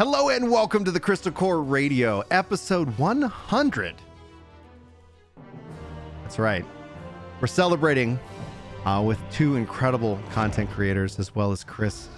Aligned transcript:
Hello 0.00 0.30
and 0.30 0.50
welcome 0.50 0.82
to 0.82 0.90
the 0.90 0.98
Crystal 0.98 1.30
Core 1.30 1.62
Radio, 1.62 2.24
episode 2.30 2.88
100. 2.96 3.94
That's 6.22 6.38
right. 6.38 6.64
We're 7.38 7.46
celebrating 7.46 8.18
uh, 8.86 9.02
with 9.04 9.18
two 9.30 9.56
incredible 9.56 10.18
content 10.30 10.70
creators 10.70 11.18
as 11.18 11.34
well 11.34 11.52
as 11.52 11.64
Chris. 11.64 12.08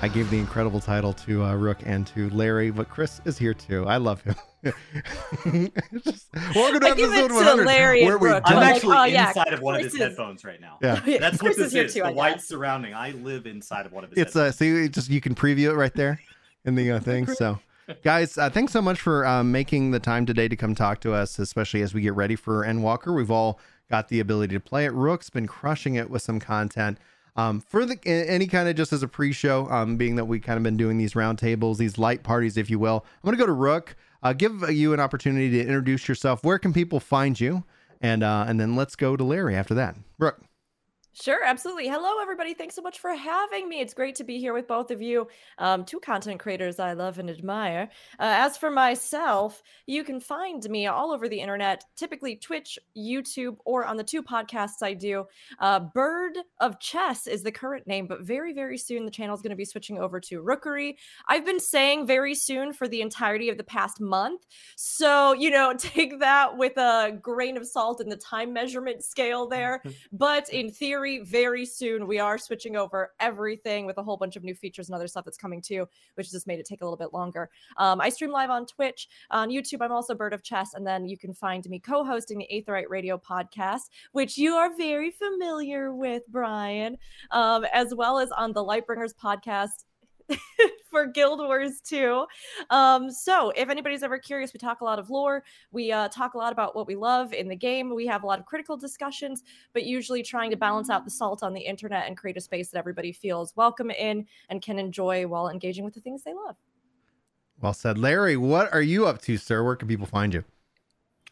I 0.00 0.06
gave 0.06 0.30
the 0.30 0.38
incredible 0.38 0.78
title 0.78 1.12
to 1.14 1.42
uh, 1.42 1.54
Rook 1.56 1.78
and 1.84 2.06
to 2.06 2.30
Larry, 2.30 2.70
but 2.70 2.88
Chris 2.88 3.20
is 3.24 3.36
here 3.36 3.52
too. 3.52 3.84
I 3.88 3.96
love 3.96 4.22
him. 4.22 4.36
Just, 6.04 6.28
welcome 6.54 6.78
to 6.78 6.86
I 6.86 6.94
give 6.94 7.12
it 7.12 7.24
episode 7.24 7.28
to 7.30 7.34
100. 7.34 7.66
Larry 7.66 8.02
and 8.02 8.06
where 8.10 8.18
we 8.18 8.28
Brooke. 8.28 8.44
don't- 8.44 8.58
I'm 8.58 8.62
like, 8.62 8.76
actually 8.76 8.96
oh, 8.96 9.04
yeah, 9.06 9.30
inside 9.30 9.52
of 9.54 9.60
one 9.60 9.74
of 9.74 9.80
his 9.82 9.92
is- 9.92 9.98
headphones 9.98 10.44
right 10.44 10.60
now. 10.60 10.78
Yeah. 10.80 11.00
That's 11.18 11.38
Chris 11.38 11.40
what 11.40 11.50
is 11.50 11.56
this 11.56 11.72
here 11.72 11.84
is. 11.86 11.94
too, 11.94 12.02
the 12.04 12.12
white 12.12 12.40
surrounding. 12.40 12.94
I 12.94 13.10
live 13.10 13.46
inside 13.46 13.86
of 13.86 13.92
one 13.92 14.04
of 14.04 14.10
his 14.10 14.20
it's 14.20 14.36
uh 14.36 14.44
headphones. 14.44 14.56
see 14.58 14.68
you 14.68 14.88
just 14.88 15.10
you 15.10 15.20
can 15.20 15.34
preview 15.34 15.70
it 15.70 15.74
right 15.74 15.94
there 15.94 16.20
in 16.68 16.76
the 16.76 16.92
uh, 16.92 17.00
thing. 17.08 17.26
So 17.26 17.58
guys 18.04 18.38
uh, 18.38 18.50
thanks 18.50 18.72
so 18.72 18.82
much 18.82 19.00
for 19.00 19.26
um, 19.26 19.50
making 19.50 19.90
the 19.90 19.98
time 19.98 20.26
today 20.26 20.46
to 20.46 20.56
come 20.56 20.74
talk 20.74 21.00
to 21.00 21.14
us 21.14 21.38
especially 21.38 21.80
as 21.80 21.94
we 21.94 22.02
get 22.02 22.14
ready 22.14 22.36
for 22.36 22.62
endwalker 22.62 23.16
we've 23.16 23.30
all 23.30 23.58
got 23.90 24.08
the 24.08 24.20
ability 24.20 24.54
to 24.54 24.60
play 24.60 24.84
it. 24.84 24.92
Rook's 24.92 25.30
been 25.30 25.46
crushing 25.46 25.94
it 25.94 26.10
with 26.10 26.20
some 26.20 26.38
content. 26.38 26.98
Um, 27.36 27.60
for 27.60 27.86
the 27.86 27.98
any 28.04 28.46
kind 28.46 28.68
of 28.68 28.76
just 28.76 28.92
as 28.92 29.02
a 29.02 29.08
pre-show 29.08 29.66
um, 29.70 29.96
being 29.96 30.16
that 30.16 30.26
we 30.26 30.40
kind 30.40 30.56
of 30.56 30.62
been 30.62 30.76
doing 30.76 30.98
these 30.98 31.14
roundtables 31.14 31.78
these 31.78 31.96
light 31.96 32.22
parties 32.22 32.56
if 32.56 32.68
you 32.68 32.78
will 32.78 33.04
i'm 33.24 33.30
to 33.30 33.36
go 33.36 33.46
to 33.46 33.52
rook. 33.52 33.96
Uh, 34.20 34.32
give 34.32 34.68
you 34.70 34.92
an 34.92 34.98
opportunity 34.98 35.48
to 35.48 35.60
introduce 35.60 36.08
yourself. 36.08 36.42
Where 36.42 36.58
can 36.58 36.72
people 36.72 36.98
find 36.98 37.38
you? 37.38 37.62
And 38.00 38.24
uh, 38.24 38.46
and 38.48 38.58
then 38.58 38.74
let's 38.76 38.96
go 38.96 39.16
to 39.16 39.24
larry 39.24 39.54
after 39.54 39.74
that. 39.74 39.96
Rook 40.18 40.40
Sure, 41.20 41.42
absolutely. 41.44 41.88
Hello, 41.88 42.22
everybody. 42.22 42.54
Thanks 42.54 42.76
so 42.76 42.82
much 42.82 43.00
for 43.00 43.12
having 43.12 43.68
me. 43.68 43.80
It's 43.80 43.92
great 43.92 44.14
to 44.16 44.24
be 44.24 44.38
here 44.38 44.54
with 44.54 44.68
both 44.68 44.92
of 44.92 45.02
you, 45.02 45.26
um, 45.58 45.84
two 45.84 45.98
content 45.98 46.38
creators 46.38 46.78
I 46.78 46.92
love 46.92 47.18
and 47.18 47.28
admire. 47.28 47.88
Uh, 48.20 48.38
as 48.38 48.56
for 48.56 48.70
myself, 48.70 49.60
you 49.86 50.04
can 50.04 50.20
find 50.20 50.62
me 50.70 50.86
all 50.86 51.10
over 51.10 51.28
the 51.28 51.40
internet, 51.40 51.82
typically 51.96 52.36
Twitch, 52.36 52.78
YouTube, 52.96 53.56
or 53.64 53.84
on 53.84 53.96
the 53.96 54.04
two 54.04 54.22
podcasts 54.22 54.80
I 54.80 54.94
do. 54.94 55.24
Uh, 55.58 55.80
Bird 55.80 56.38
of 56.60 56.78
Chess 56.78 57.26
is 57.26 57.42
the 57.42 57.50
current 57.50 57.88
name, 57.88 58.06
but 58.06 58.20
very, 58.20 58.52
very 58.52 58.78
soon 58.78 59.04
the 59.04 59.10
channel 59.10 59.34
is 59.34 59.42
going 59.42 59.50
to 59.50 59.56
be 59.56 59.64
switching 59.64 59.98
over 59.98 60.20
to 60.20 60.40
Rookery. 60.40 60.98
I've 61.28 61.44
been 61.44 61.58
saying 61.58 62.06
very 62.06 62.36
soon 62.36 62.72
for 62.72 62.86
the 62.86 63.00
entirety 63.00 63.48
of 63.48 63.56
the 63.56 63.64
past 63.64 64.00
month. 64.00 64.46
So, 64.76 65.32
you 65.32 65.50
know, 65.50 65.74
take 65.78 66.20
that 66.20 66.56
with 66.56 66.76
a 66.76 67.18
grain 67.20 67.56
of 67.56 67.66
salt 67.66 68.00
in 68.00 68.08
the 68.08 68.16
time 68.16 68.52
measurement 68.52 69.02
scale 69.02 69.48
there. 69.48 69.82
But 70.12 70.48
in 70.50 70.70
theory, 70.70 71.07
very 71.16 71.64
soon 71.64 72.06
we 72.06 72.18
are 72.18 72.36
switching 72.36 72.76
over 72.76 73.12
everything 73.18 73.86
with 73.86 73.96
a 73.96 74.02
whole 74.02 74.18
bunch 74.18 74.36
of 74.36 74.44
new 74.44 74.54
features 74.54 74.88
and 74.88 74.94
other 74.94 75.08
stuff 75.08 75.24
that's 75.24 75.38
coming 75.38 75.62
too, 75.62 75.88
which 76.14 76.30
just 76.30 76.46
made 76.46 76.58
it 76.58 76.66
take 76.66 76.82
a 76.82 76.84
little 76.84 76.98
bit 76.98 77.14
longer. 77.14 77.48
Um, 77.78 78.00
I 78.00 78.10
stream 78.10 78.30
live 78.30 78.50
on 78.50 78.66
Twitch, 78.66 79.08
on 79.30 79.48
YouTube. 79.48 79.80
I'm 79.80 79.92
also 79.92 80.14
Bird 80.14 80.34
of 80.34 80.42
Chess, 80.42 80.74
and 80.74 80.86
then 80.86 81.06
you 81.06 81.16
can 81.16 81.32
find 81.32 81.68
me 81.68 81.80
co-hosting 81.80 82.38
the 82.38 82.48
Aetheryte 82.52 82.90
Radio 82.90 83.16
podcast, 83.18 83.88
which 84.12 84.36
you 84.36 84.54
are 84.54 84.76
very 84.76 85.10
familiar 85.10 85.94
with, 85.94 86.22
Brian, 86.28 86.98
um, 87.30 87.64
as 87.72 87.94
well 87.94 88.18
as 88.18 88.30
on 88.32 88.52
the 88.52 88.64
Lightbringers 88.64 89.14
podcast. 89.14 89.84
for 90.90 91.06
Guild 91.06 91.38
Wars 91.40 91.80
2. 91.80 92.24
Um, 92.70 93.10
so 93.10 93.50
if 93.50 93.68
anybody's 93.68 94.02
ever 94.02 94.18
curious, 94.18 94.52
we 94.52 94.58
talk 94.58 94.80
a 94.80 94.84
lot 94.84 94.98
of 94.98 95.10
lore. 95.10 95.44
We 95.70 95.92
uh, 95.92 96.08
talk 96.08 96.34
a 96.34 96.38
lot 96.38 96.52
about 96.52 96.74
what 96.74 96.86
we 96.86 96.96
love 96.96 97.32
in 97.32 97.48
the 97.48 97.56
game. 97.56 97.94
We 97.94 98.06
have 98.06 98.22
a 98.22 98.26
lot 98.26 98.38
of 98.38 98.46
critical 98.46 98.76
discussions, 98.76 99.42
but 99.72 99.84
usually 99.84 100.22
trying 100.22 100.50
to 100.50 100.56
balance 100.56 100.90
out 100.90 101.04
the 101.04 101.10
salt 101.10 101.42
on 101.42 101.52
the 101.52 101.60
internet 101.60 102.06
and 102.06 102.16
create 102.16 102.36
a 102.36 102.40
space 102.40 102.70
that 102.70 102.78
everybody 102.78 103.12
feels 103.12 103.54
welcome 103.56 103.90
in 103.90 104.26
and 104.48 104.62
can 104.62 104.78
enjoy 104.78 105.26
while 105.26 105.48
engaging 105.48 105.84
with 105.84 105.94
the 105.94 106.00
things 106.00 106.22
they 106.22 106.34
love. 106.34 106.56
well 107.60 107.72
said 107.72 107.98
larry 107.98 108.36
what 108.36 108.72
are 108.72 108.82
you 108.82 109.06
up 109.06 109.20
to 109.20 109.36
sir 109.36 109.62
where 109.64 109.76
can 109.76 109.88
people 109.88 110.06
find 110.06 110.32
you 110.34 110.44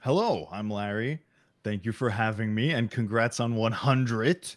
Hello, 0.00 0.48
I'm 0.52 0.70
Larry. 0.70 1.18
Thank 1.64 1.84
you 1.84 1.90
for 1.90 2.10
having 2.10 2.54
me 2.54 2.70
and 2.72 2.88
congrats 2.90 3.40
on 3.40 3.56
100. 3.56 4.54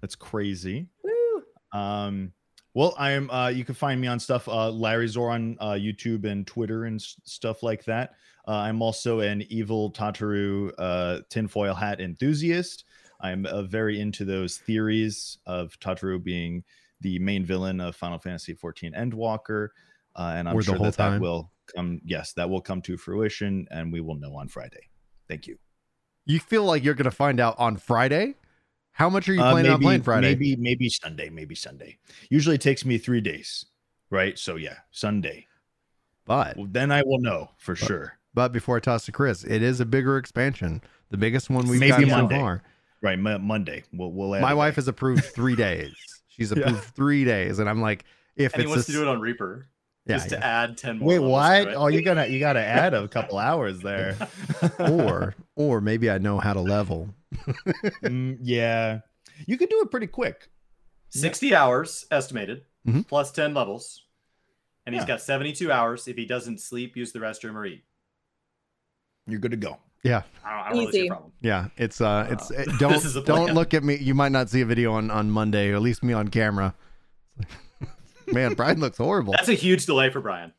That's 0.00 0.14
crazy. 0.14 0.86
Woo! 1.02 1.42
Um 1.72 2.32
well, 2.74 2.94
I'm 2.98 3.30
uh 3.30 3.48
you 3.48 3.64
can 3.64 3.74
find 3.74 4.00
me 4.00 4.06
on 4.08 4.18
stuff 4.20 4.48
uh 4.48 4.70
Larry 4.70 5.08
Zor 5.08 5.30
on 5.30 5.56
uh 5.60 5.72
YouTube 5.72 6.24
and 6.24 6.46
Twitter 6.46 6.84
and 6.84 7.00
s- 7.00 7.16
stuff 7.24 7.62
like 7.62 7.84
that. 7.84 8.14
Uh, 8.48 8.52
I'm 8.52 8.80
also 8.82 9.20
an 9.20 9.42
evil 9.48 9.92
Tataru 9.92 10.72
uh 10.78 11.20
tinfoil 11.28 11.74
hat 11.74 12.00
enthusiast. 12.00 12.84
I'm 13.20 13.44
uh, 13.46 13.62
very 13.62 14.00
into 14.00 14.24
those 14.24 14.56
theories 14.58 15.38
of 15.46 15.78
Tataru 15.78 16.22
being 16.22 16.64
the 17.02 17.18
main 17.18 17.44
villain 17.44 17.80
of 17.80 17.94
Final 17.96 18.18
Fantasy 18.18 18.54
14 18.54 18.92
Endwalker. 18.94 19.68
Uh, 20.16 20.32
and 20.36 20.48
I'm 20.48 20.56
Or 20.56 20.62
sure 20.62 20.78
that 20.78 20.96
that 20.96 20.96
time. 20.96 21.20
will 21.20 21.52
come 21.74 22.00
yes, 22.04 22.32
that 22.34 22.48
will 22.48 22.60
come 22.60 22.80
to 22.82 22.96
fruition 22.96 23.66
and 23.70 23.92
we 23.92 24.00
will 24.00 24.16
know 24.16 24.34
on 24.36 24.48
Friday. 24.48 24.88
Thank 25.28 25.46
you. 25.46 25.58
You 26.26 26.40
feel 26.40 26.64
like 26.64 26.82
you're 26.84 26.94
going 26.94 27.04
to 27.04 27.10
find 27.10 27.40
out 27.40 27.56
on 27.58 27.76
Friday? 27.76 28.34
How 28.92 29.08
much 29.08 29.28
are 29.28 29.34
you 29.34 29.40
Uh, 29.40 29.52
planning 29.52 29.70
on 29.70 29.78
maybe- 29.78 29.84
playing 29.86 30.02
Friday? 30.02 30.28
Maybe 30.28 30.56
maybe 30.56 30.88
Sunday, 30.88 31.30
maybe 31.30 31.54
Sunday. 31.54 31.98
Usually 32.28 32.56
it 32.56 32.60
takes 32.60 32.84
me 32.84 32.98
three 32.98 33.20
days, 33.20 33.64
right? 34.10 34.38
So 34.38 34.56
yeah, 34.56 34.78
Sunday. 34.90 35.46
But 36.26 36.56
Well, 36.56 36.68
then 36.70 36.92
I 36.92 37.02
will 37.04 37.20
know 37.20 37.50
for 37.58 37.74
But- 37.74 37.86
sure. 37.86 38.18
but 38.34 38.52
before 38.52 38.76
I 38.76 38.80
toss 38.80 39.04
to 39.06 39.12
Chris, 39.12 39.42
it 39.44 39.62
is 39.62 39.80
a 39.80 39.86
bigger 39.86 40.16
expansion, 40.18 40.82
the 41.10 41.16
biggest 41.16 41.50
one 41.50 41.66
we've 41.68 41.80
Maybe 41.80 41.90
gotten 41.90 42.10
so 42.10 42.16
Monday. 42.16 42.38
far. 42.38 42.62
Right, 43.00 43.18
Mo- 43.18 43.38
Monday. 43.38 43.84
We'll 43.92 44.12
we'll. 44.12 44.34
add 44.34 44.42
My 44.42 44.54
wife 44.54 44.76
has 44.76 44.86
approved 44.86 45.24
three 45.24 45.56
days. 45.56 45.94
She's 46.28 46.52
Yeah. 46.52 46.64
approved 46.64 46.84
three 46.94 47.24
days, 47.24 47.58
and 47.58 47.68
I'm 47.68 47.80
like, 47.80 48.04
if 48.36 48.52
and 48.52 48.62
he 48.62 48.64
it's 48.66 48.70
wants 48.70 48.88
a 48.88 48.92
to 48.92 48.98
do 48.98 49.02
it 49.02 49.08
on 49.08 49.20
Reaper 49.20 49.68
yeah, 50.10 50.16
just 50.16 50.28
to 50.30 50.44
add 50.44 50.76
10 50.76 50.98
more. 50.98 51.08
Wait, 51.08 51.18
levels 51.18 51.32
what? 51.32 51.64
to. 51.64 51.74
Oh, 51.74 51.86
you 51.88 52.02
gotta 52.02 52.28
you 52.30 52.38
gotta 52.40 52.60
add 52.60 52.94
a 52.94 53.08
couple 53.08 53.38
hours 53.38 53.80
there. 53.80 54.16
or 54.78 55.34
or 55.56 55.80
maybe 55.80 56.10
I 56.10 56.18
know 56.18 56.38
how 56.38 56.52
to 56.52 56.60
level. 56.60 57.08
Mm, 58.02 58.38
yeah, 58.42 59.00
you 59.46 59.56
could 59.56 59.68
do 59.68 59.80
it 59.82 59.90
pretty 59.90 60.06
quick. 60.08 60.50
60 61.10 61.54
hours 61.54 62.04
estimated, 62.10 62.62
Mhm. 62.86 63.06
plus 63.08 63.32
10 63.32 63.52
levels. 63.54 64.04
And 64.86 64.94
he's 64.94 65.02
Yeah. 65.02 65.08
got 65.08 65.20
72 65.20 65.70
hours 65.72 66.06
if 66.08 66.16
he 66.16 66.24
doesn't 66.24 66.60
sleep, 66.60 66.96
use 66.96 67.12
the 67.12 67.18
restroom, 67.18 67.54
or 67.54 67.64
eat. 67.66 67.84
You're 69.26 69.40
good 69.40 69.50
to 69.50 69.56
go. 69.56 69.78
Yeah, 70.02 70.22
I 70.44 70.50
don't, 70.50 70.58
I 70.66 70.68
don't 70.70 70.84
know 70.84 70.88
Easy. 70.88 71.08
problem. 71.08 71.32
yeah. 71.42 71.68
It's 71.76 72.00
uh, 72.00 72.26
it's 72.30 72.50
Uh, 72.50 72.54
it, 72.60 72.78
don't 72.78 73.24
don't 73.26 73.54
look 73.54 73.74
at 73.74 73.84
me. 73.84 73.96
You 73.96 74.14
might 74.14 74.32
not 74.32 74.48
see 74.48 74.62
a 74.62 74.66
video 74.66 74.92
on 74.92 75.10
on 75.10 75.30
Monday, 75.30 75.70
or 75.70 75.76
at 75.76 75.82
least 75.82 76.02
me 76.02 76.12
on 76.14 76.28
camera. 76.28 76.74
Man, 78.32 78.54
Brian 78.54 78.80
looks 78.80 78.98
horrible. 78.98 79.32
That's 79.32 79.48
a 79.48 79.54
huge 79.54 79.86
delay 79.86 80.10
for 80.10 80.20
Brian. 80.20 80.52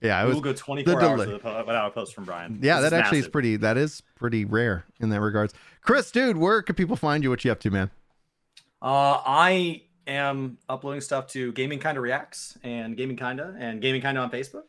Yeah, 0.00 0.18
I 0.18 0.24
we'll 0.24 0.40
go 0.40 0.52
24 0.52 0.92
the 0.92 1.06
hours 1.06 1.20
delay. 1.20 1.32
with 1.34 1.44
a, 1.44 1.64
without 1.64 1.86
a 1.86 1.90
post 1.90 2.14
from 2.14 2.24
Brian. 2.24 2.58
Yeah, 2.60 2.80
This 2.80 2.90
that 2.90 3.00
actually 3.00 3.20
is 3.20 3.28
pretty. 3.28 3.56
That 3.56 3.76
is 3.76 4.02
pretty 4.16 4.44
rare 4.44 4.84
in 5.00 5.10
that 5.10 5.20
regards. 5.20 5.54
Chris, 5.80 6.10
dude, 6.10 6.36
where 6.36 6.60
can 6.62 6.74
people 6.74 6.96
find 6.96 7.22
you? 7.22 7.30
What 7.30 7.44
you 7.44 7.52
up 7.52 7.60
to, 7.60 7.70
man? 7.70 7.90
Uh, 8.80 9.20
I 9.24 9.82
am 10.08 10.58
uploading 10.68 11.00
stuff 11.00 11.28
to 11.28 11.52
Gaming 11.52 11.78
Kinda 11.78 12.00
Reacts 12.00 12.58
and 12.64 12.96
Gaming 12.96 13.16
Kinda 13.16 13.54
and 13.58 13.80
Gaming 13.80 14.00
Kinda 14.00 14.20
on 14.20 14.30
Facebook. 14.30 14.64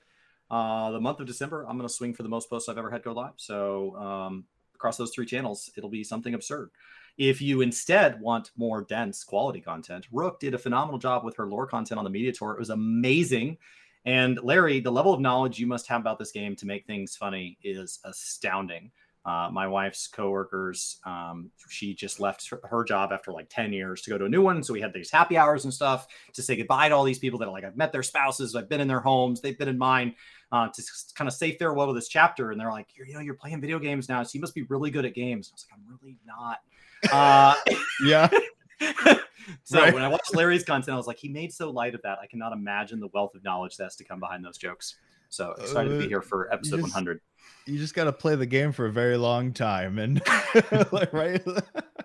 Uh, 0.51 0.91
the 0.91 0.99
month 0.99 1.19
of 1.19 1.25
December, 1.25 1.65
I'm 1.67 1.77
going 1.77 1.87
to 1.87 1.93
swing 1.93 2.13
for 2.13 2.21
the 2.21 2.29
most 2.29 2.47
posts 2.47 2.69
I've 2.69 2.77
ever 2.77 2.91
had 2.91 3.01
go 3.01 3.11
live. 3.11 3.33
So 3.37 3.95
um, 3.95 4.43
across 4.75 4.97
those 4.97 5.09
three 5.11 5.25
channels, 5.25 5.71
it'll 5.75 5.89
be 5.89 6.03
something 6.03 6.35
absurd. 6.35 6.69
If 7.17 7.41
you 7.41 7.61
instead 7.61 8.19
want 8.19 8.51
more 8.57 8.83
dense 8.83 9.23
quality 9.23 9.61
content, 9.61 10.07
Rook 10.11 10.39
did 10.39 10.53
a 10.53 10.57
phenomenal 10.57 10.97
job 10.97 11.23
with 11.23 11.35
her 11.37 11.47
lore 11.47 11.67
content 11.67 11.97
on 11.99 12.03
the 12.03 12.09
media 12.09 12.31
tour. 12.31 12.53
It 12.53 12.59
was 12.59 12.71
amazing. 12.71 13.57
And 14.05 14.39
Larry, 14.41 14.79
the 14.79 14.91
level 14.91 15.13
of 15.13 15.21
knowledge 15.21 15.59
you 15.59 15.67
must 15.67 15.87
have 15.87 16.01
about 16.01 16.19
this 16.19 16.31
game 16.31 16.55
to 16.57 16.65
make 16.65 16.85
things 16.85 17.15
funny 17.15 17.57
is 17.63 17.99
astounding. 18.03 18.91
Uh, 19.25 19.49
my 19.53 19.65
wife's 19.65 20.07
coworkers, 20.07 20.99
um, 21.05 21.49
she 21.69 21.93
just 21.93 22.19
left 22.19 22.49
her- 22.49 22.83
job 22.83 23.13
after 23.13 23.31
like 23.31 23.47
10 23.49 23.71
years 23.71 24.01
to 24.01 24.09
go 24.09 24.17
to 24.17 24.25
a 24.25 24.29
new 24.29 24.41
one. 24.41 24.61
So 24.61 24.73
we 24.73 24.81
had 24.81 24.93
these 24.93 25.09
happy 25.09 25.37
hours 25.37 25.63
and 25.63 25.73
stuff 25.73 26.07
to 26.33 26.41
say 26.41 26.57
goodbye 26.57 26.89
to 26.89 26.95
all 26.95 27.05
these 27.05 27.19
people 27.19 27.39
that 27.39 27.49
like 27.49 27.63
I've 27.63 27.77
met 27.77 27.93
their 27.93 28.03
spouses, 28.03 28.53
I've 28.53 28.67
been 28.67 28.81
in 28.81 28.87
their 28.89 28.99
homes, 28.99 29.39
they've 29.39 29.57
been 29.57 29.69
in 29.69 29.77
mine, 29.77 30.15
uh, 30.51 30.67
to 30.67 30.83
kind 31.15 31.29
of 31.29 31.33
say 31.33 31.55
farewell 31.55 31.87
to 31.87 31.93
this 31.93 32.09
chapter. 32.09 32.51
And 32.51 32.59
they're 32.59 32.71
like, 32.71 32.87
you 32.97 33.13
know, 33.13 33.21
you're 33.21 33.35
playing 33.35 33.61
video 33.61 33.79
games 33.79 34.09
now, 34.09 34.21
so 34.23 34.31
you 34.33 34.41
must 34.41 34.55
be 34.55 34.63
really 34.63 34.91
good 34.91 35.05
at 35.05 35.13
games. 35.13 35.49
I 35.49 35.53
was 35.53 35.65
like, 35.71 35.79
I'm 35.79 35.97
really 36.01 36.17
not. 36.27 36.59
Uh, 37.11 37.55
Yeah. 38.05 38.29
so 39.63 39.79
Right. 39.79 39.93
when 39.93 40.03
I 40.03 40.07
watched 40.07 40.35
Larry's 40.35 40.63
content, 40.63 40.93
I 40.93 40.97
was 40.97 41.07
like, 41.07 41.17
he 41.17 41.29
made 41.29 41.53
so 41.53 41.69
light 41.69 41.95
of 41.95 42.01
that. 42.03 42.19
I 42.21 42.27
cannot 42.27 42.53
imagine 42.53 42.99
the 42.99 43.07
wealth 43.13 43.35
of 43.35 43.43
knowledge 43.43 43.77
that 43.77 43.83
has 43.85 43.95
to 43.97 44.03
come 44.03 44.19
behind 44.19 44.43
those 44.43 44.57
jokes. 44.57 44.95
So 45.29 45.51
excited 45.51 45.89
to 45.89 45.95
Uh, 45.97 45.99
be 46.01 46.07
here 46.07 46.21
for 46.21 46.51
episode 46.53 46.77
just- 46.77 46.93
100. 46.93 47.19
you 47.65 47.77
just 47.77 47.93
got 47.95 48.05
to 48.05 48.13
play 48.13 48.35
the 48.35 48.45
game 48.45 48.71
for 48.71 48.85
a 48.85 48.91
very 48.91 49.17
long 49.17 49.51
time 49.53 49.97
and 49.99 50.21
like, 50.91 51.11
right 51.13 51.41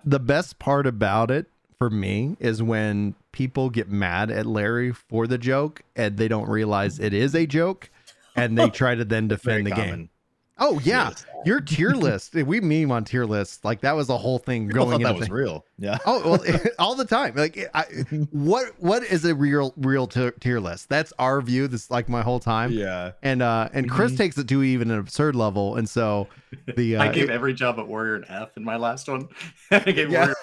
the 0.05 0.19
best 0.19 0.57
part 0.59 0.87
about 0.87 1.29
it 1.31 1.47
for 1.77 1.89
me 1.89 2.35
is 2.39 2.61
when 2.63 3.13
people 3.31 3.69
get 3.69 3.89
mad 3.89 4.31
at 4.31 4.45
Larry 4.45 4.91
for 4.91 5.27
the 5.27 5.37
joke 5.37 5.81
and 5.95 6.17
they 6.17 6.27
don't 6.27 6.49
realize 6.49 6.99
it 6.99 7.13
is 7.13 7.35
a 7.35 7.45
joke 7.45 7.89
and 8.35 8.57
they 8.57 8.69
try 8.69 8.95
to 8.95 9.05
then 9.05 9.27
defend 9.29 9.65
the 9.67 9.71
common. 9.71 9.89
game. 9.89 10.09
Oh 10.59 10.79
yeah, 10.83 11.09
Yes. 11.09 11.25
your 11.45 11.61
tier 11.61 11.91
list. 11.91 12.33
We 12.35 12.59
meme 12.59 12.91
on 12.91 13.03
tier 13.05 13.25
lists. 13.25 13.63
Like 13.63 13.81
that 13.81 13.95
was 13.95 14.09
a 14.09 14.17
whole 14.17 14.39
thing 14.39 14.67
People 14.67 14.85
going 14.85 14.99
thought 15.01 15.03
that 15.03 15.09
into 15.09 15.19
was 15.19 15.27
thing. 15.27 15.33
real. 15.35 15.65
Yeah. 15.77 15.97
Oh 16.05 16.31
well, 16.31 16.61
all 16.79 16.95
the 16.95 17.05
time. 17.05 17.35
Like, 17.35 17.57
I, 17.73 17.83
what 18.31 18.73
what 18.79 19.03
is 19.03 19.23
a 19.25 19.33
real 19.33 19.73
real 19.77 20.07
tier, 20.07 20.31
tier 20.31 20.59
list? 20.59 20.89
That's 20.89 21.13
our 21.19 21.41
view. 21.41 21.67
This 21.67 21.89
like 21.89 22.09
my 22.09 22.21
whole 22.21 22.39
time. 22.39 22.71
Yeah. 22.71 23.11
And 23.23 23.41
uh 23.41 23.69
and 23.73 23.89
Chris 23.89 24.11
Mhm. 24.13 24.17
takes 24.17 24.37
it 24.37 24.47
to 24.49 24.63
even 24.63 24.91
an 24.91 24.99
absurd 24.99 25.35
level, 25.35 25.75
and 25.75 25.87
so 25.89 26.27
the 26.75 26.95
uh, 26.97 27.03
I 27.03 27.07
gave 27.11 27.25
it- 27.25 27.33
every 27.33 27.53
job 27.53 27.79
at 27.79 27.87
Warrior 27.87 28.15
an 28.15 28.25
F 28.27 28.57
in 28.57 28.63
my 28.63 28.75
last 28.75 29.07
one. 29.07 29.27
I 29.71 29.79
gave 29.91 30.11
Yeah. 30.11 30.19
Warrior. 30.19 30.35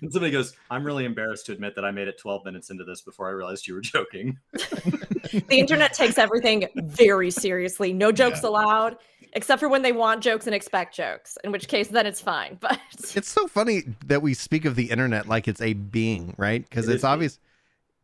And 0.00 0.12
somebody 0.12 0.30
goes, 0.30 0.54
I'm 0.70 0.84
really 0.84 1.04
embarrassed 1.04 1.46
to 1.46 1.52
admit 1.52 1.74
that 1.74 1.84
I 1.84 1.90
made 1.90 2.06
it 2.06 2.16
12 2.16 2.44
minutes 2.44 2.70
into 2.70 2.84
this 2.84 3.00
before 3.02 3.26
I 3.26 3.32
realized 3.32 3.66
you 3.66 3.74
were 3.74 3.80
joking. 3.80 4.38
The 4.52 5.42
internet 5.58 5.92
takes 5.92 6.18
everything 6.18 6.68
very 6.76 7.32
seriously. 7.32 7.92
No 7.92 8.12
jokes 8.12 8.44
allowed, 8.44 8.96
except 9.32 9.60
for 9.60 9.68
when 9.68 9.82
they 9.82 9.92
want 9.92 10.22
jokes 10.22 10.46
and 10.46 10.54
expect 10.54 10.94
jokes, 10.94 11.36
in 11.44 11.52
which 11.52 11.68
case 11.68 11.88
then 11.88 12.06
it's 12.06 12.20
fine. 12.20 12.56
But 12.60 12.78
it's 13.14 13.28
so 13.28 13.46
funny 13.46 13.82
that 14.06 14.22
we 14.22 14.34
speak 14.34 14.64
of 14.64 14.76
the 14.76 14.90
internet 14.90 15.28
like 15.28 15.48
it's 15.48 15.60
a 15.60 15.72
being, 15.74 16.34
right? 16.36 16.62
Because 16.68 16.88
It 16.88 16.94
it's 16.94 17.04
obvious. 17.04 17.38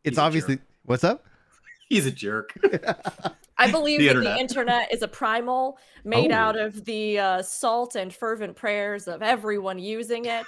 It's 0.04 0.12
He's 0.14 0.18
obviously 0.18 0.58
what's 0.84 1.04
up. 1.04 1.24
He's 1.88 2.04
a 2.06 2.10
jerk. 2.10 2.52
I 3.60 3.70
believe 3.72 3.98
The 3.98 4.06
that 4.06 4.10
internet. 4.16 4.34
the 4.36 4.40
internet 4.40 4.94
is 4.94 5.02
a 5.02 5.08
primal 5.08 5.78
made 6.04 6.30
Oh. 6.30 6.34
out 6.36 6.56
of 6.58 6.84
the 6.84 7.18
uh, 7.18 7.42
salt 7.42 7.96
and 7.96 8.14
fervent 8.14 8.54
prayers 8.54 9.08
of 9.08 9.20
everyone 9.22 9.78
using 9.80 10.26
it, 10.26 10.46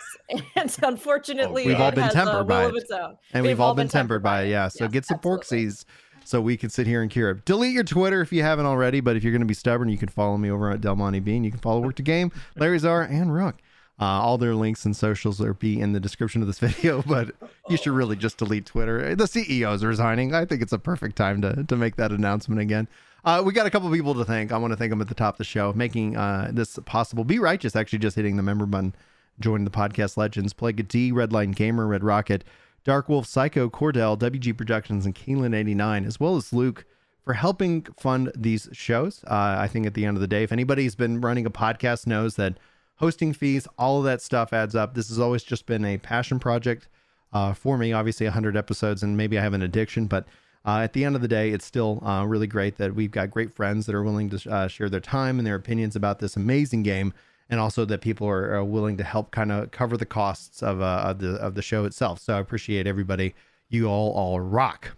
and 0.54 0.76
unfortunately, 0.82 1.66
We've 1.66 1.80
all 1.80 1.90
been 1.90 2.04
has 2.04 2.12
tempered 2.12 2.34
a 2.34 2.38
will 2.38 2.44
by 2.44 2.62
of 2.64 2.74
it. 2.74 2.82
its 2.82 2.90
own. 2.92 3.16
And 3.32 3.44
we've, 3.44 3.58
all 3.58 3.74
been 3.74 3.88
tempered 3.88 4.22
by 4.22 4.42
it. 4.42 4.50
Yeah. 4.50 4.68
So 4.68 4.84
Yes, 4.84 4.92
get 4.92 5.06
some 5.06 5.16
absolutely. 5.16 5.56
porksies 5.58 5.84
so 6.30 6.40
we 6.40 6.56
can 6.56 6.70
sit 6.70 6.86
here 6.86 7.02
and 7.02 7.10
cure 7.10 7.30
it. 7.30 7.44
Delete 7.44 7.72
your 7.72 7.82
Twitter 7.84 8.20
if 8.20 8.32
you 8.32 8.42
haven't 8.42 8.66
already, 8.66 9.00
but 9.00 9.16
if 9.16 9.24
you're 9.24 9.32
going 9.32 9.40
to 9.40 9.46
be 9.46 9.54
stubborn, 9.54 9.88
you 9.88 9.98
can 9.98 10.08
follow 10.08 10.36
me 10.36 10.50
over 10.50 10.70
at 10.70 10.80
Del 10.80 10.94
Monte 10.94 11.18
Bean. 11.18 11.42
You 11.42 11.50
can 11.50 11.58
follow 11.58 11.80
Work 11.80 11.96
to 11.96 12.02
Game, 12.02 12.30
Larry 12.56 12.78
Czar, 12.78 13.02
and 13.02 13.34
Rook. 13.34 13.56
Uh, 14.00 14.04
all 14.04 14.38
their 14.38 14.54
links 14.54 14.86
and 14.86 14.96
socials 14.96 15.40
will 15.40 15.52
be 15.52 15.78
in 15.78 15.92
the 15.92 16.00
description 16.00 16.40
of 16.40 16.46
this 16.46 16.58
video, 16.60 17.02
but 17.02 17.34
you 17.68 17.76
should 17.76 17.92
really 17.92 18.16
just 18.16 18.38
delete 18.38 18.64
Twitter. 18.64 19.14
The 19.14 19.24
CEO 19.24 19.74
is 19.74 19.84
resigning. 19.84 20.32
I 20.32 20.46
think 20.46 20.62
it's 20.62 20.72
a 20.72 20.78
perfect 20.78 21.16
time 21.16 21.42
to, 21.42 21.64
to 21.64 21.76
make 21.76 21.96
that 21.96 22.12
announcement 22.12 22.60
again. 22.60 22.86
Uh, 23.24 23.42
we 23.44 23.52
got 23.52 23.66
a 23.66 23.70
couple 23.70 23.90
people 23.90 24.14
to 24.14 24.24
thank. 24.24 24.52
I 24.52 24.56
want 24.56 24.72
to 24.72 24.76
thank 24.76 24.90
them 24.90 25.00
at 25.02 25.08
the 25.08 25.14
top 25.14 25.34
of 25.34 25.38
the 25.38 25.44
show, 25.44 25.72
making 25.74 26.16
uh, 26.16 26.50
this 26.54 26.78
possible. 26.86 27.24
Be 27.24 27.38
Righteous 27.38 27.76
actually 27.76 27.98
just 27.98 28.16
hitting 28.16 28.36
the 28.36 28.42
member 28.42 28.64
button, 28.64 28.94
joining 29.40 29.64
the 29.64 29.70
podcast 29.70 30.16
legends. 30.16 30.54
Plague 30.54 30.88
D, 30.88 31.12
Redline 31.12 31.54
Gamer, 31.54 31.86
Red 31.86 32.02
Rocket, 32.02 32.44
Dark 32.84 33.08
Wolf, 33.08 33.26
Psycho, 33.26 33.68
Cordell, 33.68 34.18
WG 34.18 34.56
Productions, 34.56 35.04
and 35.06 35.14
Keelan89, 35.14 36.06
as 36.06 36.18
well 36.18 36.36
as 36.36 36.52
Luke 36.52 36.84
for 37.24 37.34
helping 37.34 37.82
fund 37.98 38.32
these 38.34 38.68
shows. 38.72 39.22
Uh, 39.26 39.56
I 39.58 39.68
think 39.68 39.86
at 39.86 39.94
the 39.94 40.06
end 40.06 40.16
of 40.16 40.20
the 40.20 40.26
day, 40.26 40.42
if 40.42 40.52
anybody's 40.52 40.94
been 40.94 41.20
running 41.20 41.46
a 41.46 41.50
podcast 41.50 42.06
knows 42.06 42.36
that 42.36 42.58
hosting 42.96 43.32
fees, 43.32 43.66
all 43.78 43.98
of 43.98 44.04
that 44.04 44.22
stuff 44.22 44.52
adds 44.52 44.74
up. 44.74 44.94
This 44.94 45.08
has 45.08 45.18
always 45.18 45.42
just 45.42 45.66
been 45.66 45.84
a 45.84 45.98
passion 45.98 46.38
project 46.38 46.88
uh, 47.32 47.52
for 47.52 47.78
me. 47.78 47.92
Obviously, 47.92 48.26
100 48.26 48.56
episodes, 48.56 49.02
and 49.02 49.16
maybe 49.16 49.38
I 49.38 49.42
have 49.42 49.54
an 49.54 49.62
addiction, 49.62 50.06
but 50.06 50.26
uh, 50.64 50.80
at 50.80 50.92
the 50.92 51.04
end 51.04 51.16
of 51.16 51.22
the 51.22 51.28
day, 51.28 51.50
it's 51.50 51.64
still 51.64 52.04
uh, 52.04 52.24
really 52.26 52.46
great 52.46 52.76
that 52.76 52.94
we've 52.94 53.10
got 53.10 53.30
great 53.30 53.52
friends 53.52 53.86
that 53.86 53.94
are 53.94 54.02
willing 54.02 54.28
to 54.30 54.50
uh, 54.50 54.68
share 54.68 54.90
their 54.90 55.00
time 55.00 55.38
and 55.38 55.46
their 55.46 55.54
opinions 55.54 55.96
about 55.96 56.18
this 56.18 56.36
amazing 56.36 56.82
game, 56.82 57.14
and 57.50 57.58
also 57.58 57.84
that 57.84 58.00
people 58.00 58.28
are, 58.28 58.54
are 58.54 58.64
willing 58.64 58.96
to 58.96 59.04
help 59.04 59.32
kind 59.32 59.50
of 59.50 59.72
cover 59.72 59.96
the 59.96 60.06
costs 60.06 60.62
of, 60.62 60.80
uh, 60.80 61.02
of 61.04 61.18
the 61.18 61.34
of 61.34 61.54
the 61.54 61.62
show 61.62 61.84
itself. 61.84 62.20
So 62.20 62.36
I 62.36 62.40
appreciate 62.40 62.86
everybody. 62.86 63.34
You 63.68 63.86
all 63.86 64.12
all 64.12 64.40
rock. 64.40 64.92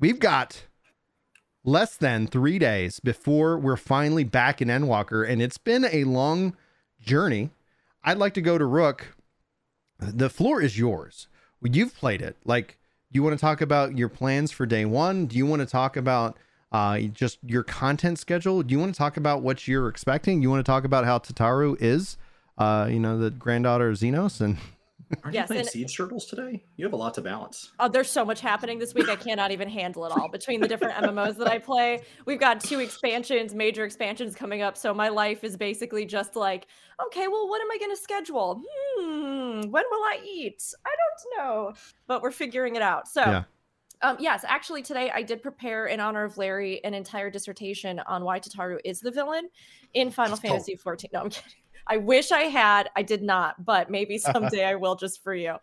We've 0.00 0.18
got 0.18 0.64
less 1.64 1.96
than 1.96 2.26
three 2.26 2.58
days 2.58 2.98
before 2.98 3.58
we're 3.58 3.76
finally 3.76 4.24
back 4.24 4.62
in 4.62 4.68
Endwalker, 4.68 5.28
and 5.28 5.42
it's 5.42 5.58
been 5.58 5.84
a 5.84 6.04
long 6.04 6.56
journey. 7.00 7.50
I'd 8.02 8.18
like 8.18 8.34
to 8.34 8.40
go 8.40 8.56
to 8.56 8.64
Rook. 8.64 9.14
The 9.98 10.30
floor 10.30 10.62
is 10.62 10.78
yours. 10.78 11.28
You've 11.62 11.94
played 11.94 12.22
it. 12.22 12.36
Like, 12.44 12.78
do 13.12 13.16
you 13.16 13.22
want 13.22 13.36
to 13.36 13.40
talk 13.40 13.60
about 13.60 13.98
your 13.98 14.08
plans 14.08 14.52
for 14.52 14.64
day 14.64 14.84
one? 14.84 15.26
Do 15.26 15.36
you 15.36 15.44
want 15.44 15.60
to 15.60 15.66
talk 15.66 15.96
about 15.96 16.38
uh, 16.72 16.98
just 17.00 17.38
your 17.44 17.62
content 17.62 18.18
schedule? 18.18 18.62
Do 18.62 18.72
you 18.72 18.78
want 18.78 18.94
to 18.94 18.98
talk 18.98 19.16
about 19.16 19.42
what 19.42 19.66
you're 19.68 19.88
expecting? 19.88 20.42
You 20.42 20.50
want 20.50 20.64
to 20.64 20.70
talk 20.70 20.84
about 20.84 21.04
how 21.04 21.18
Tataru 21.18 21.76
is, 21.80 22.16
uh, 22.58 22.88
you 22.90 23.00
know, 23.00 23.18
the 23.18 23.30
granddaughter 23.30 23.88
of 23.90 23.96
Zenos? 23.96 24.40
And 24.40 24.58
Aren't 25.24 25.34
Yes, 25.34 25.44
you 25.44 25.46
playing 25.46 25.60
and- 25.60 25.70
Seed 25.70 25.88
Turtles 25.96 26.26
today? 26.26 26.62
You 26.76 26.84
have 26.84 26.92
a 26.92 26.96
lot 26.96 27.14
to 27.14 27.22
balance. 27.22 27.70
Oh, 27.80 27.88
there's 27.88 28.10
so 28.10 28.26
much 28.26 28.42
happening 28.42 28.78
this 28.78 28.92
week. 28.94 29.08
I 29.08 29.16
cannot 29.16 29.50
even 29.52 29.66
handle 29.66 30.04
it 30.04 30.12
all 30.12 30.28
between 30.28 30.60
the 30.60 30.68
different 30.68 30.94
MMOs 31.02 31.36
that 31.38 31.48
I 31.48 31.58
play. 31.58 32.02
We've 32.26 32.38
got 32.38 32.60
two 32.60 32.80
expansions, 32.80 33.54
major 33.54 33.84
expansions 33.86 34.34
coming 34.34 34.60
up. 34.60 34.76
So 34.76 34.92
my 34.92 35.08
life 35.08 35.44
is 35.44 35.56
basically 35.56 36.04
just 36.04 36.36
like, 36.36 36.66
okay, 37.06 37.26
well, 37.26 37.48
what 37.48 37.62
am 37.62 37.70
I 37.70 37.78
going 37.78 37.90
to 37.90 37.96
schedule? 38.02 38.60
Hmm, 38.98 39.60
when 39.70 39.84
will 39.90 40.02
I 40.04 40.18
eat? 40.22 40.62
I 40.84 40.90
don't 40.90 41.38
know, 41.46 41.72
but 42.06 42.20
we're 42.20 42.30
figuring 42.30 42.76
it 42.76 42.82
out. 42.82 43.08
So. 43.08 43.22
Yeah. 43.22 43.44
Um, 44.02 44.16
yes, 44.20 44.44
actually, 44.46 44.82
today 44.82 45.10
I 45.12 45.22
did 45.22 45.42
prepare 45.42 45.86
in 45.86 46.00
honor 46.00 46.24
of 46.24 46.38
Larry 46.38 46.82
an 46.84 46.94
entire 46.94 47.30
dissertation 47.30 47.98
on 48.00 48.24
why 48.24 48.38
Tataru 48.38 48.78
is 48.84 49.00
the 49.00 49.10
villain 49.10 49.48
in 49.94 50.10
Final. 50.10 50.36
Fantasy 50.36 50.76
14. 50.76 51.10
No, 51.12 51.20
I'm 51.20 51.30
kidding. 51.30 51.52
I 51.88 51.96
wish 51.96 52.32
I 52.32 52.42
had. 52.42 52.90
I 52.96 53.02
did 53.02 53.22
not, 53.22 53.64
but 53.64 53.90
maybe 53.90 54.18
someday 54.18 54.64
I 54.64 54.74
will 54.76 54.94
just 54.94 55.22
for 55.22 55.34
you. 55.34 55.56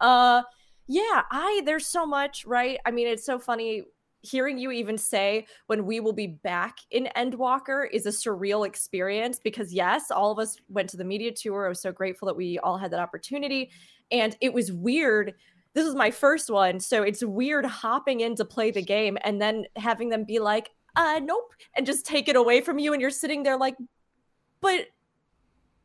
Uh, 0.00 0.42
yeah, 0.86 1.22
I 1.30 1.62
there's 1.64 1.86
so 1.86 2.04
much, 2.06 2.44
right? 2.44 2.78
I 2.84 2.90
mean, 2.90 3.06
it's 3.06 3.24
so 3.24 3.38
funny 3.38 3.84
hearing 4.22 4.58
you 4.58 4.70
even 4.70 4.98
say 4.98 5.46
when 5.66 5.86
we 5.86 5.98
will 5.98 6.12
be 6.12 6.26
back 6.26 6.76
in 6.90 7.08
Endwalker 7.16 7.86
is 7.90 8.04
a 8.04 8.10
surreal 8.10 8.66
experience 8.66 9.40
because 9.42 9.72
yes, 9.72 10.10
all 10.10 10.30
of 10.30 10.38
us 10.38 10.58
went 10.68 10.90
to 10.90 10.98
the 10.98 11.04
media 11.04 11.32
tour. 11.32 11.64
I 11.64 11.70
was 11.70 11.80
so 11.80 11.92
grateful 11.92 12.26
that 12.26 12.36
we 12.36 12.58
all 12.58 12.76
had 12.76 12.90
that 12.90 13.00
opportunity, 13.00 13.70
and 14.10 14.36
it 14.40 14.52
was 14.52 14.72
weird. 14.72 15.34
This 15.74 15.86
is 15.86 15.94
my 15.94 16.10
first 16.10 16.50
one, 16.50 16.80
so 16.80 17.02
it's 17.02 17.24
weird 17.24 17.64
hopping 17.64 18.20
in 18.20 18.34
to 18.36 18.44
play 18.44 18.70
the 18.70 18.82
game 18.82 19.16
and 19.22 19.40
then 19.40 19.66
having 19.76 20.08
them 20.08 20.24
be 20.24 20.38
like, 20.38 20.70
"Uh, 20.96 21.20
nope," 21.22 21.52
and 21.76 21.86
just 21.86 22.04
take 22.06 22.28
it 22.28 22.36
away 22.36 22.60
from 22.60 22.78
you, 22.78 22.92
and 22.92 23.00
you're 23.00 23.10
sitting 23.10 23.42
there 23.44 23.56
like, 23.56 23.76
"But 24.60 24.88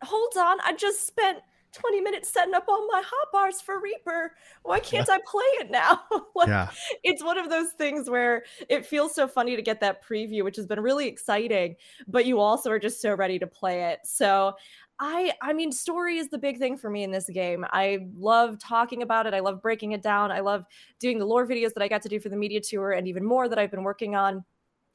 hold 0.04 0.38
on, 0.38 0.60
I 0.62 0.74
just 0.74 1.06
spent." 1.06 1.40
20 1.76 2.00
minutes 2.00 2.30
setting 2.30 2.54
up 2.54 2.64
all 2.70 2.88
my 2.88 3.02
hot 3.06 3.28
bars 3.34 3.60
for 3.60 3.82
Reaper. 3.82 4.34
Why 4.64 4.80
can't 4.80 5.10
I 5.10 5.20
play 5.26 5.44
it 5.60 5.70
now? 5.70 6.04
Like, 6.36 6.48
yeah, 6.48 6.70
it's 7.04 7.24
one 7.24 7.38
of 7.38 7.50
those 7.50 7.72
things 7.72 8.10
where 8.10 8.44
it 8.70 8.86
feels 8.86 9.16
so 9.16 9.28
funny 9.28 9.56
to 9.56 9.62
get 9.62 9.80
that 9.82 10.04
preview, 10.04 10.44
which 10.44 10.58
has 10.58 10.66
been 10.66 10.80
really 10.82 11.08
exciting, 11.08 11.76
but 12.08 12.26
you 12.26 12.40
also 12.40 12.72
are 12.72 12.80
just 12.80 13.02
so 13.02 13.14
ready 13.14 13.40
to 13.40 13.48
play 13.48 13.92
it. 13.92 14.00
So 14.04 14.54
I 15.00 15.34
I 15.42 15.54
mean 15.54 15.72
story 15.72 16.18
is 16.18 16.30
the 16.30 16.38
big 16.38 16.58
thing 16.58 16.78
for 16.78 16.90
me 16.90 17.04
in 17.04 17.12
this 17.12 17.30
game. 17.30 17.66
I 17.72 18.08
love 18.16 18.60
talking 18.60 19.02
about 19.02 19.26
it. 19.26 19.34
I 19.34 19.40
love 19.40 19.62
breaking 19.62 19.92
it 19.92 20.02
down. 20.02 20.32
I 20.32 20.40
love 20.40 20.64
doing 21.00 21.20
the 21.20 21.26
lore 21.26 21.46
videos 21.46 21.74
that 21.74 21.84
I 21.84 21.88
got 21.88 22.02
to 22.04 22.10
do 22.10 22.20
for 22.20 22.30
the 22.30 22.38
media 22.38 22.62
tour 22.62 22.92
and 22.92 23.08
even 23.08 23.24
more 23.26 23.50
that 23.50 23.60
I've 23.60 23.72
been 23.72 23.84
working 23.84 24.16
on 24.16 24.46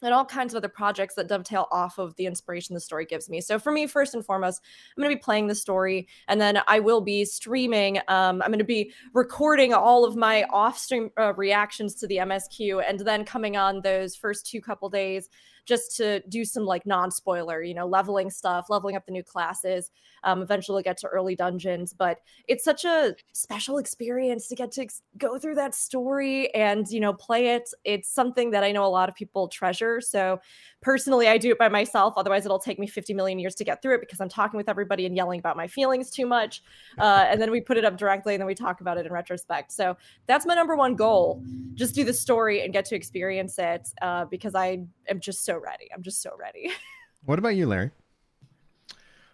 and 0.02 0.14
all 0.14 0.24
kinds 0.24 0.54
of 0.54 0.58
other 0.58 0.68
projects 0.68 1.14
that 1.14 1.28
dovetail 1.28 1.68
off 1.70 1.98
of 1.98 2.14
the 2.16 2.26
inspiration 2.26 2.74
the 2.74 2.80
story 2.80 3.04
gives 3.04 3.28
me. 3.28 3.40
So 3.40 3.58
for 3.58 3.70
me, 3.70 3.86
first 3.86 4.14
and 4.14 4.24
foremost, 4.24 4.62
I'm 4.96 5.02
going 5.02 5.14
to 5.14 5.16
be 5.16 5.22
playing 5.22 5.46
the 5.46 5.54
story, 5.54 6.08
and 6.28 6.40
then 6.40 6.60
I 6.66 6.80
will 6.80 7.00
be 7.00 7.24
streaming. 7.24 7.98
Um, 8.08 8.40
I'm 8.42 8.48
going 8.48 8.58
to 8.58 8.64
be 8.64 8.92
recording 9.12 9.74
all 9.74 10.04
of 10.04 10.16
my 10.16 10.44
off-stream 10.44 11.10
uh, 11.18 11.34
reactions 11.34 11.94
to 11.96 12.06
the 12.06 12.16
MSQ, 12.16 12.82
and 12.88 13.00
then 13.00 13.24
coming 13.24 13.56
on 13.56 13.82
those 13.82 14.16
first 14.16 14.46
two 14.46 14.60
couple 14.60 14.88
days 14.88 15.28
just 15.66 15.96
to 15.96 16.20
do 16.28 16.44
some 16.44 16.64
like 16.64 16.86
non-spoiler, 16.86 17.62
you 17.62 17.74
know, 17.74 17.86
leveling 17.86 18.30
stuff, 18.30 18.66
leveling 18.68 18.96
up 18.96 19.06
the 19.06 19.12
new 19.12 19.22
classes. 19.22 19.90
Um, 20.22 20.42
eventually, 20.42 20.82
get 20.82 20.98
to 20.98 21.08
early 21.08 21.34
dungeons, 21.34 21.94
but 21.94 22.18
it's 22.46 22.64
such 22.64 22.84
a 22.84 23.14
special 23.32 23.78
experience 23.78 24.48
to 24.48 24.54
get 24.54 24.70
to 24.72 24.82
ex- 24.82 25.02
go 25.16 25.38
through 25.38 25.54
that 25.54 25.74
story 25.74 26.54
and 26.54 26.86
you 26.90 27.00
know 27.00 27.12
play 27.14 27.48
it. 27.48 27.70
It's 27.84 28.12
something 28.12 28.50
that 28.50 28.62
I 28.62 28.72
know 28.72 28.84
a 28.84 28.88
lot 28.88 29.08
of 29.08 29.14
people 29.14 29.48
treasure. 29.48 30.00
So 30.00 30.40
personally, 30.82 31.28
I 31.28 31.38
do 31.38 31.50
it 31.50 31.58
by 31.58 31.68
myself. 31.68 32.14
Otherwise, 32.16 32.44
it'll 32.44 32.58
take 32.58 32.78
me 32.78 32.86
50 32.86 33.14
million 33.14 33.38
years 33.38 33.54
to 33.56 33.64
get 33.64 33.82
through 33.82 33.96
it 33.96 34.00
because 34.00 34.20
I'm 34.20 34.28
talking 34.28 34.58
with 34.58 34.68
everybody 34.68 35.06
and 35.06 35.16
yelling 35.16 35.38
about 35.38 35.56
my 35.56 35.66
feelings 35.66 36.10
too 36.10 36.26
much. 36.26 36.62
Uh, 36.98 37.26
and 37.28 37.40
then 37.40 37.50
we 37.50 37.60
put 37.60 37.76
it 37.76 37.84
up 37.84 37.96
directly, 37.96 38.34
and 38.34 38.40
then 38.40 38.46
we 38.46 38.54
talk 38.54 38.80
about 38.80 38.98
it 38.98 39.06
in 39.06 39.12
retrospect. 39.12 39.72
So 39.72 39.96
that's 40.26 40.46
my 40.46 40.54
number 40.54 40.76
one 40.76 40.94
goal. 40.94 41.42
Just 41.74 41.94
do 41.94 42.04
the 42.04 42.12
story 42.12 42.62
and 42.62 42.72
get 42.72 42.84
to 42.86 42.94
experience 42.94 43.58
it 43.58 43.88
uh, 44.02 44.24
because 44.26 44.54
I 44.54 44.84
am 45.10 45.20
just 45.20 45.44
so 45.44 45.58
ready. 45.58 45.88
I'm 45.94 46.02
just 46.02 46.22
so 46.22 46.32
ready. 46.38 46.70
what 47.24 47.38
about 47.38 47.56
you, 47.56 47.66
Larry? 47.66 47.90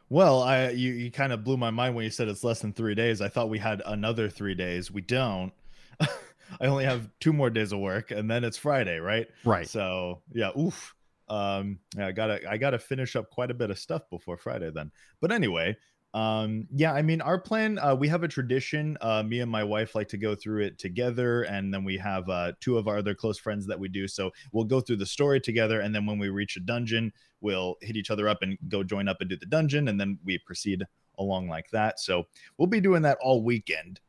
Well, 0.09 0.43
I 0.43 0.71
you, 0.71 0.93
you 0.93 1.11
kind 1.11 1.33
of 1.33 1.43
blew 1.43 1.57
my 1.57 1.71
mind 1.71 1.95
when 1.95 2.05
you 2.05 2.11
said 2.11 2.29
it's 2.29 2.45
less 2.45 2.61
than 2.61 2.73
three 2.73 2.95
days. 2.95 3.21
I 3.21 3.29
thought 3.29 3.49
we 3.49 3.59
had 3.59 3.83
another 3.87 4.29
three 4.29 4.55
days. 4.55 4.91
We 4.91 5.01
don't. 5.01 5.53
I 6.01 6.67
only 6.67 6.85
have 6.85 7.11
two 7.19 7.33
more 7.33 7.51
days 7.51 7.73
of 7.73 7.81
work, 7.81 8.13
and 8.13 8.31
then 8.31 8.45
it's 8.45 8.57
Friday, 8.57 8.99
right? 8.99 9.27
Right. 9.45 9.69
So 9.69 10.23
yeah, 10.33 10.51
oof. 10.59 10.95
Um, 11.29 11.81
yeah, 11.97 12.07
I 12.07 12.13
gotta 12.13 12.49
I 12.49 12.57
gotta 12.57 12.79
finish 12.79 13.17
up 13.17 13.31
quite 13.31 13.51
a 13.51 13.55
bit 13.55 13.71
of 13.71 13.79
stuff 13.79 14.03
before 14.11 14.37
Friday 14.37 14.71
then. 14.73 14.93
But 15.21 15.33
anyway, 15.33 15.77
um 16.17 16.67
yeah 16.75 16.95
i 16.95 17.03
mean 17.03 17.21
our 17.21 17.39
plan 17.39 17.79
uh 17.79 17.95
we 17.95 18.09
have 18.09 18.23
a 18.23 18.29
tradition 18.29 18.97
uh 19.03 19.23
me 19.23 19.41
and 19.41 19.51
my 19.51 19.63
wife 19.63 19.95
like 19.95 20.09
to 20.09 20.17
go 20.17 20.35
through 20.35 20.65
it 20.65 20.79
together 20.79 21.43
and 21.43 21.73
then 21.73 21.85
we 21.85 21.99
have 21.99 22.27
uh 22.31 22.51
two 22.59 22.79
of 22.79 22.89
our 22.89 22.97
other 22.97 23.15
close 23.15 23.39
friends 23.39 23.67
that 23.67 23.79
we 23.79 23.87
do 23.87 24.09
so 24.09 24.31
we'll 24.51 24.65
go 24.65 24.81
through 24.81 24.97
the 24.97 25.05
story 25.05 25.39
together 25.39 25.81
and 25.81 25.95
then 25.95 26.07
when 26.07 26.19
we 26.19 26.31
reach 26.31 26.57
a 26.57 26.61
dungeon 26.61 27.13
we'll 27.43 27.77
hit 27.83 27.97
each 27.97 28.11
other 28.11 28.31
up 28.31 28.39
and 28.41 28.57
go 28.69 28.83
join 28.83 29.09
up 29.09 29.19
and 29.21 29.29
do 29.29 29.37
the 29.37 29.45
dungeon 29.45 29.89
and 29.89 30.01
then 30.01 30.19
we 30.25 30.39
proceed 30.39 30.83
along 31.19 31.49
like 31.49 31.69
that 31.71 32.01
so 32.01 32.27
we'll 32.57 32.67
be 32.67 32.81
doing 32.81 33.03
that 33.03 33.19
all 33.21 33.43
weekend 33.43 34.01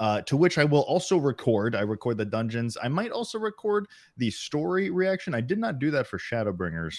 uh, 0.00 0.22
to 0.22 0.36
which 0.36 0.58
I 0.58 0.64
will 0.64 0.80
also 0.80 1.16
record. 1.16 1.76
I 1.76 1.82
record 1.82 2.18
the 2.18 2.24
dungeons. 2.24 2.76
I 2.82 2.88
might 2.88 3.12
also 3.12 3.38
record 3.38 3.86
the 4.16 4.28
story 4.28 4.90
reaction. 4.90 5.36
I 5.36 5.40
did 5.40 5.56
not 5.56 5.78
do 5.78 5.92
that 5.92 6.08
for 6.08 6.18
Shadowbringers 6.18 6.96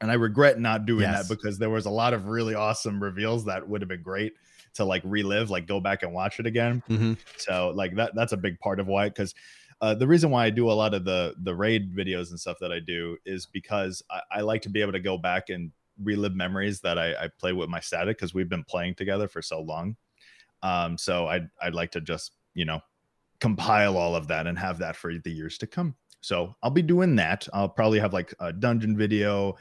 and 0.00 0.10
I 0.10 0.14
regret 0.14 0.58
not 0.58 0.86
doing 0.86 1.02
Yes. 1.02 1.28
that 1.28 1.34
because 1.34 1.58
there 1.58 1.70
was 1.70 1.86
a 1.86 1.90
lot 1.90 2.14
of 2.14 2.26
really 2.26 2.54
awesome 2.54 3.02
reveals 3.02 3.44
that 3.46 3.68
would 3.68 3.80
have 3.82 3.88
been 3.88 4.02
great 4.02 4.34
to 4.74 4.84
like 4.84 5.02
relive, 5.04 5.50
like 5.50 5.66
go 5.66 5.80
back 5.80 6.02
and 6.02 6.12
watch 6.12 6.38
it 6.40 6.46
again. 6.46 6.82
Mhm. 6.88 7.18
So 7.36 7.70
like 7.74 7.94
that 7.96 8.14
that's 8.14 8.32
a 8.32 8.36
big 8.36 8.58
part 8.60 8.80
of 8.80 8.86
why 8.86 9.08
because 9.08 9.34
uh, 9.82 9.94
the 9.94 10.06
reason 10.06 10.30
why 10.30 10.44
I 10.44 10.50
do 10.50 10.70
a 10.70 10.72
lot 10.72 10.92
of 10.94 11.04
the 11.04 11.34
the 11.42 11.54
raid 11.54 11.94
videos 11.94 12.30
and 12.30 12.38
stuff 12.38 12.58
that 12.60 12.70
I 12.72 12.80
do 12.80 13.16
is 13.24 13.46
because 13.46 14.02
I, 14.10 14.20
I 14.30 14.40
like 14.42 14.62
to 14.62 14.68
be 14.68 14.80
able 14.82 14.92
to 14.92 15.00
go 15.00 15.16
back 15.18 15.48
and 15.48 15.72
relive 16.02 16.34
memories 16.34 16.80
that 16.80 16.98
I, 16.98 17.14
I 17.24 17.28
play 17.38 17.52
with 17.52 17.68
my 17.68 17.80
static 17.80 18.16
because 18.18 18.32
we've 18.34 18.48
been 18.48 18.64
playing 18.64 18.94
together 18.94 19.26
for 19.28 19.42
so 19.42 19.60
long. 19.60 19.96
Um, 20.62 20.98
so 20.98 21.26
I'd 21.26 21.48
I'd 21.62 21.74
like 21.74 21.90
to 21.92 22.00
just 22.00 22.32
you 22.54 22.64
know 22.64 22.80
compile 23.40 23.96
all 23.96 24.14
of 24.14 24.28
that 24.28 24.46
and 24.46 24.58
have 24.58 24.78
that 24.78 24.96
for 24.96 25.12
the 25.16 25.30
years 25.30 25.56
to 25.58 25.66
come. 25.66 25.96
So 26.20 26.54
I'll 26.62 26.70
be 26.70 26.82
doing 26.82 27.16
that. 27.16 27.48
I'll 27.54 27.68
probably 27.68 27.98
have 28.00 28.12
like 28.12 28.34
a 28.40 28.52
dungeon 28.52 28.96
video, 28.96 29.56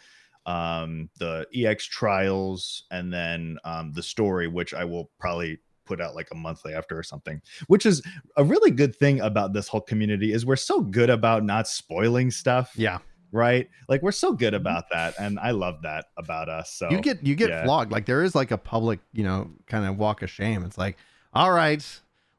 um, 0.46 1.10
the 1.20 1.46
EX 1.54 1.86
trials, 1.86 2.84
and 2.92 3.14
then 3.14 3.58
um, 3.64 3.92
the 3.94 4.04
story, 4.04 4.48
which 4.48 4.74
I 4.74 4.86
will 4.86 5.10
probably 5.20 5.60
put 5.86 6.00
out 6.00 6.16
like 6.16 6.30
a 6.32 6.36
monthly 6.36 6.74
after 6.74 6.98
or 6.98 7.04
something. 7.04 7.42
Which 7.68 7.86
is 7.86 8.02
a 8.38 8.44
really 8.44 8.72
good 8.72 8.96
thing 8.96 9.22
about 9.22 9.54
this 9.54 9.68
whole 9.68 9.82
community 9.82 10.34
is 10.34 10.46
we're 10.46 10.56
so 10.56 10.82
good 10.82 11.10
about 11.10 11.44
not 11.44 11.68
spoiling 11.68 12.32
stuff. 12.32 12.72
Yeah. 12.76 13.00
Right. 13.32 13.70
Like 13.88 14.02
we're 14.02 14.12
so 14.12 14.34
good 14.34 14.56
about 14.56 14.86
that, 14.92 15.14
and 15.20 15.40
I 15.40 15.52
love 15.52 15.84
that 15.84 16.06
about 16.18 16.50
us. 16.50 16.72
So 16.72 16.90
you 16.90 17.00
get 17.00 17.24
you 17.24 17.36
get 17.36 17.50
yeah. 17.50 17.64
flogged. 17.64 17.92
Like 17.92 18.08
there 18.08 18.24
is 18.24 18.34
like 18.34 18.50
a 18.50 18.58
public, 18.58 19.00
you 19.14 19.24
know, 19.24 19.52
kind 19.68 19.86
of 19.86 19.98
walk 19.98 20.24
of 20.24 20.32
shame. 20.32 20.64
It's 20.64 20.80
like, 20.80 20.98
all 21.32 21.52
right, 21.52 21.86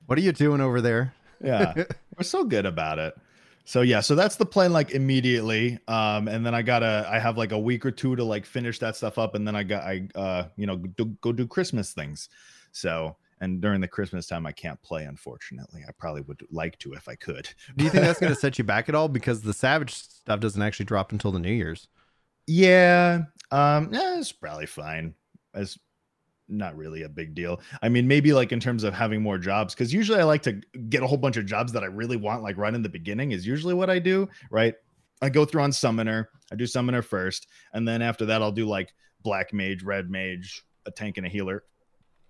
what 0.07 0.19
are 0.19 0.23
you 0.23 0.33
doing 0.33 0.61
over 0.61 0.81
there? 0.81 1.15
yeah 1.43 1.73
we're 2.17 2.25
so 2.25 2.45
good 2.45 2.67
about 2.67 2.99
it 2.99 3.15
so 3.65 3.83
yeah 3.83 4.01
so 4.01 4.15
that's 4.15 4.37
the 4.37 4.47
plan 4.47 4.73
like 4.73 4.91
immediately 4.93 5.79
um 5.89 6.29
and 6.29 6.45
then 6.45 6.55
i 6.55 6.63
gotta 6.63 7.07
i 7.11 7.19
have 7.19 7.37
like 7.39 7.53
a 7.53 7.59
week 7.59 7.85
or 7.87 7.91
two 7.91 8.17
to 8.17 8.25
like 8.25 8.45
finish 8.47 8.79
that 8.79 8.97
stuff 8.97 9.19
up 9.19 9.35
and 9.35 9.47
then 9.47 9.55
i 9.55 9.63
got 9.63 9.83
i 9.85 10.07
uh 10.15 10.45
you 10.57 10.67
know 10.67 10.77
do, 10.77 11.05
go 11.21 11.33
do 11.33 11.47
christmas 11.47 11.93
things 11.93 12.29
so 12.73 13.17
and 13.41 13.61
during 13.61 13.81
the 13.81 13.89
christmas 13.89 14.27
time 14.27 14.47
i 14.47 14.53
can't 14.53 14.81
play 14.83 15.05
unfortunately 15.05 15.83
i 15.89 15.93
probably 15.99 16.23
would 16.23 16.41
like 16.51 16.79
to 16.79 16.93
if 16.95 17.09
i 17.09 17.15
could 17.15 17.49
Do 17.77 17.85
you 17.85 17.91
think 17.91 18.05
that's 18.05 18.21
going 18.21 18.33
to 18.35 18.39
set 18.39 18.59
you 18.59 18.65
back 18.65 18.89
at 18.89 18.95
all? 18.95 19.09
Because 19.09 19.43
the 19.43 19.55
Savage 19.55 19.95
stuff 19.95 20.41
doesn't 20.41 20.61
actually 20.63 20.87
drop 20.87 21.13
until 21.13 21.33
the 21.33 21.39
New 21.39 21.53
Year's. 21.53 21.89
yeah 22.47 23.23
um 23.51 23.91
yeah 23.93 24.19
it's 24.19 24.33
probably 24.33 24.67
fine 24.67 25.15
it's 25.55 25.79
not 26.51 26.77
really 26.77 27.03
a 27.03 27.09
big 27.09 27.35
deal. 27.35 27.61
I 27.83 27.89
mean 27.89 28.07
maybe 28.09 28.33
like 28.33 28.53
in 28.53 28.61
terms 28.61 28.85
of 28.85 28.93
having 28.95 29.23
more 29.23 29.39
jobs 29.39 29.75
because 29.75 29.93
usually 29.93 30.19
i 30.19 30.25
like 30.25 30.43
to 30.43 30.61
get 30.89 31.03
a 31.03 31.07
whole 31.07 31.19
bunch 31.19 31.37
of 31.37 31.47
jobs 31.47 31.73
that 31.73 31.83
i 31.83 31.87
really 31.87 32.17
want 32.17 32.43
like 32.43 32.57
right 32.57 32.75
in 32.75 32.83
the 32.83 32.89
beginning 32.89 33.33
is 33.33 33.47
usually 33.47 33.75
what 33.75 33.89
i 33.91 33.99
do 33.99 34.29
right? 34.51 34.75
I 35.23 35.29
go 35.29 35.45
through 35.45 35.63
on 35.63 35.73
summoner 35.73 36.31
i 36.53 36.57
do 36.57 36.67
summoner 36.67 37.03
first 37.03 37.47
and 37.75 37.87
then 37.87 38.03
after 38.03 38.27
that 38.27 38.43
i'll 38.43 38.53
do 38.53 38.67
like 38.67 38.93
black 39.23 39.53
mage 39.53 39.83
red 39.83 40.11
mage 40.11 40.63
a 40.87 40.91
tank 40.91 41.19
and 41.19 41.27
a 41.27 41.31
healer 41.31 41.65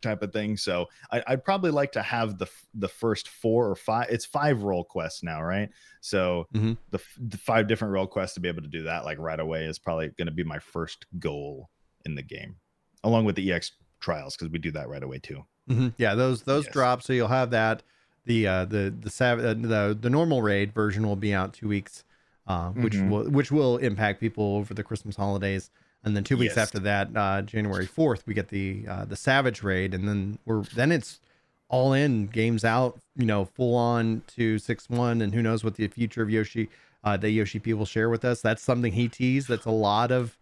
type 0.03 0.23
of 0.23 0.33
thing. 0.33 0.57
So 0.57 0.87
I, 1.13 1.23
i'd 1.29 1.45
probably 1.45 1.71
like 1.71 1.93
to 1.93 2.03
have 2.03 2.39
the 2.39 2.47
the 2.75 2.89
first 2.89 3.29
four 3.29 3.69
or 3.69 3.77
five 3.77 4.07
it's 4.11 4.25
five 4.25 4.63
role 4.63 4.83
quests 4.83 5.23
now 5.23 5.43
right? 5.43 5.69
So 6.01 6.47
Mhm. 6.55 6.79
the, 6.91 7.01
the 7.19 7.37
five 7.37 7.69
different 7.69 7.93
role 7.93 8.07
quests 8.07 8.35
to 8.35 8.41
be 8.41 8.49
able 8.49 8.63
to 8.63 8.69
do 8.69 8.85
that 8.85 9.05
like 9.05 9.19
right 9.19 9.39
away 9.39 9.67
is 9.67 9.79
probably 9.79 10.09
going 10.17 10.27
to 10.27 10.33
be 10.33 10.43
my 10.45 10.59
first 10.59 11.05
goal 11.19 11.69
in 12.07 12.15
the 12.15 12.23
game 12.23 12.57
along 13.05 13.25
with 13.27 13.37
the 13.37 13.53
ex 13.53 13.73
trials 14.01 14.37
because 14.37 14.51
we 14.51 14.59
do 14.59 14.71
that 14.71 14.89
right 14.89 15.03
away 15.03 15.19
too 15.19 15.45
Mhm. 15.69 15.93
Yeah, 15.99 16.15
those 16.17 16.43
those 16.43 16.65
Yes. 16.65 16.73
drop. 16.73 17.03
So 17.03 17.13
you'll 17.13 17.29
have 17.29 17.51
that. 17.51 17.83
The 18.25 18.47
uh, 18.47 18.65
the 18.65 18.93
the 18.99 19.11
sav- 19.11 19.39
uh, 19.39 19.55
the 19.55 19.97
the 20.01 20.11
normal 20.11 20.43
raid 20.43 20.73
version 20.73 21.07
will 21.07 21.17
be 21.17 21.33
out 21.33 21.53
two 21.55 21.69
weeks, 21.69 22.03
uh, 22.49 22.71
which 22.71 22.95
Mhm. 22.95 23.09
will 23.09 23.31
which 23.31 23.53
will 23.53 23.77
impact 23.77 24.19
people 24.21 24.57
over 24.57 24.75
the 24.75 24.83
Christmas 24.83 25.15
holidays. 25.17 25.71
And 26.03 26.17
then 26.17 26.25
two 26.25 26.37
weeks 26.37 26.57
Yes. 26.57 26.67
after 26.69 26.79
that, 26.81 27.11
uh, 27.15 27.43
January 27.43 27.87
fourth, 27.87 28.27
we 28.27 28.35
get 28.35 28.49
the 28.49 28.85
uh, 28.89 29.05
the 29.05 29.17
Savage 29.17 29.63
raid, 29.63 29.95
and 29.95 30.09
then 30.09 30.39
we're 30.45 30.63
then 30.75 30.91
it's 30.91 31.21
all 31.69 31.93
in 31.93 32.27
games 32.27 32.65
out. 32.65 32.99
You 33.15 33.27
know, 33.27 33.45
full 33.45 33.77
on 33.77 34.23
to 34.29 34.59
six 34.59 34.89
one, 34.91 35.21
and 35.23 35.35
who 35.35 35.43
knows 35.43 35.63
what 35.63 35.75
the 35.77 35.87
future 35.87 36.23
of 36.23 36.31
Yoshi 36.31 36.69
uh, 37.05 37.17
that 37.19 37.31
Yoshi 37.31 37.59
P 37.61 37.75
will 37.75 37.87
share 37.87 38.11
with 38.11 38.25
us. 38.25 38.41
That's 38.41 38.63
something 38.63 38.93
he 38.93 39.09
teased. 39.09 39.47
That's 39.49 39.67
a 39.67 39.71
lot 39.71 40.11
of 40.11 40.37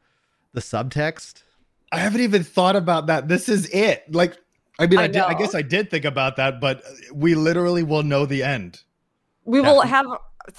the 0.54 0.60
subtext. 0.62 1.42
I 1.92 1.98
haven't 1.98 2.20
even 2.20 2.42
thought 2.44 2.76
about 2.76 3.06
that 3.06 3.28
this 3.28 3.48
is 3.48 3.66
it 3.70 4.04
like 4.14 4.36
i 4.78 4.86
mean 4.86 4.98
I 4.98 5.04
i, 5.04 5.06
did, 5.06 5.22
I 5.22 5.34
guess 5.34 5.54
i 5.54 5.62
did 5.62 5.90
think 5.90 6.04
about 6.04 6.36
that 6.36 6.60
but 6.60 6.82
we 7.12 7.34
literally 7.34 7.82
will 7.82 8.02
know 8.02 8.26
the 8.26 8.42
end 8.42 8.82
We 9.44 9.60
Yeah. 9.60 9.72
will 9.72 9.80
have 9.82 10.06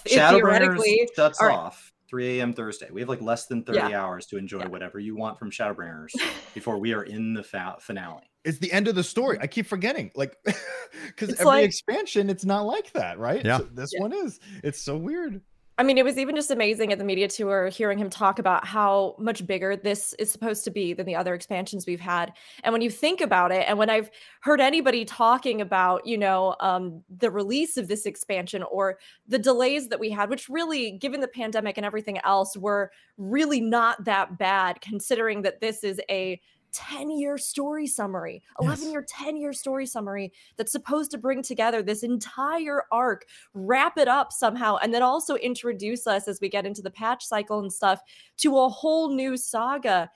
Shadowbringers 0.05 0.31
theoretically. 0.37 1.09
shuts 1.15 1.39
all 1.41 1.47
right. 1.47 1.55
off 1.57 1.91
3 2.09 2.39
a.m. 2.39 2.53
Thursday. 2.53 2.87
We 2.91 3.01
have 3.01 3.09
like 3.09 3.21
less 3.21 3.45
than 3.45 3.63
30 3.63 3.77
Yeah. 3.77 4.01
hours 4.03 4.25
to 4.27 4.37
enjoy 4.37 4.61
Yeah. 4.61 4.67
whatever 4.69 4.97
you 4.99 5.15
want 5.15 5.37
from 5.37 5.51
Shadowbringers 5.51 6.09
before 6.55 6.79
we 6.79 6.93
are 6.93 7.03
in 7.03 7.33
the 7.35 7.43
fa- 7.43 7.75
finale. 7.79 8.23
it's 8.43 8.57
the 8.59 8.71
end 8.71 8.87
of 8.87 8.95
the 8.95 9.03
story 9.03 9.37
i 9.41 9.47
keep 9.47 9.65
forgetting 9.67 10.09
like 10.15 10.35
because 11.07 11.29
every 11.33 11.45
like- 11.45 11.65
expansion 11.65 12.29
it's 12.29 12.45
not 12.45 12.61
like 12.65 12.91
that 12.93 13.19
right 13.19 13.45
Yeah. 13.45 13.57
So 13.59 13.63
this 13.73 13.91
Yeah. 13.93 14.01
one 14.01 14.13
is 14.13 14.39
it's 14.63 14.81
so 14.81 14.97
weird 14.97 15.41
I 15.79 15.83
mean, 15.83 15.97
it 15.97 16.03
was 16.03 16.17
even 16.17 16.35
just 16.35 16.51
amazing 16.51 16.91
at 16.91 16.97
the 16.97 17.05
media 17.05 17.29
tour 17.29 17.69
hearing 17.69 17.97
him 17.97 18.09
talk 18.09 18.37
about 18.37 18.67
how 18.67 19.15
much 19.17 19.47
bigger 19.47 19.77
this 19.77 20.13
is 20.19 20.29
supposed 20.29 20.65
to 20.65 20.71
be 20.71 20.91
than 20.91 21.05
the 21.05 21.15
other 21.15 21.33
expansions 21.33 21.87
we've 21.87 22.01
had. 22.01 22.33
And 22.65 22.73
when 22.73 22.81
you 22.81 22.89
think 22.89 23.21
about 23.21 23.53
it, 23.53 23.63
and 23.65 23.77
when 23.77 23.89
I've 23.89 24.11
heard 24.41 24.59
anybody 24.59 25.05
talking 25.05 25.61
about, 25.61 26.05
you 26.05 26.17
know, 26.17 26.57
um, 26.59 27.01
the 27.09 27.31
release 27.31 27.77
of 27.77 27.87
this 27.87 28.05
expansion 28.05 28.61
or 28.63 28.99
the 29.29 29.39
delays 29.39 29.87
that 29.87 30.01
we 30.01 30.09
had, 30.09 30.29
which 30.29 30.49
really, 30.49 30.91
given 30.91 31.21
the 31.21 31.29
pandemic 31.29 31.77
and 31.77 31.85
everything 31.85 32.19
else, 32.25 32.57
were 32.57 32.91
really 33.17 33.61
not 33.61 34.03
that 34.03 34.37
bad, 34.37 34.81
considering 34.81 35.43
that 35.43 35.61
this 35.61 35.85
is 35.85 36.01
a 36.11 36.41
10 36.71 37.09
year 37.11 37.37
story 37.37 37.87
summary, 37.87 38.41
11 38.59 38.87
Yes. 38.87 38.91
year, 38.91 39.05
10 39.07 39.37
year 39.37 39.53
story 39.53 39.85
summary 39.85 40.31
that's 40.57 40.71
supposed 40.71 41.11
to 41.11 41.17
bring 41.17 41.41
together 41.41 41.81
this 41.81 42.03
entire 42.03 42.83
arc 42.91 43.25
wrap 43.53 43.97
it 43.97 44.07
up 44.07 44.31
somehow 44.31 44.77
and 44.77 44.93
then 44.93 45.01
also 45.03 45.35
introduce 45.35 46.07
us 46.07 46.27
as 46.27 46.39
we 46.41 46.49
get 46.49 46.65
into 46.65 46.81
the 46.81 46.91
patch 46.91 47.25
cycle 47.25 47.59
and 47.59 47.71
stuff 47.73 48.01
to 48.37 48.57
a 48.57 48.69
whole 48.69 49.09
new 49.13 49.35
saga 49.37 50.09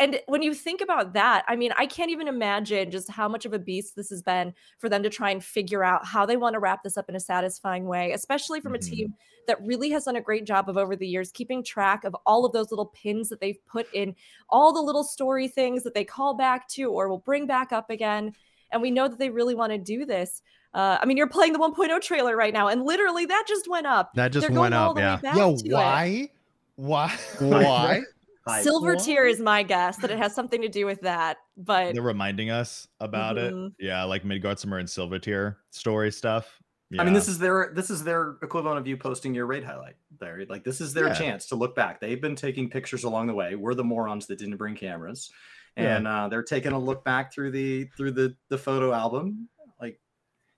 and 0.00 0.18
when 0.26 0.42
you 0.42 0.52
think 0.54 0.80
about 0.80 1.12
that 1.12 1.44
i 1.46 1.54
mean 1.54 1.70
i 1.76 1.86
can't 1.86 2.10
even 2.10 2.26
imagine 2.26 2.90
just 2.90 3.08
how 3.10 3.28
much 3.28 3.44
of 3.44 3.52
a 3.52 3.58
beast 3.58 3.94
this 3.94 4.10
has 4.10 4.22
been 4.22 4.52
for 4.78 4.88
them 4.88 5.02
to 5.02 5.08
try 5.10 5.30
and 5.30 5.44
figure 5.44 5.84
out 5.84 6.04
how 6.06 6.26
they 6.26 6.36
want 6.36 6.54
to 6.54 6.58
wrap 6.58 6.82
this 6.82 6.96
up 6.96 7.08
in 7.08 7.14
a 7.14 7.20
satisfying 7.20 7.84
way 7.86 8.10
especially 8.12 8.60
from 8.60 8.72
Mhm. 8.72 8.76
a 8.76 8.78
team 8.78 9.14
that 9.46 9.64
really 9.64 9.90
has 9.90 10.04
done 10.04 10.16
a 10.16 10.20
great 10.20 10.44
job 10.44 10.68
of 10.68 10.76
over 10.76 10.96
the 10.96 11.06
years 11.06 11.30
keeping 11.30 11.62
track 11.62 12.04
of 12.04 12.16
all 12.26 12.44
of 12.44 12.52
those 12.52 12.70
little 12.70 12.86
pins 12.86 13.28
that 13.28 13.40
they've 13.40 13.64
put 13.66 13.86
in 13.94 14.14
all 14.48 14.72
the 14.72 14.80
little 14.82 15.04
story 15.04 15.46
things 15.46 15.82
that 15.84 15.94
they 15.94 16.04
call 16.04 16.34
back 16.34 16.68
to 16.68 16.84
or 16.90 17.08
will 17.08 17.18
bring 17.18 17.46
back 17.46 17.70
up 17.72 17.90
again 17.90 18.32
and 18.72 18.80
we 18.82 18.90
know 18.90 19.06
that 19.08 19.18
they 19.18 19.30
really 19.30 19.54
want 19.54 19.70
to 19.72 19.78
do 19.78 20.04
this 20.04 20.42
uh, 20.72 20.98
I 21.02 21.04
mean, 21.04 21.16
you're 21.16 21.26
playing 21.28 21.52
the 21.52 21.58
1.0 21.58 22.00
trailer 22.00 22.36
right 22.36 22.54
now, 22.54 22.68
and 22.68 22.84
literally 22.84 23.26
that 23.26 23.44
just 23.48 23.66
went 23.68 23.88
up. 23.88 24.12
That 24.14 24.30
just 24.30 24.46
They're 24.46 24.56
went 24.56 24.70
going 24.70 24.72
all 24.72 24.90
up. 24.90 24.94
the 24.94 25.00
way 25.00 25.04
Yeah. 25.08 25.16
back 25.16 25.36
Yo, 25.36 25.56
to 25.56 25.66
it. 25.66 25.72
why? 25.72 26.28
Why? 26.76 27.08
Why? 27.40 28.02
Hi. 28.46 28.62
Silver 28.62 28.94
What? 28.94 29.04
tier 29.04 29.26
is 29.26 29.38
my 29.40 29.62
guess 29.62 29.98
that 29.98 30.10
it 30.10 30.18
has 30.18 30.34
something 30.34 30.62
to 30.62 30.68
do 30.68 30.86
with 30.86 31.02
that. 31.02 31.36
But 31.56 31.92
They're 31.94 32.02
reminding 32.02 32.50
us 32.50 32.88
about 33.00 33.36
Mhm. 33.36 33.68
it. 33.68 33.72
Yeah, 33.84 34.04
like 34.04 34.22
Midgardsormr 34.24 34.78
and 34.80 34.88
Silvertear 34.88 35.56
story 35.70 36.10
stuff. 36.10 36.62
I 36.98 37.04
mean, 37.04 37.12
this 37.14 37.28
is 37.28 37.38
their 37.38 37.70
this 37.72 37.88
is 37.88 38.02
their 38.02 38.36
equivalent 38.42 38.78
of 38.78 38.86
you 38.86 38.96
posting 38.96 39.32
your 39.32 39.46
raid 39.46 39.62
highlight 39.62 39.94
there. 40.18 40.44
Like 40.48 40.64
this 40.64 40.80
is 40.80 40.92
their 40.92 41.08
Yeah. 41.08 41.14
chance 41.14 41.46
to 41.48 41.54
look 41.54 41.76
back. 41.76 42.00
They've 42.00 42.20
been 42.20 42.34
taking 42.34 42.68
pictures 42.68 43.04
along 43.04 43.28
the 43.28 43.34
way. 43.34 43.54
We're 43.54 43.74
the 43.74 43.84
morons 43.84 44.26
that 44.26 44.38
didn't 44.40 44.56
bring 44.56 44.74
cameras, 44.74 45.30
Yeah. 45.76 45.96
and 45.98 46.08
uh, 46.08 46.28
they're 46.28 46.42
taking 46.42 46.72
a 46.72 46.78
look 46.78 47.04
back 47.04 47.32
through 47.32 47.52
the 47.52 47.84
through 47.96 48.10
the 48.12 48.36
the 48.48 48.58
photo 48.58 48.92
album. 48.92 49.48
Like 49.80 50.00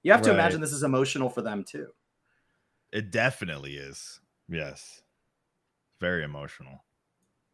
you 0.04 0.12
have 0.12 0.22
to 0.22 0.30
imagine 0.30 0.62
this 0.62 0.72
is 0.72 0.82
emotional 0.84 1.28
for 1.28 1.42
them 1.42 1.64
too. 1.64 1.92
It 2.92 3.10
definitely 3.10 3.76
is. 3.76 4.20
Yes. 4.48 5.02
Very 6.00 6.22
emotional. 6.24 6.82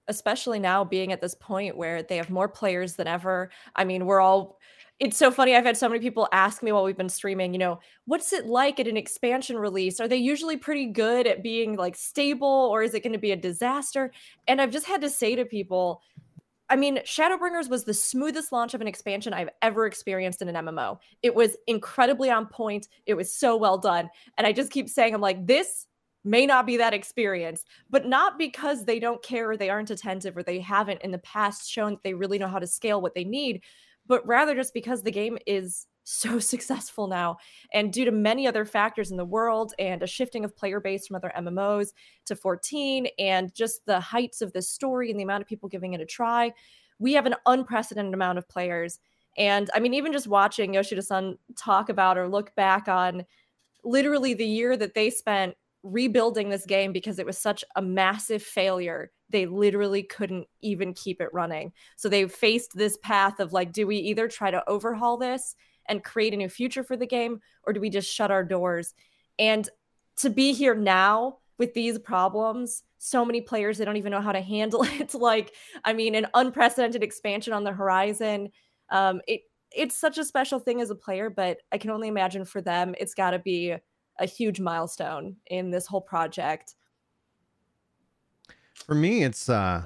Especially 0.09 0.59
now 0.59 0.85
being 0.85 1.13
at 1.13 1.21
this 1.21 1.35
point 1.35 1.77
where 1.77 2.03
they 2.03 2.17
have 2.17 2.31
more 2.31 2.49
players 2.49 2.97
than 2.97 3.07
ever. 3.07 3.51
I 3.77 3.85
mean, 3.85 4.07
we're 4.07 4.21
all 4.21 4.59
it's 5.01 5.17
so 5.17 5.31
funny. 5.31 5.55
I've 5.55 5.65
had 5.65 5.77
so 5.77 5.89
many 5.89 6.01
people 6.01 6.29
ask 6.33 6.61
me 6.61 6.73
while 6.73 6.83
we've 6.83 6.97
been 6.97 7.09
streaming, 7.09 7.53
you 7.53 7.59
know, 7.59 7.79
what's 8.07 8.33
it 8.33 8.47
like 8.47 8.81
at 8.81 8.89
an 8.89 8.97
expansion 8.97 9.57
release? 9.57 10.01
Are 10.01 10.09
they 10.09 10.17
usually 10.17 10.57
pretty 10.57 10.87
good 10.87 11.27
at 11.29 11.41
being 11.41 11.77
like 11.77 11.95
stable 11.95 12.49
or 12.49 12.83
is 12.83 12.95
it 12.95 13.05
going 13.05 13.13
to 13.13 13.19
be 13.19 13.31
a 13.31 13.37
disaster? 13.37 14.11
And 14.49 14.61
I've 14.61 14.73
just 14.73 14.87
had 14.87 15.01
to 15.03 15.11
say 15.11 15.37
to 15.37 15.45
people, 15.45 16.03
I 16.69 16.75
mean, 16.75 16.99
Shadowbringers 16.99 17.71
was 17.71 17.85
the 17.85 17.95
smoothest 17.95 18.51
launch 18.51 18.75
of 18.75 18.81
an 18.81 18.89
expansion 18.89 19.33
I've 19.33 19.51
ever 19.63 19.87
experienced 19.87 20.43
in 20.43 20.49
an 20.49 20.67
MMO. 20.67 20.99
It 21.23 21.35
was 21.35 21.57
incredibly 21.69 22.31
on 22.31 22.47
point. 22.47 22.89
It 23.07 23.15
was 23.15 23.33
so 23.33 23.57
well 23.57 23.79
done. 23.79 24.11
And 24.37 24.47
I 24.47 24.53
just 24.53 24.73
keep 24.73 24.89
saying, 24.89 25.15
I'm 25.15 25.21
like, 25.21 25.47
this 25.47 25.87
may 26.25 26.47
not 26.47 26.67
be 26.67 26.77
that 26.77 26.95
experience, 26.95 27.65
but 27.91 28.07
not 28.07 28.39
because 28.39 28.85
they 28.85 28.99
don't 28.99 29.23
care 29.23 29.51
or 29.51 29.57
they 29.57 29.71
aren't 29.71 29.91
attentive 29.91 30.37
or 30.37 30.43
they 30.43 30.61
haven't 30.61 31.03
in 31.03 31.11
the 31.11 31.19
past 31.19 31.71
shown 31.71 31.93
that 31.93 32.03
they 32.03 32.15
really 32.15 32.39
know 32.39 32.49
how 32.49 32.59
to 32.59 32.67
scale 32.67 33.01
what 33.01 33.15
they 33.15 33.25
need, 33.25 33.63
but 34.07 34.27
rather 34.27 34.55
just 34.55 34.75
because 34.75 35.03
the 35.03 35.11
game 35.11 35.39
is 35.47 35.87
so 36.09 36.39
successful 36.39 37.07
now. 37.07 37.37
And 37.75 37.93
due 37.93 38.07
to 38.07 38.11
many 38.11 38.47
other 38.47 38.65
factors 38.65 39.11
in 39.11 39.19
the 39.19 39.27
world 39.27 39.75
and 39.79 40.03
a 40.03 40.07
shifting 40.07 40.43
of 40.43 40.57
player 40.57 40.81
base 40.81 41.07
from 41.07 41.17
other 41.17 41.31
MMOs 41.37 41.89
to 42.25 42.35
14 42.35 43.09
and 43.19 43.55
just 43.55 43.85
the 43.85 44.01
heights 44.01 44.41
of 44.41 44.55
this 44.55 44.71
story 44.71 45.11
and 45.11 45.21
the 45.21 45.25
amount 45.25 45.43
of 45.43 45.49
people 45.49 45.69
giving 45.69 45.93
it 45.93 46.01
a 46.01 46.07
try, 46.07 46.51
we 46.99 47.13
have 47.13 47.27
an 47.27 47.35
unprecedented 47.45 48.15
amount 48.15 48.39
of 48.39 48.49
players. 48.49 49.01
And 49.37 49.71
I 49.75 49.81
mean, 49.81 49.93
even 49.93 50.13
just 50.13 50.27
watching 50.27 50.73
Yoshida 50.73 51.03
san 51.03 51.37
talk 51.59 51.91
about 51.91 52.17
or 52.17 52.27
look 52.27 52.55
back 52.55 52.89
on 52.89 53.27
literally 53.85 54.33
the 54.33 54.47
year 54.47 54.79
that 54.79 54.95
they 54.95 55.11
spent 55.11 55.55
rebuilding 55.83 56.49
this 56.49 56.67
game 56.67 56.93
because 56.93 57.19
it 57.19 57.27
was 57.27 57.39
such 57.39 57.65
a 57.77 57.83
massive 57.83 58.43
failure 58.43 59.11
they 59.31 59.47
literally 59.47 60.03
couldn't 60.03 60.47
even 60.63 60.95
keep 60.95 61.21
it 61.21 61.33
running. 61.33 61.73
So 61.97 62.09
they 62.09 62.27
faced 62.27 62.73
this 62.75 62.97
path 63.03 63.41
of 63.41 63.53
like 63.53 63.73
do 63.73 63.87
we 63.87 63.97
either 63.97 64.29
try 64.29 64.51
to 64.51 64.69
overhaul 64.69 65.17
this 65.17 65.55
and 65.89 66.05
create 66.05 66.35
a 66.35 66.37
new 66.37 66.49
future 66.49 66.83
for 66.83 66.97
the 66.97 67.07
game 67.07 67.41
or 67.65 67.73
do 67.73 67.81
we 67.81 67.91
just 67.91 68.13
shut 68.13 68.31
our 68.31 68.45
doors? 68.45 68.95
And 69.39 69.69
to 70.17 70.31
be 70.31 70.53
here 70.53 70.75
now 70.75 71.39
with 71.59 71.75
these 71.75 71.99
problems 71.99 72.83
so 73.01 73.25
many 73.25 73.41
players 73.41 73.79
they 73.79 73.85
don't 73.85 73.97
even 73.97 74.11
know 74.11 74.21
how 74.21 74.33
to 74.33 74.41
handle 74.41 74.83
it. 75.01 75.15
Like 75.15 75.55
i 75.85 75.93
mean 75.93 76.15
an 76.15 76.27
unprecedented 76.35 77.03
expansion 77.03 77.53
on 77.53 77.65
the 77.65 77.73
horizon. 77.73 78.51
Um 78.91 79.21
it 79.27 79.43
it's 79.71 79.97
such 79.97 80.17
a 80.17 80.25
special 80.25 80.59
thing 80.59 80.81
as 80.81 80.89
a 80.89 80.95
player 80.95 81.29
but 81.29 81.59
i 81.73 81.77
can 81.77 81.91
only 81.91 82.09
imagine 82.09 82.45
for 82.47 82.63
them 82.63 82.95
it's 82.99 83.13
got 83.13 83.33
to 83.33 83.39
be 83.39 83.75
a 84.19 84.27
huge 84.27 84.61
milestone 84.61 85.37
in 85.47 85.71
this 85.71 85.87
whole 85.87 86.01
project. 86.01 86.75
For 88.75 88.95
me 88.95 89.25
it's 89.25 89.49
uh 89.49 89.85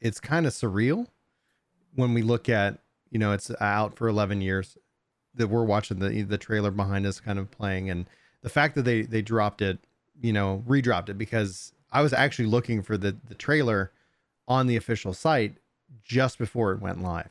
it's 0.00 0.20
kind 0.20 0.46
of 0.46 0.52
surreal 0.52 1.06
when 1.94 2.14
we 2.14 2.22
look 2.22 2.48
at 2.48 2.78
you 3.10 3.18
know 3.18 3.32
it's 3.32 3.50
out 3.60 3.96
for 3.96 4.08
11 4.08 4.40
years 4.40 4.76
that 5.34 5.48
we're 5.48 5.64
watching 5.64 5.98
the 5.98 6.22
the 6.22 6.38
trailer 6.38 6.70
behind 6.70 7.06
us 7.06 7.20
kind 7.20 7.38
of 7.38 7.50
playing 7.50 7.88
and 7.90 8.06
the 8.42 8.48
fact 8.48 8.74
that 8.74 8.82
they 8.82 9.02
they 9.02 9.22
dropped 9.22 9.62
it 9.62 9.78
you 10.20 10.32
know 10.32 10.62
redropped 10.66 11.08
it 11.08 11.16
because 11.16 11.72
i 11.90 12.02
was 12.02 12.12
actually 12.12 12.46
looking 12.46 12.82
for 12.82 12.96
the 12.96 13.16
the 13.28 13.34
trailer 13.34 13.92
on 14.48 14.66
the 14.66 14.76
official 14.76 15.14
site 15.14 15.56
just 16.02 16.38
before 16.38 16.72
it 16.72 16.80
went 16.80 17.02
live. 17.02 17.28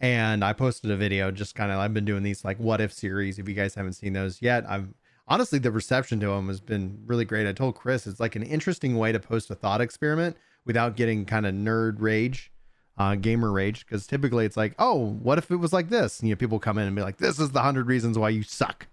And 0.00 0.44
i 0.44 0.52
posted 0.52 0.90
a 0.90 0.96
video 0.96 1.30
just 1.30 1.54
kind 1.54 1.70
of 1.70 1.78
i've 1.78 1.94
been 1.94 2.04
doing 2.04 2.24
these 2.24 2.44
like 2.44 2.58
what 2.58 2.80
if 2.80 2.92
series 2.92 3.38
if 3.38 3.48
you 3.48 3.54
guys 3.54 3.74
haven't 3.76 3.92
seen 3.94 4.12
those 4.12 4.42
yet 4.42 4.64
i've 4.68 4.88
honestly 5.28 5.58
the 5.58 5.70
reception 5.70 6.20
to 6.20 6.26
them 6.26 6.48
has 6.48 6.60
been 6.60 7.02
really 7.06 7.24
great 7.24 7.46
i 7.46 7.52
told 7.52 7.74
chris 7.74 8.06
it's 8.06 8.20
like 8.20 8.36
an 8.36 8.42
interesting 8.42 8.96
way 8.96 9.12
to 9.12 9.20
post 9.20 9.50
a 9.50 9.54
thought 9.54 9.80
experiment 9.80 10.36
without 10.64 10.96
getting 10.96 11.24
kind 11.24 11.46
of 11.46 11.54
nerd 11.54 11.96
rage 11.98 12.52
uh, 12.98 13.14
gamer 13.14 13.50
rage 13.50 13.86
because 13.86 14.06
typically 14.06 14.44
it's 14.44 14.56
like, 14.56 14.74
oh, 14.78 14.96
what 14.96 15.38
if 15.38 15.50
it 15.50 15.56
was 15.56 15.72
like 15.72 15.88
this? 15.88 16.20
And, 16.20 16.28
you 16.28 16.34
know, 16.34 16.38
people 16.38 16.58
come 16.58 16.78
in 16.78 16.86
and 16.86 16.94
be 16.94 17.02
like, 17.02 17.16
this 17.16 17.38
is 17.38 17.50
the 17.50 17.62
hundred 17.62 17.86
reasons 17.86 18.18
why 18.18 18.28
you 18.28 18.42
suck. 18.42 18.86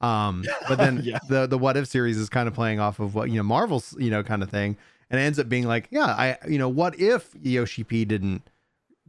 Um, 0.00 0.44
but 0.68 0.76
then 0.76 1.00
yeah. 1.04 1.18
the 1.28 1.46
the 1.46 1.56
what 1.56 1.76
if 1.76 1.86
series 1.86 2.18
is 2.18 2.28
kind 2.28 2.48
of 2.48 2.54
playing 2.54 2.80
off 2.80 2.98
of 3.00 3.14
what 3.14 3.30
you 3.30 3.36
know 3.36 3.42
Marvel's 3.42 3.94
you 3.98 4.10
know 4.10 4.22
kind 4.22 4.42
of 4.42 4.50
thing, 4.50 4.76
and 5.08 5.20
it 5.20 5.22
ends 5.22 5.38
up 5.38 5.48
being 5.48 5.64
like, 5.64 5.88
yeah, 5.90 6.06
I 6.06 6.36
you 6.48 6.58
know 6.58 6.68
what 6.68 6.98
if 6.98 7.34
Yoshi 7.40 7.84
P 7.84 8.04
didn't 8.04 8.42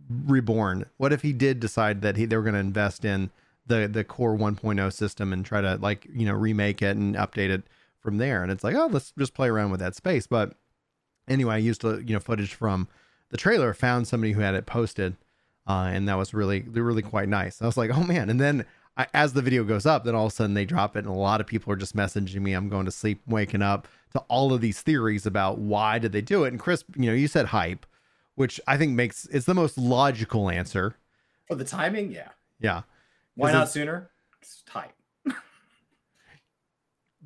reborn? 0.09 0.85
What 0.97 1.11
if 1.11 1.21
he 1.21 1.33
did 1.33 1.59
decide 1.59 2.01
that 2.03 2.15
he 2.15 2.25
they 2.25 2.37
were 2.37 2.43
going 2.43 2.53
to 2.53 2.59
invest 2.59 3.03
in 3.03 3.31
the 3.67 3.87
the 3.87 4.03
core 4.03 4.35
1.0 4.35 4.93
system 4.93 5.33
and 5.33 5.45
try 5.45 5.61
to 5.61 5.75
like 5.77 6.07
you 6.13 6.25
know 6.25 6.33
remake 6.33 6.81
it 6.81 6.97
and 6.97 7.15
update 7.15 7.49
it 7.49 7.63
from 7.99 8.17
there? 8.17 8.43
And 8.43 8.51
it's 8.51 8.63
like, 8.63 8.75
oh, 8.75 8.87
let's 8.87 9.11
just 9.17 9.33
play 9.33 9.47
around 9.47 9.71
with 9.71 9.79
that 9.79 9.95
space. 9.95 10.27
But 10.27 10.55
anyway, 11.27 11.55
I 11.55 11.59
used 11.59 11.81
to 11.81 12.01
you 12.05 12.13
know 12.13 12.19
footage 12.19 12.53
from 12.53 12.87
the 13.29 13.37
trailer 13.37 13.73
found 13.73 14.07
somebody 14.07 14.33
who 14.33 14.41
had 14.41 14.55
it 14.55 14.65
posted, 14.65 15.15
uh, 15.67 15.89
and 15.91 16.07
that 16.07 16.17
was 16.17 16.33
really 16.33 16.61
really 16.61 17.01
quite 17.01 17.29
nice. 17.29 17.61
I 17.61 17.65
was 17.65 17.77
like, 17.77 17.91
oh 17.91 18.03
man! 18.03 18.29
And 18.29 18.39
then 18.39 18.65
I, 18.97 19.07
as 19.13 19.33
the 19.33 19.41
video 19.41 19.63
goes 19.63 19.85
up, 19.85 20.03
then 20.03 20.15
all 20.15 20.27
of 20.27 20.31
a 20.31 20.35
sudden 20.35 20.53
they 20.53 20.65
drop 20.65 20.95
it, 20.95 20.99
and 20.99 21.07
a 21.07 21.13
lot 21.17 21.41
of 21.41 21.47
people 21.47 21.71
are 21.73 21.77
just 21.77 21.95
messaging 21.95 22.41
me. 22.41 22.53
I'm 22.53 22.69
going 22.69 22.85
to 22.85 22.91
sleep, 22.91 23.21
waking 23.27 23.61
up 23.61 23.87
to 24.13 24.19
all 24.29 24.53
of 24.53 24.61
these 24.61 24.81
theories 24.81 25.25
about 25.25 25.57
why 25.57 25.99
did 25.99 26.13
they 26.13 26.21
do 26.21 26.45
it. 26.45 26.49
And 26.49 26.59
Chris, 26.59 26.83
you 26.95 27.07
know, 27.07 27.13
you 27.13 27.27
said 27.27 27.47
hype, 27.47 27.85
which 28.35 28.61
I 28.67 28.77
think 28.77 28.93
makes 28.93 29.25
it's 29.27 29.45
the 29.45 29.53
most 29.53 29.77
logical 29.77 30.49
answer. 30.49 30.95
For 31.47 31.55
the 31.55 31.65
timing, 31.65 32.11
yeah, 32.11 32.29
yeah. 32.59 32.83
Why 33.35 33.51
not 33.51 33.69
sooner? 33.69 34.09
It's 34.41 34.63
tight. 34.65 34.91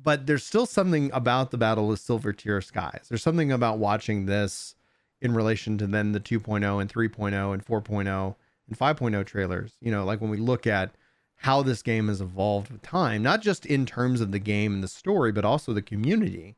but 0.02 0.26
there's 0.26 0.44
still 0.44 0.66
something 0.66 1.10
about 1.12 1.50
the 1.50 1.58
Battle 1.58 1.92
of 1.92 1.98
Silvertear 1.98 2.62
Skies. 2.64 3.06
There's 3.08 3.22
something 3.22 3.52
about 3.52 3.78
watching 3.78 4.26
this 4.26 4.74
in 5.20 5.34
relation 5.34 5.78
to 5.78 5.86
then 5.86 6.12
the 6.12 6.20
2.0 6.20 6.80
and 6.80 6.92
3.0 6.92 7.54
and 7.54 7.64
4.0 7.64 8.34
and 8.68 8.78
5.0 8.78 9.26
trailers. 9.26 9.72
You 9.80 9.92
know, 9.92 10.04
like 10.04 10.20
when 10.20 10.30
we 10.30 10.38
look 10.38 10.66
at 10.66 10.90
how 11.36 11.62
this 11.62 11.82
game 11.82 12.08
has 12.08 12.20
evolved 12.20 12.70
with 12.70 12.82
time, 12.82 13.22
not 13.22 13.40
just 13.40 13.64
in 13.64 13.86
terms 13.86 14.20
of 14.20 14.32
the 14.32 14.38
game 14.38 14.74
and 14.74 14.82
the 14.82 14.88
story, 14.88 15.32
but 15.32 15.44
also 15.44 15.72
the 15.72 15.82
community 15.82 16.56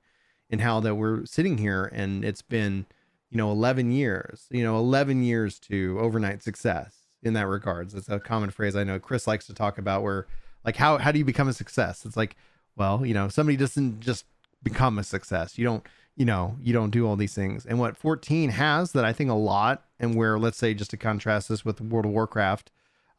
and 0.51 0.61
how 0.61 0.81
that 0.81 0.95
we're 0.95 1.25
sitting 1.27 1.59
here 1.59 1.85
and 1.93 2.25
it's 2.25 2.43
been, 2.43 2.87
you 3.31 3.37
know, 3.37 3.51
11 3.51 3.91
years, 3.91 4.47
you 4.51 4.63
know, 4.63 4.77
11 4.79 5.23
years 5.23 5.59
to 5.59 5.99
overnight 6.01 6.43
success 6.43 7.02
in 7.23 7.35
that 7.35 7.47
regards. 7.47 7.95
It's 7.95 8.09
a 8.09 8.19
common 8.19 8.51
phrase 8.51 8.77
I 8.77 8.85
know 8.85 8.99
Chris 8.99 9.27
likes 9.27 9.47
to 9.47 9.55
talk 9.55 9.79
about 9.79 10.03
where 10.03 10.27
like 10.65 10.77
how 10.77 10.99
how 10.99 11.13
do 11.13 11.19
you 11.19 11.25
become 11.25 11.49
a 11.49 11.53
success? 11.53 12.05
It's 12.05 12.17
like, 12.17 12.37
well, 12.77 13.05
you 13.05 13.15
know, 13.15 13.29
somebody 13.29 13.57
doesn't 13.57 14.01
just 14.01 14.25
become 14.63 14.99
a 14.99 15.05
success. 15.05 15.59
You 15.59 15.65
don't 15.65 15.87
you 16.15 16.27
know, 16.27 16.57
you 16.61 16.73
don't 16.73 16.91
do 16.91 17.07
all 17.07 17.17
these 17.17 17.35
things. 17.35 17.65
And 17.65 17.79
what 17.79 17.97
14 17.97 18.51
has 18.51 18.93
that 18.93 19.05
I 19.05 19.13
think 19.13 19.31
a 19.31 19.35
lot, 19.35 19.85
and 19.99 20.15
where 20.15 20.39
let's 20.39 20.59
say 20.59 20.75
just 20.75 20.91
to 20.91 20.97
contrast 20.97 21.49
this 21.49 21.65
with 21.65 21.81
World 21.81 22.05
of 22.05 22.13
Warcraft, 22.13 22.71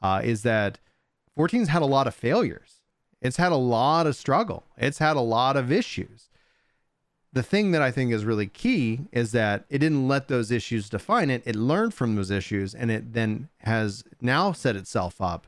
uh, 0.01 0.21
is 0.23 0.43
that 0.43 0.79
14's 1.37 1.69
had 1.69 1.81
a 1.81 1.87
lot 1.87 2.07
of 2.07 2.13
failures. 2.13 2.81
It's 3.21 3.37
had 3.37 3.51
a 3.51 3.57
lot 3.57 4.05
of 4.05 4.15
struggle. 4.15 4.65
It's 4.77 4.99
had 4.99 5.15
a 5.15 5.21
lot 5.21 5.57
of 5.57 5.71
issues. 5.71 6.29
The 7.33 7.43
thing 7.43 7.71
that 7.71 7.81
I 7.81 7.89
think 7.89 8.13
is 8.13 8.25
really 8.25 8.47
key 8.47 9.01
is 9.11 9.31
that 9.31 9.65
it 9.67 9.79
didn't 9.79 10.07
let 10.07 10.27
those 10.27 10.51
issues 10.51 10.87
define 10.87 11.31
it. 11.31 11.41
It 11.45 11.55
learned 11.55 11.93
from 11.93 12.15
those 12.15 12.29
issues 12.29 12.75
and 12.75 12.91
it 12.91 13.13
then 13.13 13.49
has 13.59 14.03
now 14.21 14.51
set 14.51 14.75
itself 14.75 15.19
up 15.19 15.47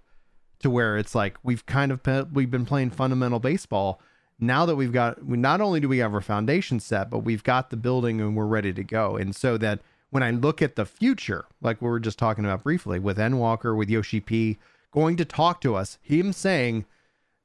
to 0.59 0.69
where 0.69 0.97
it's 0.97 1.13
like 1.13 1.37
we've 1.43 1.65
kind 1.65 1.91
of 1.91 2.01
we've 2.33 2.49
been 2.49 2.65
playing 2.65 2.89
fundamental 2.89 3.39
baseball 3.39 4.01
now 4.39 4.65
that 4.65 4.75
we've 4.75 4.91
got 4.91 5.23
we 5.23 5.37
not 5.37 5.61
only 5.61 5.79
do 5.79 5.87
we 5.87 5.99
have 5.99 6.13
our 6.13 6.21
foundation 6.21 6.79
set 6.79 7.09
but 7.09 7.19
we've 7.19 7.43
got 7.43 7.69
the 7.69 7.77
building 7.77 8.19
and 8.19 8.35
we're 8.35 8.45
ready 8.45 8.73
to 8.73 8.83
go 8.83 9.15
and 9.15 9.35
so 9.35 9.57
that 9.57 9.79
when 10.09 10.23
i 10.23 10.31
look 10.31 10.61
at 10.61 10.75
the 10.75 10.85
future 10.85 11.45
like 11.61 11.81
we 11.81 11.87
were 11.87 11.99
just 11.99 12.19
talking 12.19 12.45
about 12.45 12.63
briefly 12.63 12.99
with 12.99 13.17
Endwalker, 13.17 13.75
with 13.77 13.89
yoshi 13.89 14.19
p 14.19 14.57
going 14.91 15.15
to 15.15 15.25
talk 15.25 15.61
to 15.61 15.75
us 15.75 15.97
him 16.01 16.33
saying 16.33 16.85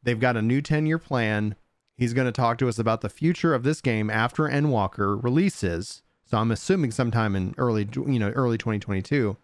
they've 0.02 0.20
got 0.20 0.36
a 0.36 0.42
new 0.42 0.60
10 0.60 0.86
year 0.86 0.98
plan 0.98 1.54
he's 2.00 2.14
going 2.14 2.26
to 2.26 2.32
talk 2.32 2.58
to 2.58 2.68
us 2.68 2.80
about 2.80 3.02
the 3.02 3.08
future 3.08 3.54
of 3.54 3.62
this 3.62 3.80
game 3.80 4.10
after 4.10 4.44
Endwalker 4.44 5.22
releases 5.22 6.02
so 6.24 6.38
i'm 6.38 6.50
assuming 6.50 6.90
sometime 6.90 7.36
in 7.36 7.54
early 7.58 7.88
you 7.94 8.18
know 8.18 8.30
early 8.30 8.58
2022 8.58 9.36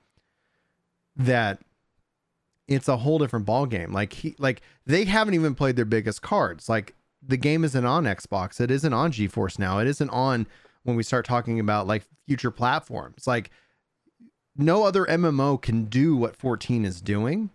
that 1.16 1.61
it's 2.69 2.88
a 2.88 2.99
whole 2.99 3.19
different 3.19 3.47
ball 3.47 3.66
game. 3.66 3.92
Like 3.92 4.12
he 4.12 4.35
like 4.38 4.62
they 4.87 5.05
haven't 5.05 5.35
even 5.35 5.55
played 5.55 5.77
their 5.77 5.85
biggest 5.85 6.23
cards. 6.23 6.69
Like 6.69 6.95
the 7.27 7.37
game 7.37 7.64
isn't 7.64 7.85
on 7.85 8.05
Xbox. 8.05 8.61
It 8.61 8.71
isn't 8.71 8.92
on 8.92 9.12
GeForce 9.12 9.59
now. 9.59 9.79
It 9.79 9.87
isn't 9.87 10.11
on 10.11 10.47
when 10.83 10.97
we 10.97 11.03
start 11.03 11.25
talking 11.25 11.61
about 11.61 11.87
like 11.87 12.05
future 12.27 12.51
platforms. 12.51 13.27
Like 13.27 13.51
no 14.57 14.85
other 14.85 15.05
MMO 15.07 15.61
can 15.61 15.85
do 15.85 16.16
what 16.16 16.37
14 16.37 16.85
is 16.85 17.01
doing. 17.01 17.51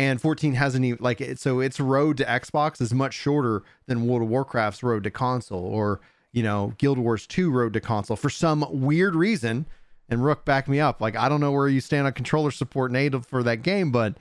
And 0.00 0.18
14 0.18 0.54
hasn't 0.54 0.82
even 0.82 1.04
like 1.04 1.20
it, 1.20 1.38
so 1.38 1.60
its 1.60 1.78
road 1.78 2.16
to 2.16 2.24
Xbox 2.24 2.80
is 2.80 2.94
much 2.94 3.12
shorter 3.12 3.62
than 3.84 4.06
World 4.06 4.22
of 4.22 4.28
Warcraft's 4.30 4.82
road 4.82 5.04
to 5.04 5.10
console 5.10 5.62
or 5.62 6.00
you 6.32 6.42
know 6.42 6.72
Guild 6.78 6.96
Wars 6.96 7.26
2 7.26 7.50
road 7.50 7.74
to 7.74 7.82
console 7.82 8.16
for 8.16 8.30
some 8.30 8.64
weird 8.70 9.14
reason. 9.14 9.66
And 10.08 10.24
Rook 10.24 10.46
back 10.46 10.68
me 10.68 10.80
up. 10.80 11.02
Like 11.02 11.16
I 11.16 11.28
don't 11.28 11.42
know 11.42 11.52
where 11.52 11.68
you 11.68 11.82
stand 11.82 12.06
on 12.06 12.14
controller 12.14 12.50
support 12.50 12.90
native 12.90 13.26
for 13.26 13.42
that 13.42 13.58
game, 13.62 13.92
but 13.92 14.16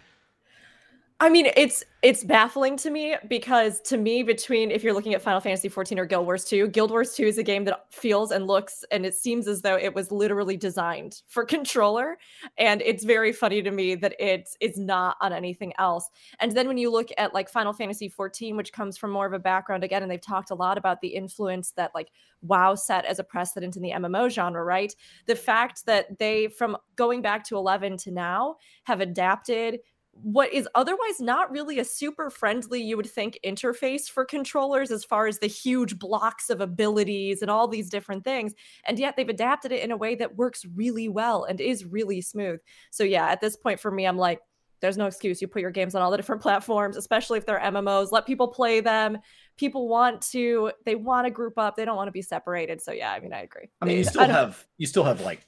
I 1.21 1.27
mean, 1.27 1.51
it's 1.58 1.84
it's 2.01 2.23
baffling 2.23 2.77
to 2.77 2.89
me 2.89 3.17
because 3.27 3.82
to 3.82 3.97
me, 3.97 4.23
between 4.23 4.71
if 4.71 4.84
you're 4.86 4.93
looking 4.93 5.13
at 5.13 5.21
Final 5.21 5.41
Fantasy 5.41 5.67
14 5.67 5.99
or 5.99 6.05
Guild 6.05 6.25
Wars 6.25 6.45
2, 6.45 6.69
Guild 6.69 6.91
Wars 6.91 7.13
2 7.13 7.23
is 7.23 7.38
a 7.38 7.43
game 7.43 7.65
that 7.65 7.88
feels 7.91 8.32
and 8.32 8.47
looks 8.47 8.86
and 8.89 9.05
it 9.05 9.13
seems 9.13 9.45
as 9.45 9.62
though 9.62 9.75
it 9.75 9.93
was 9.93 10.13
literally 10.13 10.55
designed 10.55 11.21
for 11.27 11.43
controller. 11.55 12.17
And 12.58 12.82
it's 12.84 13.03
very 13.03 13.34
funny 13.34 13.62
to 13.62 13.69
me 13.71 13.95
that 13.95 14.15
it's 14.17 14.55
it's 14.62 14.77
not 14.77 15.17
on 15.19 15.34
anything 15.34 15.73
else. 15.77 16.10
And 16.39 16.53
then 16.53 16.69
when 16.69 16.77
you 16.77 16.89
look 16.89 17.10
at 17.17 17.34
like 17.34 17.49
Final 17.49 17.73
Fantasy 17.73 18.08
14, 18.08 18.55
which 18.55 18.71
comes 18.71 18.97
from 18.97 19.12
more 19.12 19.25
of 19.25 19.34
a 19.34 19.39
background 19.39 19.84
again, 19.84 20.01
and 20.01 20.10
they've 20.10 20.21
talked 20.21 20.51
a 20.51 20.55
lot 20.55 20.77
about 20.77 21.01
the 21.01 21.10
influence 21.10 21.71
that 21.71 21.91
like 21.93 22.12
WoW 22.41 22.75
set 22.75 23.03
as 23.03 23.19
a 23.19 23.25
precedent 23.25 23.75
in 23.75 23.82
the 23.82 23.91
MMO 23.91 24.29
genre, 24.29 24.63
right? 24.63 24.95
The 25.25 25.36
fact 25.36 25.86
that 25.86 26.17
they 26.17 26.47
from 26.47 26.77
going 26.95 27.21
back 27.21 27.43
to 27.45 27.58
11 27.58 27.97
to 27.97 28.12
now 28.12 28.55
have 28.86 29.01
adapted 29.01 29.79
what 30.21 30.53
is 30.53 30.67
otherwise 30.75 31.19
not 31.19 31.51
really 31.51 31.79
a 31.79 31.86
super 31.86 32.29
friendly, 32.29 32.82
you 32.82 32.97
would 32.97 33.10
think, 33.10 33.39
interface 33.45 34.10
for 34.10 34.25
controllers 34.25 34.91
as 34.91 35.03
far 35.03 35.27
as 35.27 35.39
the 35.39 35.47
huge 35.47 35.97
blocks 35.97 36.49
of 36.49 36.62
abilities 36.62 37.41
and 37.41 37.49
all 37.49 37.67
these 37.67 37.89
different 37.89 38.23
things. 38.23 38.53
And 38.86 38.99
yet 38.99 39.15
they've 39.15 39.29
adapted 39.29 39.71
it 39.71 39.84
in 39.84 39.91
a 39.91 39.97
way 39.97 40.15
that 40.15 40.36
works 40.36 40.65
really 40.75 41.10
well 41.10 41.43
and 41.43 41.60
is 41.62 41.86
really 41.86 42.21
smooth. 42.21 42.60
So, 42.91 43.03
yeah, 43.03 43.27
at 43.27 43.41
this 43.41 43.55
point 43.55 43.79
for 43.79 43.91
me, 43.91 44.05
I'm 44.05 44.17
like, 44.17 44.39
there's 44.82 44.97
no 44.97 45.08
excuse. 45.08 45.41
You 45.41 45.47
put 45.47 45.62
your 45.62 45.71
games 45.71 45.95
on 45.95 46.01
all 46.01 46.12
the 46.12 46.17
different 46.17 46.41
platforms, 46.43 46.97
especially 46.97 47.38
if 47.38 47.45
they're 47.45 47.60
MMOs. 47.60 48.12
Let 48.12 48.25
people 48.25 48.47
play 48.47 48.79
them. 48.79 49.17
People 49.58 49.88
want 49.88 50.21
to, 50.32 50.71
they 50.86 50.95
want 50.95 51.27
to 51.27 51.32
group 51.32 51.58
up. 51.58 51.75
They 51.75 51.86
don't 51.86 51.97
want 51.97 52.08
to 52.08 52.13
be 52.13 52.21
separated. 52.21 52.82
So 52.82 52.91
yeah, 52.91 53.12
I 53.12 53.19
mean, 53.19 53.34
I 53.34 53.41
agree. 53.41 53.69
I 53.82 53.86
mean, 53.86 53.97
you 53.97 54.03
still 54.03 54.25
have 54.25 54.65
you 54.77 54.88
still 54.88 55.03
have 55.03 55.21
like 55.21 55.45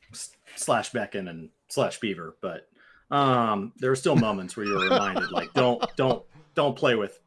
slash 0.55 0.91
Beacon 0.91 1.27
and 1.27 1.49
slash 1.69 1.99
Beaver, 1.99 2.35
but 2.41 2.67
um, 3.11 3.73
there 3.77 3.91
are 3.91 3.95
still 3.95 4.15
moments 4.15 4.55
where 4.55 4.65
you're 4.65 4.81
reminded, 4.81 5.31
like, 5.31 5.53
don't, 5.53 5.83
don't, 5.95 6.23
don't 6.55 6.75
play 6.75 6.95
with, 6.95 7.19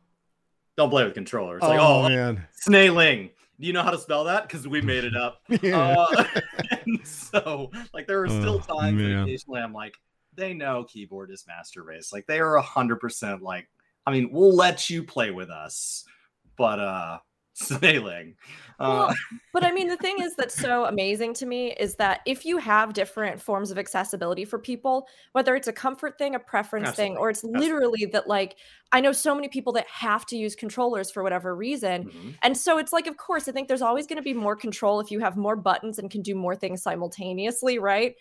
don't 0.76 0.90
play 0.90 1.04
with 1.04 1.14
controllers. 1.14 1.62
Like, 1.62 1.78
oh, 1.78 2.04
oh 2.04 2.08
man, 2.08 2.46
snailing. 2.52 3.30
Do 3.60 3.66
you 3.66 3.72
know 3.72 3.82
how 3.82 3.90
to 3.90 3.98
spell 3.98 4.24
that? 4.24 4.42
Because 4.48 4.66
we 4.66 4.80
made 4.80 5.04
it 5.04 5.16
up. 5.16 5.42
Yeah. 5.62 5.94
Uh, 5.96 6.24
and 6.70 7.06
so, 7.06 7.70
like, 7.92 8.06
there 8.06 8.22
are 8.22 8.28
still 8.28 8.62
oh, 8.68 8.80
times 8.80 9.00
occasionally 9.00 9.60
I'm 9.60 9.72
like, 9.72 9.94
they 10.34 10.54
know 10.54 10.84
keyboard 10.84 11.30
is 11.30 11.44
master 11.46 11.82
race. 11.84 12.12
Like, 12.12 12.26
they 12.26 12.40
are 12.40 12.56
a 12.56 12.62
hundred 12.62 12.96
percent 12.96 13.42
like, 13.42 13.68
I 14.06 14.10
mean, 14.10 14.30
we'll 14.32 14.54
let 14.54 14.90
you 14.90 15.04
play 15.04 15.30
with 15.30 15.50
us, 15.50 16.04
but 16.56 16.80
uh 16.80 17.18
snailing. 17.54 18.34
Well, 18.78 19.10
uh, 19.10 19.14
but 19.52 19.64
I 19.64 19.72
mean, 19.72 19.88
the 19.88 19.96
thing 19.96 20.16
is 20.20 20.34
that's 20.34 20.54
so 20.54 20.84
amazing 20.84 21.34
to 21.34 21.46
me 21.46 21.72
is 21.72 21.94
that 21.96 22.20
if 22.26 22.44
you 22.44 22.58
have 22.58 22.92
different 22.92 23.40
forms 23.40 23.70
of 23.70 23.78
accessibility 23.78 24.44
for 24.44 24.58
people, 24.58 25.06
whether 25.32 25.54
it's 25.54 25.68
a 25.68 25.72
comfort 25.72 26.18
thing, 26.18 26.34
a 26.34 26.38
preference 26.38 26.88
Absolutely. 26.88 27.14
thing, 27.14 27.18
or 27.18 27.30
it's 27.30 27.44
literally 27.44 28.02
Absolutely. 28.02 28.06
that, 28.06 28.28
like, 28.28 28.56
I 28.92 29.00
know 29.00 29.12
so 29.12 29.34
many 29.34 29.48
people 29.48 29.72
that 29.74 29.86
have 29.88 30.26
to 30.26 30.36
use 30.36 30.54
controllers 30.54 31.10
for 31.10 31.22
whatever 31.22 31.54
reason. 31.54 32.04
Mm-hmm. 32.04 32.30
And 32.42 32.56
so 32.56 32.78
it's 32.78 32.92
like, 32.92 33.06
of 33.06 33.16
course, 33.16 33.48
I 33.48 33.52
think 33.52 33.68
there's 33.68 33.82
always 33.82 34.06
going 34.06 34.18
to 34.18 34.22
be 34.22 34.34
more 34.34 34.56
control 34.56 35.00
if 35.00 35.10
you 35.10 35.20
have 35.20 35.36
more 35.36 35.56
buttons 35.56 35.98
and 35.98 36.10
can 36.10 36.22
do 36.22 36.34
more 36.34 36.56
things 36.56 36.82
simultaneously, 36.82 37.78
right? 37.78 38.14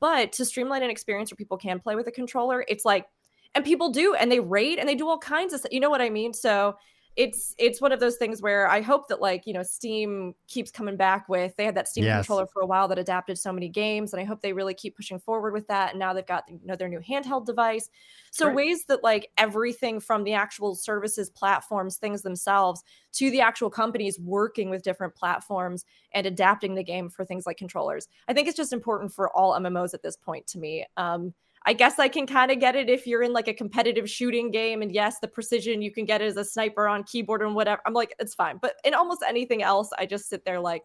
But 0.00 0.32
to 0.32 0.44
streamline 0.44 0.82
an 0.82 0.90
experience 0.90 1.30
where 1.30 1.36
people 1.36 1.58
can 1.58 1.80
play 1.80 1.94
with 1.94 2.06
a 2.06 2.12
controller, 2.12 2.64
it's 2.68 2.84
like, 2.84 3.06
and 3.54 3.64
people 3.64 3.90
do, 3.90 4.14
and 4.14 4.30
they 4.30 4.40
rate 4.40 4.78
and 4.78 4.88
they 4.88 4.94
do 4.94 5.08
all 5.08 5.18
kinds 5.18 5.52
of 5.52 5.60
stuff. 5.60 5.72
You 5.72 5.80
know 5.80 5.90
what 5.90 6.02
I 6.02 6.10
mean? 6.10 6.34
So, 6.34 6.76
it's 7.18 7.52
it's 7.58 7.80
one 7.80 7.90
of 7.90 7.98
those 7.98 8.16
things 8.16 8.40
where 8.40 8.70
I 8.70 8.80
hope 8.80 9.08
that 9.08 9.20
like 9.20 9.44
you 9.44 9.52
know 9.52 9.64
Steam 9.64 10.36
keeps 10.46 10.70
coming 10.70 10.96
back 10.96 11.28
with 11.28 11.54
they 11.56 11.64
had 11.64 11.74
that 11.74 11.88
Steam 11.88 12.04
yes. 12.04 12.18
controller 12.18 12.46
for 12.46 12.62
a 12.62 12.66
while 12.66 12.86
that 12.86 12.98
adapted 12.98 13.36
so 13.36 13.52
many 13.52 13.68
games 13.68 14.12
and 14.12 14.22
I 14.22 14.24
hope 14.24 14.40
they 14.40 14.52
really 14.52 14.72
keep 14.72 14.94
pushing 14.94 15.18
forward 15.18 15.52
with 15.52 15.66
that 15.66 15.90
and 15.90 15.98
now 15.98 16.12
they've 16.12 16.24
got 16.24 16.44
you 16.48 16.60
know 16.64 16.76
their 16.76 16.88
new 16.88 17.00
handheld 17.00 17.44
device 17.44 17.90
so 18.30 18.46
right. 18.46 18.54
ways 18.54 18.84
that 18.84 19.02
like 19.02 19.30
everything 19.36 19.98
from 19.98 20.22
the 20.22 20.32
actual 20.32 20.76
services 20.76 21.28
platforms 21.28 21.96
things 21.96 22.22
themselves 22.22 22.84
to 23.14 23.32
the 23.32 23.40
actual 23.40 23.68
companies 23.68 24.20
working 24.20 24.70
with 24.70 24.84
different 24.84 25.12
platforms 25.16 25.84
and 26.12 26.24
adapting 26.24 26.76
the 26.76 26.84
game 26.84 27.10
for 27.10 27.24
things 27.24 27.46
like 27.46 27.56
controllers 27.56 28.06
I 28.28 28.32
think 28.32 28.46
it's 28.46 28.56
just 28.56 28.72
important 28.72 29.12
for 29.12 29.28
all 29.36 29.58
MMOs 29.58 29.92
at 29.92 30.04
this 30.04 30.16
point 30.16 30.46
to 30.48 30.58
me 30.60 30.86
um 30.96 31.34
I 31.68 31.74
guess 31.74 31.98
I 31.98 32.08
can 32.08 32.26
kind 32.26 32.50
of 32.50 32.60
get 32.60 32.76
it 32.76 32.88
if 32.88 33.06
you're 33.06 33.22
in 33.22 33.34
like 33.34 33.46
a 33.46 33.52
competitive 33.52 34.08
shooting 34.08 34.50
game. 34.50 34.80
And 34.80 34.90
yes, 34.90 35.18
the 35.20 35.28
precision 35.28 35.82
you 35.82 35.92
can 35.92 36.06
get 36.06 36.22
as 36.22 36.38
a 36.38 36.44
sniper 36.44 36.88
on 36.88 37.04
keyboard 37.04 37.42
and 37.42 37.54
whatever. 37.54 37.82
I'm 37.84 37.92
like, 37.92 38.14
it's 38.18 38.34
fine. 38.34 38.56
But 38.56 38.76
in 38.84 38.94
almost 38.94 39.22
anything 39.28 39.62
else, 39.62 39.90
I 39.98 40.06
just 40.06 40.30
sit 40.30 40.46
there 40.46 40.60
like, 40.60 40.82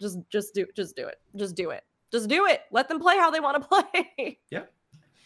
just 0.00 0.18
just 0.30 0.54
do 0.54 0.64
just 0.74 0.96
do 0.96 1.06
it. 1.06 1.16
Just 1.36 1.54
do 1.54 1.68
it. 1.68 1.82
Just 2.10 2.30
do 2.30 2.46
it. 2.46 2.62
Let 2.72 2.88
them 2.88 2.98
play 2.98 3.18
how 3.18 3.30
they 3.30 3.40
want 3.40 3.62
to 3.62 3.68
play. 3.92 4.38
Yeah. 4.50 4.62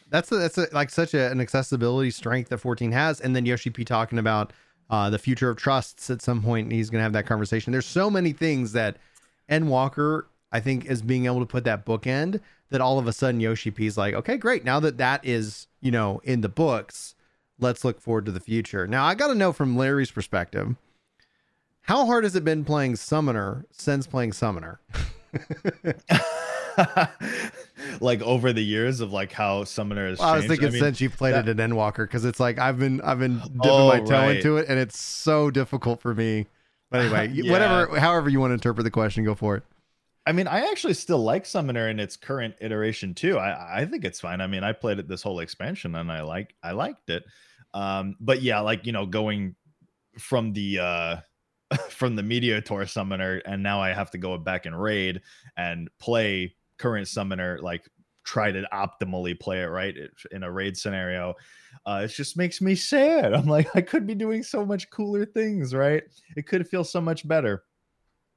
That's 0.08 0.32
a, 0.32 0.38
that's 0.38 0.58
a, 0.58 0.66
like 0.72 0.90
such 0.90 1.14
a, 1.14 1.30
an 1.30 1.40
accessibility 1.40 2.10
strength 2.10 2.48
that 2.48 2.58
14 2.58 2.90
has. 2.90 3.20
And 3.20 3.36
then 3.36 3.46
Yoshi 3.46 3.70
P 3.70 3.84
talking 3.84 4.18
about 4.18 4.52
uh, 4.90 5.08
the 5.08 5.20
future 5.20 5.50
of 5.50 5.56
trusts 5.56 6.10
at 6.10 6.20
some 6.20 6.42
point. 6.42 6.72
He's 6.72 6.90
going 6.90 6.98
to 6.98 7.04
have 7.04 7.12
that 7.12 7.26
conversation. 7.26 7.70
There's 7.70 7.86
so 7.86 8.10
many 8.10 8.32
things 8.32 8.72
that 8.72 8.96
Endwalker, 9.48 10.24
I 10.50 10.58
think, 10.58 10.86
is 10.86 11.00
being 11.00 11.26
able 11.26 11.38
to 11.38 11.46
put 11.46 11.62
that 11.62 11.86
bookend 11.86 12.40
that 12.70 12.80
all 12.80 12.98
of 12.98 13.06
a 13.06 13.12
sudden 13.12 13.40
Yoshi 13.40 13.70
P's 13.70 13.98
like, 13.98 14.14
okay, 14.14 14.36
great. 14.36 14.64
Now 14.64 14.80
that 14.80 14.98
that 14.98 15.24
is, 15.24 15.66
you 15.80 15.90
know, 15.90 16.20
in 16.24 16.40
the 16.40 16.48
books, 16.48 17.14
let's 17.58 17.84
look 17.84 18.00
forward 18.00 18.26
to 18.26 18.32
the 18.32 18.40
future. 18.40 18.86
Now, 18.86 19.04
I 19.04 19.14
got 19.14 19.28
to 19.28 19.34
know 19.34 19.52
from 19.52 19.76
Larry's 19.76 20.10
perspective, 20.10 20.76
how 21.82 22.06
hard 22.06 22.24
has 22.24 22.36
it 22.36 22.44
been 22.44 22.64
playing 22.64 22.96
Summoner 22.96 23.66
since 23.70 24.06
playing 24.06 24.32
Summoner? 24.32 24.80
like 28.00 28.22
over 28.22 28.52
the 28.52 28.62
years 28.62 29.00
of 29.00 29.12
like 29.12 29.32
how 29.32 29.64
Summoner 29.64 30.08
has. 30.08 30.18
Well, 30.18 30.28
I 30.28 30.36
was 30.36 30.46
thinking 30.46 30.68
I 30.68 30.70
mean, 30.70 30.80
since 30.80 31.00
you've 31.00 31.16
played 31.16 31.34
that... 31.34 31.48
it 31.48 31.58
in 31.58 31.70
Endwalker 31.70 32.04
because 32.04 32.24
it's 32.24 32.40
like 32.40 32.58
I've 32.58 32.78
been 32.78 33.00
I've 33.00 33.18
been 33.18 33.38
dipping 33.38 33.60
oh, 33.64 33.88
my 33.88 34.00
toe 34.00 34.12
right. 34.12 34.36
into 34.36 34.56
it 34.56 34.66
and 34.68 34.78
it's 34.78 34.98
so 34.98 35.50
difficult 35.50 36.00
for 36.00 36.14
me. 36.14 36.46
But 36.90 37.02
anyway, 37.02 37.28
yeah. 37.32 37.50
whatever, 37.50 37.98
however 37.98 38.28
you 38.28 38.40
want 38.40 38.50
to 38.50 38.54
interpret 38.54 38.84
the 38.84 38.90
question, 38.90 39.24
go 39.24 39.34
for 39.34 39.56
it. 39.56 39.62
I 40.26 40.32
mean, 40.32 40.46
I 40.46 40.60
actually 40.70 40.94
still 40.94 41.22
like 41.22 41.46
Summoner 41.46 41.88
in 41.88 41.98
its 41.98 42.16
current 42.16 42.54
iteration 42.60 43.14
too. 43.14 43.38
I, 43.38 43.80
I 43.80 43.86
think 43.86 44.04
it's 44.04 44.20
fine. 44.20 44.40
I 44.40 44.46
mean, 44.46 44.62
I 44.62 44.72
played 44.72 44.98
it 44.98 45.08
this 45.08 45.22
whole 45.22 45.40
expansion 45.40 45.94
and 45.94 46.12
I 46.12 46.22
like 46.22 46.54
I 46.62 46.72
liked 46.72 47.08
it. 47.10 47.24
Um, 47.72 48.16
but 48.20 48.42
yeah, 48.42 48.60
like 48.60 48.86
you 48.86 48.92
know, 48.92 49.06
going 49.06 49.56
from 50.18 50.52
the 50.52 50.78
uh 50.78 51.16
from 51.88 52.16
the 52.16 52.22
Mediator 52.22 52.60
tour 52.60 52.86
Summoner, 52.86 53.38
and 53.46 53.62
now 53.62 53.80
I 53.80 53.90
have 53.92 54.10
to 54.10 54.18
go 54.18 54.36
back 54.36 54.66
and 54.66 54.80
raid 54.80 55.22
and 55.56 55.88
play 55.98 56.54
current 56.78 57.08
Summoner, 57.08 57.58
like 57.62 57.88
try 58.24 58.52
to 58.52 58.68
optimally 58.72 59.38
play 59.38 59.62
it 59.62 59.66
right 59.66 59.96
in 60.30 60.42
a 60.42 60.50
raid 60.50 60.76
scenario. 60.76 61.34
Uh, 61.86 62.02
it 62.04 62.08
just 62.08 62.36
makes 62.36 62.60
me 62.60 62.74
sad. 62.74 63.32
I'm 63.34 63.46
like, 63.46 63.74
I 63.74 63.80
could 63.80 64.06
be 64.06 64.14
doing 64.14 64.42
so 64.42 64.66
much 64.66 64.90
cooler 64.90 65.24
things, 65.24 65.74
right? 65.74 66.02
It 66.36 66.46
could 66.46 66.68
feel 66.68 66.84
so 66.84 67.00
much 67.00 67.26
better 67.26 67.64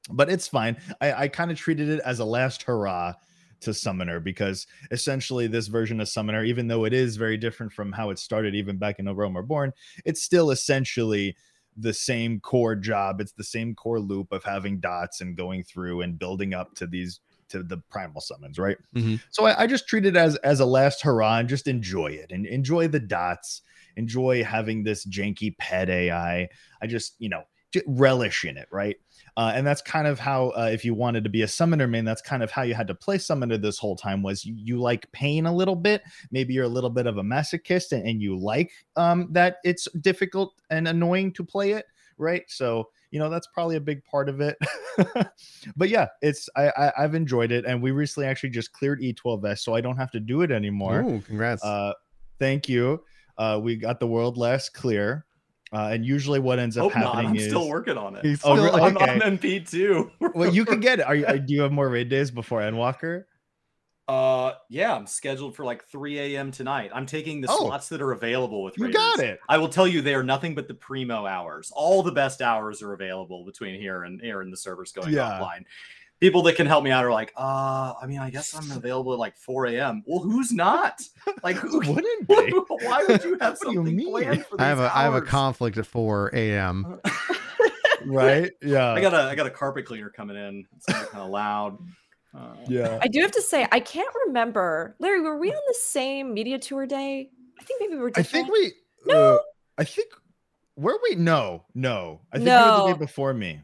but 0.10 0.30
it's 0.30 0.48
fine. 0.48 0.78
I, 1.02 1.14
I 1.14 1.28
kind 1.28 1.52
of 1.52 1.58
treated 1.58 1.90
it 1.90 2.02
as 2.06 2.20
a 2.20 2.26
last 2.26 2.64
hurrah 2.64 3.14
to 3.62 3.74
Summoner 3.74 4.20
because 4.20 4.68
essentially 4.92 5.48
this 5.48 5.68
version 5.68 6.02
of 6.02 6.10
Summoner, 6.10 6.44
even 6.44 6.68
though 6.68 6.86
it 6.86 6.94
is 6.94 7.16
very 7.16 7.38
different 7.38 7.72
from 7.72 7.92
how 7.92 8.10
it 8.10 8.20
started 8.20 8.56
even 8.56 8.78
back 8.78 9.00
in 9.00 9.06
No 9.06 9.14
Realm 9.14 9.36
Reborn, 9.36 9.72
it's 10.06 10.22
still 10.22 10.52
essentially 10.52 11.36
the 11.78 11.94
same 11.94 12.40
core 12.40 12.76
job. 12.76 13.20
It's 13.20 13.32
the 13.32 13.44
same 13.44 13.74
core 13.74 14.00
loop 14.00 14.32
of 14.32 14.44
having 14.44 14.80
dots 14.80 15.22
and 15.22 15.36
going 15.36 15.64
through 15.64 16.02
and 16.02 16.20
building 16.20 16.54
up 16.54 16.76
to 16.76 16.88
these 16.88 17.20
to 17.50 17.64
the 17.64 17.78
primal 17.90 18.22
summons, 18.22 18.58
right? 18.58 18.78
Mm-hmm. 18.96 19.16
So 19.30 19.46
I, 19.46 19.64
I, 19.64 19.68
just 19.68 19.88
treat 19.88 20.06
it 20.06 20.16
as 20.16 20.36
as 20.38 20.60
a 20.60 20.66
last 20.66 21.02
hurrah 21.02 21.38
and 21.38 21.50
just 21.50 21.68
enjoy 21.68 22.08
it 22.08 22.32
and 22.32 22.46
enjoy 22.46 22.88
the 22.88 23.00
dots, 23.00 23.62
enjoy 23.96 24.44
having 24.44 24.84
this 24.84 25.06
janky 25.06 25.56
pet 25.58 25.90
AI. 25.90 26.48
I 26.82 26.88
just 26.88 27.16
you 27.20 27.30
know 27.30 27.44
relish 27.88 28.46
in 28.46 28.58
it, 28.58 28.68
right? 28.72 28.98
Uh, 29.36 29.52
and 29.56 29.66
that's 29.66 29.82
kind 29.82 30.06
of 30.06 30.20
how, 30.20 30.50
uh, 30.50 30.70
if 30.72 30.86
you 30.86 30.94
wanted 30.94 31.24
to 31.24 31.30
be 31.30 31.42
a 31.42 31.48
summoner 31.48 31.88
main, 31.88 32.06
that's 32.06 32.22
kind 32.22 32.44
of 32.44 32.52
how 32.52 32.62
you 32.62 32.76
had 32.76 32.88
to 32.88 32.94
play 32.94 33.18
summoner 33.18 33.58
this 33.58 33.80
whole 33.80 33.96
time. 33.96 34.22
Was 34.22 34.46
you, 34.46 34.54
you 34.56 34.80
like 34.80 35.12
pain 35.12 35.48
a 35.48 35.56
little 35.56 35.76
bit? 35.76 36.04
Maybe 36.32 36.54
you're 36.54 36.66
a 36.66 36.70
little 36.70 36.90
bit 36.90 37.08
of 37.08 37.18
a 37.18 37.24
masochist, 37.24 37.92
and, 37.92 38.08
and 38.08 38.22
you 38.22 38.38
like 38.38 38.72
um, 38.96 39.30
that 39.32 39.58
it's 39.64 39.88
difficult 40.02 40.54
and 40.70 40.88
annoying 40.88 41.34
to 41.34 41.44
play 41.44 41.72
it, 41.72 41.86
right? 42.18 42.44
So 42.48 42.90
you 43.14 43.20
know 43.20 43.30
that's 43.30 43.48
probably 43.54 43.76
a 43.76 43.82
big 43.82 44.04
part 44.06 44.28
of 44.28 44.42
it. 44.42 44.58
but 45.76 45.90
yeah, 45.90 46.08
it's 46.22 46.50
I, 46.56 46.92
I 46.98 47.02
have 47.02 47.16
enjoyed 47.16 47.52
it, 47.52 47.64
and 47.66 47.82
we 47.82 47.92
recently 47.92 48.28
actually 48.28 48.50
just 48.50 48.72
cleared 48.74 49.02
E12S, 49.02 49.60
so 49.60 49.76
I 49.76 49.82
don't 49.82 49.98
have 49.98 50.12
to 50.12 50.20
do 50.20 50.42
it 50.42 50.52
anymore. 50.52 51.02
Ooh, 51.02 51.22
congrats! 51.22 51.64
Uh, 51.64 51.94
thank 52.40 52.68
you. 52.68 53.04
Uh, 53.38 53.60
we 53.62 53.76
got 53.76 54.00
the 54.00 54.08
world 54.08 54.38
last 54.38 54.74
clear. 54.74 55.26
Uh, 55.74 55.90
and 55.92 56.06
usually, 56.06 56.40
what 56.40 56.60
ends 56.60 56.78
up 56.78 56.84
Hope 56.84 56.94
happening 56.94 57.24
not. 57.24 57.30
I'm 57.32 57.36
is 57.36 57.48
still 57.48 57.68
working 57.68 57.98
on 57.98 58.16
it. 58.16 58.24
He's 58.24 58.42
oh, 58.44 58.56
still, 58.56 58.76
I'm 58.76 58.96
okay. 58.96 59.14
on 59.14 59.38
MP 59.38 59.68
too. 59.68 60.12
well, 60.36 60.54
you 60.54 60.66
can 60.66 60.80
get 60.80 61.00
it. 61.00 61.04
Are 61.08 61.16
you? 61.16 61.26
Do 61.40 61.54
you 61.54 61.62
have 61.64 61.72
more 61.72 61.90
raid 61.90 62.10
days 62.10 62.30
before 62.30 62.62
Endwalker? 62.62 63.26
Uh, 64.08 64.52
yeah, 64.70 64.94
I'm 64.94 65.08
scheduled 65.08 65.56
for 65.56 65.64
like 65.64 65.86
3 65.86 66.20
a.m. 66.20 66.52
tonight. 66.52 66.92
I'm 66.94 67.06
taking 67.06 67.40
the 67.40 67.48
oh, 67.50 67.58
slots 67.58 67.88
that 67.90 68.02
are 68.02 68.12
available 68.12 68.62
with. 68.62 68.78
Raiders. 68.78 68.94
You 68.94 68.94
got 68.94 69.20
it. 69.20 69.40
I 69.48 69.58
will 69.58 69.70
tell 69.70 69.88
you, 69.88 70.02
they 70.02 70.14
are 70.14 70.24
nothing 70.24 70.56
but 70.56 70.68
the 70.68 70.74
primo 70.74 71.26
hours. 71.26 71.72
All 71.74 72.04
the 72.04 72.12
best 72.12 72.42
hours 72.42 72.82
are 72.84 72.94
available 72.94 73.46
between 73.46 73.80
here 73.80 74.04
and 74.04 74.20
here 74.22 74.42
and 74.42 74.52
the 74.52 74.58
servers 74.58 74.92
going 74.92 75.14
yeah. 75.14 75.40
offline 75.40 75.64
people 76.24 76.42
that 76.42 76.56
can 76.56 76.66
help 76.66 76.86
me 76.86 76.90
out 76.90 77.04
are 77.04 77.12
like, 77.12 77.34
uh, 77.36 77.94
I 78.02 78.06
mean, 78.08 78.20
I 78.20 78.30
guess 78.30 78.56
I'm 78.56 78.72
available 78.72 79.12
at 79.12 79.20
like 79.20 79.36
4 79.36 79.66
a.m. 79.66 80.04
Well, 80.06 80.22
who's 80.22 80.54
not? 80.54 81.02
Like, 81.44 81.58
who 81.58 81.80
Wouldn't 81.86 82.28
be. 82.30 82.52
Why 82.86 83.04
would 83.06 83.24
you 83.26 83.38
have 83.42 83.58
What 83.64 83.74
do 83.74 83.74
you 83.74 83.86
something 83.86 84.10
planned 84.10 84.46
for 84.46 84.62
I 84.62 84.68
have 84.68 84.78
these 84.78 84.88
a 84.88 84.98
I 84.98 85.04
have 85.04 85.16
a 85.16 85.22
conflict 85.22 85.78
at 85.78 85.86
4 85.86 86.32
a.m. 86.34 87.02
right? 88.06 88.52
Yeah. 88.62 88.94
I 88.94 89.02
got 89.02 89.14
a 89.14 89.24
I 89.24 89.36
got 89.36 89.48
a 89.48 89.50
carpet 89.52 89.86
cleaner 89.86 90.10
coming 90.10 90.38
in. 90.38 90.66
It's 90.78 90.86
kind 90.86 91.08
of 91.14 91.30
loud. 91.30 91.78
Uh, 92.34 92.56
yeah. 92.70 93.00
I 93.02 93.10
do 93.10 93.20
have 93.20 93.32
to 93.32 93.42
say, 93.42 93.68
I 93.70 93.82
can't 93.82 94.08
remember. 94.28 94.96
Larry, 95.00 95.20
were 95.20 95.38
we 95.38 95.50
on 95.50 95.62
the 95.68 95.76
same 95.76 96.34
media 96.34 96.58
tour 96.58 96.86
day? 96.86 97.30
I 97.60 97.64
think 97.64 97.82
maybe 97.82 97.96
we 97.96 98.02
were 98.02 98.12
I 98.16 98.24
think 98.24 98.50
we. 98.50 98.72
No. 99.06 99.36
Uh, 99.36 99.40
I 99.78 99.84
think. 99.84 100.08
Were 100.78 100.98
we? 101.04 101.16
No. 101.16 101.66
No. 101.76 102.22
I 102.32 102.38
think 102.38 102.48
you 102.48 102.54
were 102.54 102.88
the 102.88 102.94
day 102.94 102.98
before 103.00 103.34
me. 103.34 103.60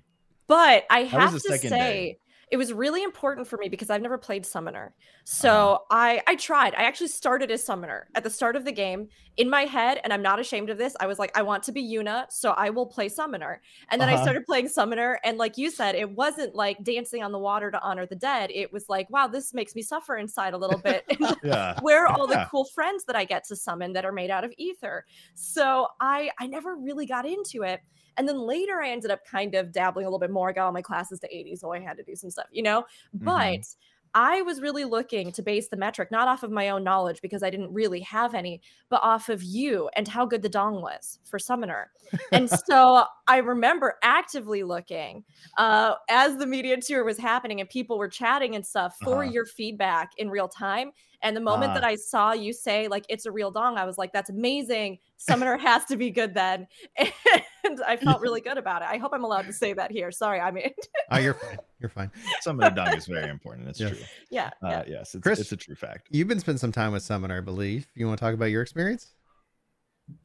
But 0.48 0.86
I 0.90 1.04
have 1.04 1.32
the 1.32 1.40
to 1.40 1.48
second 1.48 1.70
say, 1.70 1.78
day. 1.78 2.18
It 2.52 2.58
was 2.58 2.74
really 2.74 3.04
important 3.04 3.48
for 3.48 3.58
me 3.58 3.70
because 3.70 3.90
I've 3.90 4.02
never 4.02 4.18
played 4.18 4.46
Summoner. 4.46 4.94
Uh-huh. 5.32 5.42
So 5.42 5.84
I 5.92 6.22
I 6.28 6.36
tried. 6.36 6.74
I 6.74 6.84
actually 6.84 7.08
started 7.10 7.52
as 7.52 7.64
Summoner 7.64 8.10
at 8.16 8.24
the 8.24 8.30
start 8.32 8.56
of 8.56 8.66
the 8.66 8.72
game. 8.72 9.10
In 9.38 9.50
my 9.50 9.62
head, 9.64 10.02
and 10.04 10.12
I'm 10.12 10.22
not 10.22 10.40
ashamed 10.40 10.70
of 10.70 10.78
this, 10.78 10.98
I 11.00 11.08
was 11.08 11.18
like, 11.18 11.32
I 11.38 11.44
want 11.44 11.64
to 11.64 11.72
be 11.72 11.82
Yuna, 11.82 12.26
so 12.30 12.52
I 12.52 12.72
will 12.72 12.86
play 12.86 13.08
Summoner. 13.08 13.62
And 13.90 14.02
then 14.02 14.10
I 14.10 14.16
Uh-huh. 14.16 14.24
started 14.24 14.46
playing 14.46 14.68
Summoner, 14.68 15.20
and 15.24 15.38
like 15.38 15.58
you 15.58 15.70
said, 15.72 15.96
it 15.96 16.12
wasn't 16.12 16.56
like 16.56 16.84
dancing 16.84 17.24
on 17.24 17.32
the 17.32 17.40
water 17.40 17.72
to 17.72 17.82
honor 17.82 18.06
the 18.06 18.18
dead. 18.18 18.50
It 18.54 18.74
was 18.74 18.90
like, 18.90 19.10
wow, 19.10 19.28
this 19.28 19.54
makes 19.54 19.76
me 19.76 19.82
suffer 19.82 20.18
inside 20.18 20.54
a 20.54 20.58
little 20.58 20.80
bit. 20.80 21.06
Yeah. 21.44 21.76
where 21.82 22.06
are 22.06 22.10
all 22.10 22.28
the 22.28 22.40
cool 22.50 22.66
friends 22.66 23.06
that 23.06 23.16
I 23.16 23.24
get 23.24 23.46
to 23.46 23.56
summon 23.56 23.94
that 23.94 24.04
are 24.06 24.12
made 24.12 24.32
out 24.32 24.44
of 24.44 24.52
ether? 24.58 25.06
So 25.36 25.88
I 26.02 26.32
I 26.40 26.48
never 26.48 26.76
really 26.76 27.06
got 27.06 27.26
into 27.26 27.64
it. 27.64 27.82
And 28.18 28.28
then 28.28 28.40
later 28.40 28.82
I 28.82 28.90
ended 28.90 29.12
up 29.12 29.24
kind 29.26 29.56
of 29.56 29.72
dabbling 29.72 30.06
a 30.06 30.10
little 30.10 30.20
bit 30.20 30.32
more. 30.32 30.50
I 30.50 30.54
got 30.54 30.66
all 30.66 30.74
my 30.74 30.82
classes 30.82 31.20
to 31.22 31.34
80, 31.34 31.56
so 31.56 31.72
I 31.72 31.80
had 31.80 31.96
to 31.98 32.04
do 32.04 32.16
some 32.16 32.30
stuff, 32.32 32.48
you 32.52 32.64
know? 32.64 32.84
But 33.14 33.66
I 34.14 34.42
was 34.42 34.62
really 34.62 34.86
looking 34.86 35.32
to 35.34 35.42
base 35.44 35.70
the 35.70 35.78
metric 35.78 36.10
not 36.12 36.28
off 36.28 36.44
of 36.44 36.52
my 36.52 36.70
own 36.70 36.84
knowledge 36.84 37.22
because 37.22 37.44
I 37.44 37.50
didn't 37.50 37.74
really 37.74 38.00
have 38.02 38.34
any, 38.34 38.62
but 38.90 39.02
off 39.04 39.30
of 39.30 39.44
you 39.44 39.90
and 39.96 40.08
how 40.08 40.26
good 40.26 40.42
the 40.42 40.50
dong 40.50 40.82
was 40.82 41.20
for 41.26 41.38
Summoner. 41.40 41.92
And 42.32 42.50
so 42.68 43.06
I 43.28 43.38
remember 43.38 43.96
actively 44.04 44.64
looking 44.64 45.24
uh, 45.58 45.96
as 46.10 46.38
the 46.38 46.48
media 46.48 46.78
tour 46.82 47.04
was 47.04 47.18
happening 47.18 47.60
and 47.60 47.70
people 47.70 47.98
were 47.98 48.10
chatting 48.10 48.56
and 48.56 48.66
stuff 48.66 48.98
for 49.04 49.24
Uh-huh. 49.24 49.32
your 49.32 49.46
feedback 49.46 50.12
in 50.18 50.30
real 50.30 50.48
time. 50.48 50.92
And 51.22 51.36
the 51.36 51.42
moment 51.42 51.74
that 51.74 51.84
Ah. 51.84 51.88
I 51.88 51.96
saw 51.96 52.32
you 52.34 52.54
say, 52.54 52.88
like, 52.88 53.06
it's 53.10 53.26
a 53.26 53.32
real 53.32 53.52
dong, 53.52 53.78
I 53.78 53.86
was 53.86 53.98
like, 53.98 54.14
that's 54.14 54.30
amazing. 54.30 55.00
Summoner 55.18 55.58
has 55.70 55.84
to 55.86 55.98
be 55.98 56.12
good 56.12 56.34
then. 56.34 56.66
And 56.98 57.82
I 57.86 57.98
felt 57.98 58.22
really 58.22 58.40
good 58.40 58.58
about 58.58 58.82
it. 58.84 58.88
I 58.90 58.98
hope 58.98 59.12
I'm 59.14 59.26
allowed 59.26 59.46
to 59.48 59.54
say 59.54 59.74
that 59.74 59.92
here. 59.92 60.12
Sorry, 60.12 60.40
I 60.40 60.50
mean, 60.52 60.72
Oh, 61.12 61.18
you're 61.18 61.34
fine. 61.34 61.58
You're 61.80 61.90
fine. 61.90 62.10
Some 62.42 62.60
of 62.62 62.74
the 62.74 62.82
dog 62.82 62.96
is 62.98 63.06
very 63.06 63.30
important. 63.30 63.68
It's 63.68 63.80
Yeah. 63.80 63.90
true. 63.90 63.98
yeah. 64.32 64.50
yeah. 64.64 64.70
Uh, 64.80 64.84
yes, 64.88 65.14
it's, 65.14 65.22
Chris- 65.24 65.40
it's 65.40 65.52
a 65.52 65.58
true 65.58 65.76
fact. 65.76 66.08
You've 66.10 66.28
been 66.30 66.40
spending 66.40 66.60
some 66.60 66.72
time 66.72 66.94
with 66.94 67.04
Summoner, 67.04 67.38
I 67.38 67.42
believe. 67.42 67.88
You 67.96 68.08
want 68.08 68.18
to 68.18 68.26
talk 68.26 68.34
about 68.34 68.46
your 68.46 68.62
experience? 68.62 69.14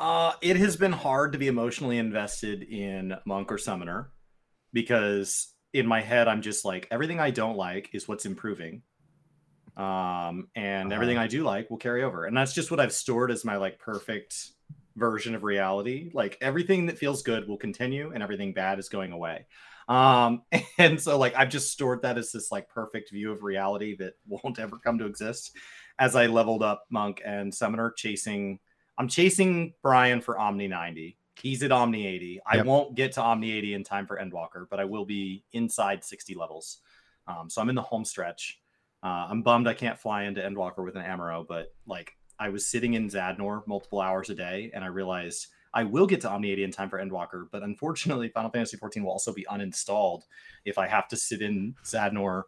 Uh, 0.00 0.32
it 0.42 0.56
has 0.56 0.76
been 0.76 0.92
hard 0.92 1.32
to 1.32 1.38
be 1.38 1.48
emotionally 1.48 1.98
invested 1.98 2.62
in 2.62 3.14
Monk 3.26 3.50
or 3.52 3.58
Summoner 3.58 4.10
because 4.72 5.48
in 5.72 5.86
my 5.86 6.00
head 6.00 6.28
I'm 6.28 6.40
just 6.40 6.64
like 6.64 6.86
everything 6.90 7.20
I 7.20 7.30
don't 7.30 7.56
like 7.56 7.90
is 7.92 8.06
what's 8.08 8.24
improving, 8.26 8.82
um, 9.76 10.48
and 10.54 10.92
everything 10.92 11.18
I 11.18 11.26
do 11.26 11.42
like 11.42 11.70
will 11.70 11.78
carry 11.78 12.04
over, 12.04 12.26
and 12.26 12.36
that's 12.36 12.52
just 12.52 12.70
what 12.70 12.80
I've 12.80 12.92
stored 12.92 13.30
as 13.30 13.44
my 13.44 13.56
like 13.56 13.78
perfect 13.78 14.50
version 14.96 15.34
of 15.34 15.42
reality. 15.42 16.10
Like 16.14 16.38
everything 16.40 16.86
that 16.86 16.98
feels 16.98 17.22
good 17.22 17.48
will 17.48 17.56
continue, 17.56 18.12
and 18.12 18.22
everything 18.22 18.52
bad 18.52 18.78
is 18.78 18.88
going 18.88 19.12
away. 19.12 19.46
Um, 19.88 20.42
and 20.78 21.00
so 21.00 21.18
like 21.18 21.34
I've 21.36 21.50
just 21.50 21.70
stored 21.70 22.02
that 22.02 22.18
as 22.18 22.32
this 22.32 22.50
like 22.52 22.68
perfect 22.68 23.10
view 23.10 23.32
of 23.32 23.42
reality 23.42 23.96
that 23.96 24.14
won't 24.26 24.58
ever 24.58 24.78
come 24.78 24.98
to 24.98 25.06
exist. 25.06 25.56
As 25.98 26.16
I 26.16 26.26
leveled 26.26 26.62
up 26.62 26.84
Monk 26.90 27.22
and 27.24 27.54
Summoner, 27.54 27.92
chasing 27.96 28.58
I'm 28.98 29.08
chasing 29.08 29.74
Brian 29.82 30.20
for 30.20 30.38
Omni 30.38 30.68
90. 30.68 31.16
He's 31.40 31.62
at 31.64 31.72
Omni 31.72 32.06
80. 32.06 32.40
I 32.46 32.62
won't 32.62 32.94
get 32.94 33.12
to 33.12 33.22
Omni 33.22 33.50
80 33.50 33.74
in 33.74 33.84
time 33.84 34.06
for 34.06 34.18
Endwalker, 34.18 34.66
but 34.70 34.78
I 34.78 34.84
will 34.84 35.04
be 35.04 35.44
inside 35.52 36.04
60 36.04 36.36
levels. 36.36 36.78
Um, 37.26 37.50
so 37.50 37.60
I'm 37.60 37.68
in 37.68 37.74
the 37.74 37.82
home 37.82 38.04
stretch. 38.04 38.60
Uh, 39.04 39.26
I'm 39.28 39.42
bummed 39.42 39.68
I 39.68 39.74
can't 39.74 39.98
fly 39.98 40.22
into 40.24 40.40
Endwalker 40.40 40.82
with 40.82 40.96
an 40.96 41.02
Amaro, 41.02 41.46
but 41.46 41.74
like 41.86 42.16
I 42.38 42.48
was 42.48 42.66
sitting 42.66 42.94
in 42.94 43.10
Zadnor 43.10 43.66
multiple 43.66 44.00
hours 44.00 44.30
a 44.30 44.34
day, 44.34 44.70
and 44.74 44.82
I 44.82 44.86
realized 44.88 45.48
I 45.74 45.84
will 45.84 46.06
get 46.06 46.22
to 46.22 46.30
Omni 46.30 46.50
80 46.52 46.64
in 46.64 46.70
time 46.70 46.88
for 46.88 46.98
Endwalker, 46.98 47.46
but 47.52 47.62
unfortunately, 47.62 48.28
Final 48.28 48.50
Fantasy 48.50 48.76
14 48.76 49.04
will 49.04 49.10
also 49.10 49.32
be 49.32 49.44
uninstalled 49.50 50.22
if 50.64 50.78
I 50.78 50.86
have 50.86 51.06
to 51.08 51.16
sit 51.16 51.42
in 51.42 51.74
Zadnor 51.84 52.44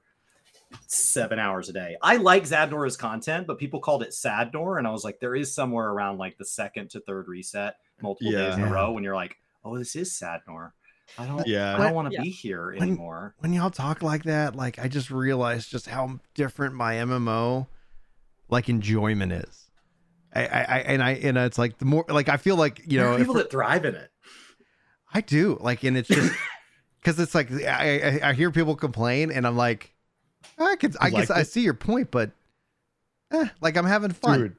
seven 0.87 1.39
hours 1.39 1.69
a 1.69 1.73
day. 1.73 1.97
I 2.03 2.17
like 2.17 2.45
Zadnor 2.45 2.87
as 2.87 2.97
content, 2.97 3.47
but 3.47 3.59
people 3.59 3.81
called 3.81 4.03
it 4.03 4.11
Sadnor, 4.11 4.79
and 4.79 4.87
I 4.87 4.93
was 4.93 5.05
like, 5.05 5.21
there 5.21 5.35
is 5.35 5.55
somewhere 5.55 5.91
around 5.91 6.19
like 6.19 6.39
the 6.39 6.45
second 6.45 6.91
to 6.91 7.01
third 7.01 7.29
reset, 7.29 7.75
multiple 8.01 8.33
days 8.33 8.55
in 8.57 8.63
a 8.65 8.73
row, 8.73 8.93
when 8.93 9.05
you're 9.05 9.15
like, 9.15 9.37
oh, 9.65 9.77
this 9.77 9.95
is 9.95 10.11
Sadnor. 10.11 10.73
I 11.19 11.27
don't, 11.27 11.47
Yeah. 11.47 11.77
I 11.77 11.79
don't 11.79 11.95
want 11.95 12.09
to 12.09 12.15
Yeah. 12.15 12.23
be 12.23 12.31
here 12.31 12.73
anymore. 12.73 13.35
When 13.39 13.53
y'all 13.53 13.71
talk 13.71 14.03
like 14.03 14.25
that, 14.25 14.55
like 14.57 14.79
I 14.79 14.89
just 14.89 15.11
realized 15.11 15.71
just 15.71 15.89
how 15.89 16.21
different 16.35 16.75
my 16.75 16.95
MMO 16.97 17.67
like 18.49 18.69
enjoyment 18.69 19.33
is. 19.33 19.71
I, 20.35 20.47
I, 20.47 20.61
I 20.61 20.79
and 20.81 21.03
I 21.03 21.11
and 21.13 21.39
it's 21.39 21.57
like 21.59 21.79
the 21.79 21.85
more 21.87 22.05
like 22.09 22.29
I 22.29 22.37
feel 22.37 22.57
like 22.57 22.81
you 22.87 22.99
There 22.99 23.11
know 23.11 23.17
people 23.17 23.35
that 23.35 23.51
thrive 23.51 23.85
in 23.85 23.95
it. 23.95 24.11
I 25.15 25.23
do 25.23 25.57
like, 25.61 25.83
and 25.85 25.97
it's 25.97 26.09
just 26.09 26.35
because 27.01 27.19
it's 27.19 27.35
like 27.35 27.51
I, 27.51 28.21
I 28.21 28.29
I 28.31 28.33
hear 28.35 28.51
people 28.51 28.77
complain, 28.77 29.31
and 29.31 29.47
I'm 29.47 29.57
like, 29.57 29.95
I 30.59 30.77
could 30.77 30.95
I 31.01 31.07
You 31.07 31.13
guess 31.13 31.31
liked 31.31 31.41
I 31.41 31.43
see 31.45 31.63
your 31.63 31.75
point, 31.75 32.11
but 32.11 32.33
eh, 33.33 33.47
like 33.63 33.77
I'm 33.79 33.87
having 33.87 34.11
fun. 34.13 34.41
Dude, 34.41 34.57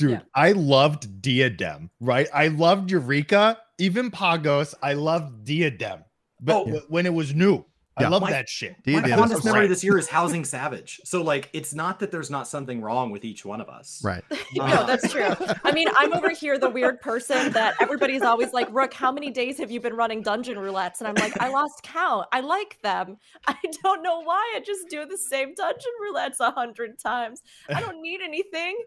dude, 0.00 0.10
Yeah. 0.10 0.20
I 0.34 0.52
loved 0.52 1.22
Diadem, 1.22 1.90
right? 2.00 2.28
I 2.34 2.48
loved 2.48 2.90
Eureka, 2.90 3.58
even 3.78 4.10
Pagos. 4.10 4.74
I 4.82 4.94
loved 4.94 5.44
Diadem, 5.44 6.04
but 6.40 6.56
Oh. 6.56 6.64
w- 6.64 6.82
when 6.88 7.06
it 7.06 7.14
was 7.14 7.34
new, 7.34 7.64
I 7.96 8.08
love 8.08 8.26
that 8.30 8.48
shit. 8.48 8.82
Dude, 8.82 9.02
My 9.02 9.08
yeah, 9.08 9.16
fondest 9.16 9.44
memory 9.44 9.60
right. 9.62 9.68
this 9.68 9.84
year 9.84 9.98
is 9.98 10.08
Housing 10.18 10.42
Savage. 10.46 11.02
So 11.04 11.22
like, 11.22 11.50
it's 11.52 11.74
not 11.74 11.98
that 12.00 12.10
there's 12.10 12.30
not 12.30 12.48
something 12.48 12.80
wrong 12.80 13.10
with 13.10 13.26
each 13.26 13.44
one 13.44 13.60
of 13.60 13.68
us. 13.68 14.00
Right. 14.02 14.24
no, 14.54 14.64
Uh, 14.64 14.86
that's 14.86 15.12
true. 15.12 15.34
I 15.64 15.72
mean, 15.72 15.86
I'm 15.98 16.14
over 16.14 16.30
here, 16.30 16.56
the 16.58 16.70
weird 16.70 17.02
person 17.02 17.52
that 17.52 17.74
everybody's 17.78 18.22
always 18.22 18.54
like, 18.54 18.68
Rook, 18.72 18.94
how 18.94 19.12
many 19.12 19.30
days 19.30 19.58
have 19.58 19.70
you 19.70 19.80
been 19.80 19.92
running 19.92 20.22
dungeon 20.22 20.56
roulettes? 20.56 21.00
And 21.00 21.08
I'm 21.08 21.14
like, 21.16 21.38
I 21.42 21.50
lost 21.50 21.82
count. 21.82 22.26
I 22.32 22.40
like 22.40 22.80
them. 22.82 23.18
I 23.46 23.56
don't 23.82 24.02
know 24.02 24.22
why. 24.22 24.54
I 24.56 24.60
just 24.64 24.88
do 24.88 25.04
the 25.04 25.18
same 25.18 25.52
dungeon 25.54 25.92
roulettes 26.02 26.40
a 26.40 26.52
hundred 26.52 26.98
times. 26.98 27.42
I 27.68 27.80
don't 27.82 28.00
need 28.00 28.20
anything. 28.22 28.78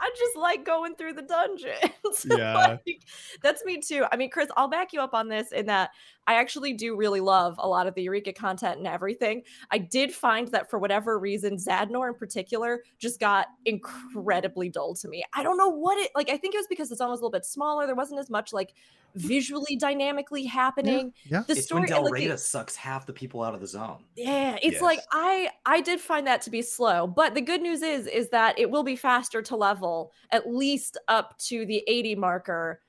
I 0.00 0.10
just 0.16 0.36
like 0.36 0.64
going 0.64 0.94
through 0.96 1.14
the 1.14 1.22
dungeons. 1.22 2.26
Yeah. 2.26 2.78
Like, 2.86 3.02
that's 3.42 3.64
me 3.64 3.80
too. 3.80 4.04
I 4.10 4.16
mean, 4.16 4.30
Chris, 4.30 4.48
I'll 4.56 4.68
back 4.68 4.92
you 4.92 5.00
up 5.00 5.14
on 5.14 5.28
this 5.28 5.52
in 5.52 5.66
that 5.66 5.90
I 6.26 6.34
actually 6.34 6.72
do 6.72 6.96
really 6.96 7.20
love 7.20 7.54
a 7.58 7.68
lot 7.68 7.86
of 7.86 7.94
the 7.94 8.02
Eureka 8.02 8.32
content 8.32 8.78
and 8.78 8.86
everything. 8.86 9.42
I 9.70 9.78
did 9.78 10.12
find 10.12 10.48
that 10.48 10.68
for 10.70 10.78
whatever 10.78 11.18
reason, 11.18 11.56
Zadnor 11.56 12.08
in 12.08 12.14
particular 12.14 12.82
just 12.98 13.20
got 13.20 13.46
incredibly 13.64 14.68
dull 14.68 14.94
to 14.96 15.08
me. 15.08 15.22
I 15.34 15.42
don't 15.42 15.56
know 15.56 15.68
what 15.68 15.98
it 15.98 16.10
like. 16.14 16.28
I 16.30 16.36
think 16.36 16.54
it 16.54 16.58
was 16.58 16.66
because 16.68 16.88
the 16.88 16.96
zone 16.96 17.10
was 17.10 17.20
a 17.20 17.22
little 17.22 17.30
bit 17.30 17.44
smaller. 17.44 17.86
There 17.86 17.94
wasn't 17.94 18.20
as 18.20 18.30
much 18.30 18.52
like 18.52 18.74
visually 19.14 19.76
dynamically 19.76 20.44
happening. 20.44 21.12
Yeah. 21.24 21.42
The 21.46 21.52
It's 21.52 21.72
when 21.72 21.86
story, 21.86 22.02
Del 22.02 22.10
like, 22.10 22.28
the- 22.28 22.36
sucks 22.38 22.76
half 22.76 23.06
the 23.06 23.12
people 23.12 23.42
out 23.42 23.54
of 23.54 23.60
the 23.60 23.66
zone. 23.66 24.04
yeah, 24.16 24.58
it's 24.62 24.80
like 24.82 25.00
I 25.12 25.48
I 25.64 25.80
did 25.80 26.00
find 26.00 26.26
that 26.26 26.42
to 26.42 26.50
be 26.50 26.62
slow, 26.62 27.06
but 27.06 27.34
the 27.34 27.40
good 27.40 27.62
news 27.62 27.82
is 27.82 28.06
is 28.06 28.28
that 28.30 28.58
it 28.58 28.70
will 28.70 28.82
be 28.82 28.96
faster 28.96 29.40
to 29.42 29.56
level 29.56 30.12
at 30.32 30.48
least 30.48 30.98
up 31.08 31.36
to 31.38 31.64
the 31.66 31.82
80 31.86 32.14
marker 32.16 32.80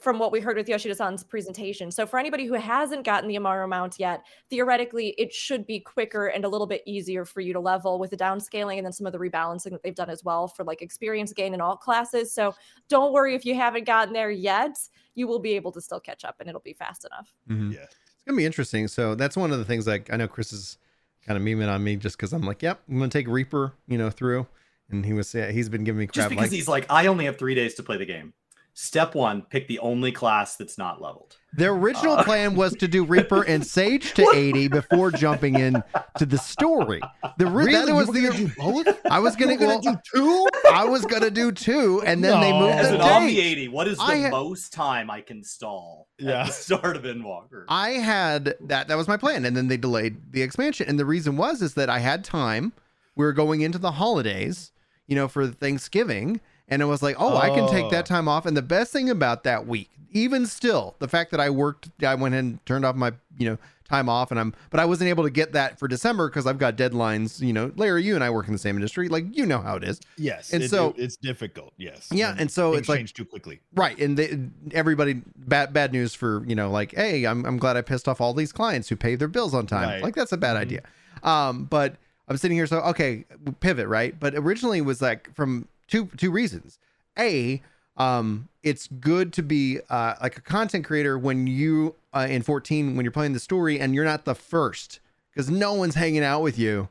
from 0.00 0.18
what 0.18 0.32
we 0.32 0.40
heard 0.40 0.56
with 0.56 0.68
Yoshida-san's 0.68 1.22
presentation. 1.22 1.90
So 1.90 2.06
for 2.06 2.18
anybody 2.18 2.46
who 2.46 2.54
hasn't 2.54 3.04
gotten 3.04 3.28
the 3.28 3.36
Amaro 3.36 3.68
mount 3.68 3.96
yet, 3.98 4.22
theoretically 4.48 5.14
it 5.18 5.32
should 5.32 5.66
be 5.66 5.80
quicker 5.80 6.28
and 6.28 6.44
a 6.44 6.48
little 6.48 6.66
bit 6.66 6.82
easier 6.86 7.24
for 7.24 7.40
you 7.40 7.52
to 7.52 7.60
level 7.60 7.98
with 7.98 8.10
the 8.10 8.16
downscaling 8.16 8.78
and 8.78 8.86
then 8.86 8.92
some 8.92 9.06
of 9.06 9.12
the 9.12 9.18
rebalancing 9.18 9.70
that 9.70 9.82
they've 9.82 9.94
done 9.94 10.10
as 10.10 10.24
well 10.24 10.48
for 10.48 10.64
like 10.64 10.80
experience 10.80 11.32
gain 11.32 11.52
in 11.54 11.60
all 11.60 11.76
classes. 11.76 12.32
So 12.32 12.54
don't 12.88 13.12
worry 13.12 13.34
if 13.34 13.44
you 13.44 13.54
haven't 13.54 13.84
gotten 13.84 14.14
there 14.14 14.30
yet, 14.30 14.78
you 15.14 15.26
will 15.26 15.38
be 15.38 15.52
able 15.52 15.72
to 15.72 15.80
still 15.80 16.00
catch 16.00 16.24
up 16.24 16.36
and 16.40 16.48
it'll 16.48 16.60
be 16.60 16.72
fast 16.72 17.04
enough. 17.04 17.32
Mhm. 17.48 17.74
Yeah. 17.74 17.82
It's 17.82 18.24
gonna 18.26 18.36
be 18.36 18.46
interesting. 18.46 18.88
So 18.88 19.14
that's 19.14 19.36
one 19.36 19.52
of 19.52 19.58
the 19.58 19.64
things 19.64 19.86
like 19.86 20.12
I 20.12 20.16
know 20.16 20.28
Chris 20.28 20.52
is 20.52 20.78
kind 21.26 21.36
of 21.36 21.42
memeing 21.42 21.70
on 21.70 21.84
me 21.84 21.96
just 21.96 22.16
because 22.16 22.32
I'm 22.32 22.42
like, 22.42 22.62
yep, 22.62 22.80
I'm 22.88 22.98
gonna 22.98 23.08
take 23.08 23.28
Reaper, 23.28 23.74
you 23.86 23.98
know, 23.98 24.10
through, 24.10 24.46
and 24.90 25.04
he 25.04 25.12
was 25.12 25.34
yeah, 25.34 25.50
he's 25.50 25.68
been 25.68 25.84
giving 25.84 25.98
me 25.98 26.06
Just 26.06 26.14
crap 26.14 26.30
because 26.30 26.44
like 26.44 26.50
he's 26.52 26.68
like, 26.68 26.86
I 26.90 27.06
only 27.06 27.26
have 27.26 27.38
three 27.38 27.54
days 27.54 27.74
to 27.74 27.82
play 27.82 27.96
the 27.96 28.06
game. 28.06 28.32
Step 28.74 29.14
one, 29.14 29.42
pick 29.42 29.68
the 29.68 29.78
only 29.80 30.12
class 30.12 30.56
that's 30.56 30.78
not 30.78 31.02
leveled. 31.02 31.36
The 31.54 31.66
original 31.66 32.14
Uh. 32.14 32.22
plan 32.24 32.54
was 32.54 32.72
to 32.76 32.86
do 32.88 33.04
Reaper 33.16 33.42
and 33.42 33.66
Sage 33.66 34.14
to 34.14 34.26
80 34.32 34.68
before 34.68 35.10
jumping 35.10 35.58
in 35.58 35.82
to 36.18 36.24
the 36.24 36.38
story. 36.38 37.00
The 37.38 37.46
re- 37.46 37.66
Really? 37.66 37.72
that 37.74 37.88
You 37.88 37.94
was 37.96 38.06
were 38.06 38.14
the 38.14 38.22
gonna 38.22 38.38
do 38.38 38.48
both? 38.56 39.00
I 39.10 39.18
was 39.18 39.36
gonna, 39.36 39.52
You 39.54 39.58
were 39.60 39.66
well, 39.66 39.80
gonna 39.80 40.00
do 40.12 40.20
two? 40.20 40.46
I 40.72 40.84
was 40.84 41.04
gonna 41.04 41.30
do 41.30 41.50
two, 41.52 42.02
and 42.06 42.22
then 42.24 42.40
they 42.40 42.52
moved 42.52 42.72
As 42.74 42.88
the 42.90 43.00
an 43.02 43.26
date. 43.26 43.38
80, 43.38 43.68
what 43.68 43.88
is 43.88 43.98
the 43.98 44.04
I 44.04 44.14
had- 44.16 44.30
most 44.30 44.72
time 44.72 45.10
I 45.10 45.20
can 45.20 45.42
stall 45.44 46.08
Yeah. 46.18 46.42
at 46.42 46.46
the 46.46 46.52
start 46.52 46.96
of 46.96 47.02
Endwalker? 47.02 47.64
I 47.68 47.90
had 47.90 48.54
that. 48.60 48.86
That 48.88 48.96
was 48.96 49.08
my 49.08 49.16
plan, 49.16 49.44
and 49.44 49.56
then 49.56 49.68
they 49.68 49.76
delayed 49.76 50.32
the 50.32 50.42
expansion. 50.42 50.86
And 50.88 50.98
the 50.98 51.04
reason 51.04 51.36
was 51.36 51.60
is 51.60 51.74
that 51.74 51.90
I 51.90 51.98
had 51.98 52.24
time. 52.24 52.72
We 53.16 53.24
were 53.26 53.32
going 53.32 53.60
into 53.60 53.78
the 53.78 53.92
holidays, 53.92 54.70
you 55.08 55.16
know, 55.16 55.26
for 55.28 55.46
Thanksgiving, 55.48 56.40
and 56.70 56.80
it 56.82 56.86
was 56.86 57.02
like, 57.02 57.16
oh, 57.18 57.36
I 57.36 57.48
can 57.50 57.68
take 57.68 57.86
Oh. 57.86 57.90
that 57.90 58.06
time 58.06 58.28
off. 58.28 58.46
And 58.46 58.56
the 58.56 58.62
best 58.62 58.92
thing 58.92 59.10
about 59.10 59.44
that 59.44 59.66
week, 59.66 59.90
even 60.12 60.46
still, 60.46 60.94
the 60.98 61.08
fact 61.08 61.30
that 61.32 61.40
I 61.40 61.50
worked, 61.50 61.90
I 62.04 62.14
went 62.14 62.34
and 62.34 62.64
turned 62.66 62.84
off 62.84 62.96
my, 62.96 63.12
you 63.38 63.48
know, 63.50 63.58
time 63.88 64.08
off, 64.08 64.30
and 64.30 64.38
I'm, 64.38 64.54
but 64.70 64.78
I 64.78 64.84
wasn't 64.84 65.08
able 65.10 65.24
to 65.24 65.30
get 65.30 65.50
that 65.54 65.76
for 65.80 65.88
December 65.88 66.28
because 66.28 66.46
I've 66.46 66.58
got 66.58 66.76
deadlines. 66.76 67.40
You 67.40 67.52
know, 67.52 67.72
Larry, 67.74 68.04
you 68.04 68.14
and 68.14 68.22
I 68.22 68.30
work 68.30 68.46
in 68.46 68.52
the 68.52 68.58
same 68.58 68.76
industry, 68.76 69.08
like 69.08 69.36
you 69.36 69.44
know 69.46 69.58
how 69.58 69.74
it 69.74 69.82
is. 69.82 70.00
Yes. 70.16 70.52
And 70.52 70.62
it- 70.62 70.70
so- 70.70 70.90
it- 70.90 71.02
it's 71.02 71.16
difficult. 71.16 71.72
Yes. 71.76 72.08
Yeah, 72.12 72.36
and 72.38 72.48
so 72.48 72.74
it's 72.74 72.88
like- 72.88 73.04
too 73.12 73.24
quickly. 73.24 73.58
Right, 73.74 73.98
and 73.98 74.16
they, 74.16 74.38
everybody 74.72 75.22
bad 75.36 75.72
bad 75.72 75.90
news 75.92 76.14
for 76.14 76.44
you 76.46 76.54
know 76.54 76.70
like 76.70 76.94
hey 76.94 77.24
I'm 77.24 77.44
I'm 77.44 77.56
glad 77.58 77.76
I 77.76 77.80
pissed 77.82 78.06
off 78.06 78.20
all 78.20 78.32
these 78.32 78.52
clients 78.52 78.88
who 78.88 78.94
pay 78.94 79.16
their 79.16 79.26
bills 79.26 79.54
on 79.54 79.66
time. 79.66 79.88
Right. 79.88 80.02
Like 80.04 80.14
that's 80.14 80.30
a 80.30 80.36
bad 80.36 80.56
Mhm. 80.56 80.60
idea. 80.60 80.82
Um, 81.24 81.64
but 81.64 81.96
I'm 82.28 82.36
sitting 82.36 82.56
here 82.56 82.68
so 82.68 82.78
okay 82.82 83.24
pivot 83.58 83.88
right, 83.88 84.14
but 84.20 84.36
originally 84.36 84.78
it 84.78 84.84
was 84.84 85.02
like 85.02 85.34
from 85.34 85.66
two 85.90 86.06
two 86.16 86.30
reasons. 86.30 86.78
A 87.18 87.60
um 87.96 88.48
it's 88.62 88.86
good 88.86 89.32
to 89.34 89.42
be 89.42 89.80
uh 89.90 90.14
like 90.22 90.36
a 90.38 90.40
content 90.40 90.84
creator 90.84 91.18
when 91.18 91.46
you 91.46 91.94
uh, 92.14 92.26
in 92.30 92.42
14 92.42 92.96
when 92.96 93.04
you're 93.04 93.12
playing 93.12 93.32
the 93.32 93.40
story 93.40 93.78
and 93.80 93.94
you're 93.94 94.04
not 94.04 94.24
the 94.24 94.34
first 94.34 95.00
because 95.32 95.50
no 95.50 95.74
one's 95.74 95.96
hanging 95.96 96.22
out 96.24 96.40
with 96.42 96.58
you 96.58 96.88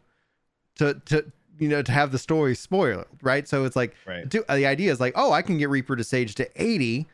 to 0.76 1.02
to 1.06 1.26
you 1.58 1.68
know 1.70 1.82
to 1.82 1.92
have 1.92 2.12
the 2.12 2.18
story 2.20 2.54
spoiled 2.56 3.06
right 3.22 3.48
so 3.48 3.64
it's 3.66 3.76
like 3.76 3.96
Right. 4.06 4.28
do, 4.28 4.44
the 4.50 4.66
idea 4.66 4.92
is 4.92 5.00
like, 5.00 5.14
oh, 5.16 5.32
I 5.32 5.42
can 5.42 5.58
get 5.58 5.70
Reaper 5.70 5.96
to 5.96 6.04
Sage 6.04 6.36
to 6.36 6.50
80, 6.56 7.08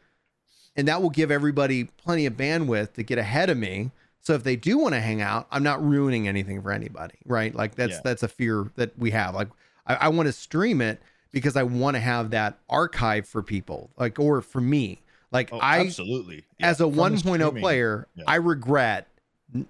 and 0.76 0.88
that 0.88 1.02
will 1.02 1.10
give 1.10 1.32
everybody 1.32 1.86
plenty 1.86 2.26
of 2.26 2.34
bandwidth 2.34 2.94
to 2.94 3.04
get 3.04 3.18
ahead 3.18 3.50
of 3.50 3.58
me. 3.58 3.92
So 4.22 4.34
if 4.34 4.44
they 4.44 4.56
do 4.56 4.78
want 4.78 4.94
to 4.96 5.02
hang 5.02 5.22
out, 5.22 5.48
I'm 5.52 5.62
not 5.64 5.84
ruining 5.86 6.28
anything 6.28 6.62
for 6.62 6.72
anybody, 6.72 7.16
right? 7.26 7.54
Like 7.54 7.76
that's 7.76 7.94
Yeah. 7.96 8.02
that's 8.04 8.24
a 8.24 8.28
fear 8.28 8.72
that 8.76 8.98
we 8.98 9.12
have. 9.12 9.36
Like 9.36 9.50
I, 9.88 9.96
I 9.96 10.08
want 10.10 10.28
to 10.28 10.34
stream 10.34 10.82
it 10.82 11.00
because 11.36 11.58
I 11.58 11.64
want 11.64 11.96
to 11.96 12.00
have 12.00 12.30
that 12.32 12.58
archive 12.70 13.28
for 13.28 13.44
people, 13.44 13.90
like 13.98 14.18
or 14.22 14.42
for 14.42 14.62
me. 14.62 15.02
Like 15.34 15.52
Oh, 15.52 15.60
I 15.60 15.82
absolutely. 15.82 16.46
as 16.62 16.80
a 16.80 16.86
From 16.90 16.96
the 16.96 17.02
1.0 17.22 17.60
player, 17.60 18.08
Yeah. 18.16 18.24
I 18.26 18.36
regret. 18.38 19.10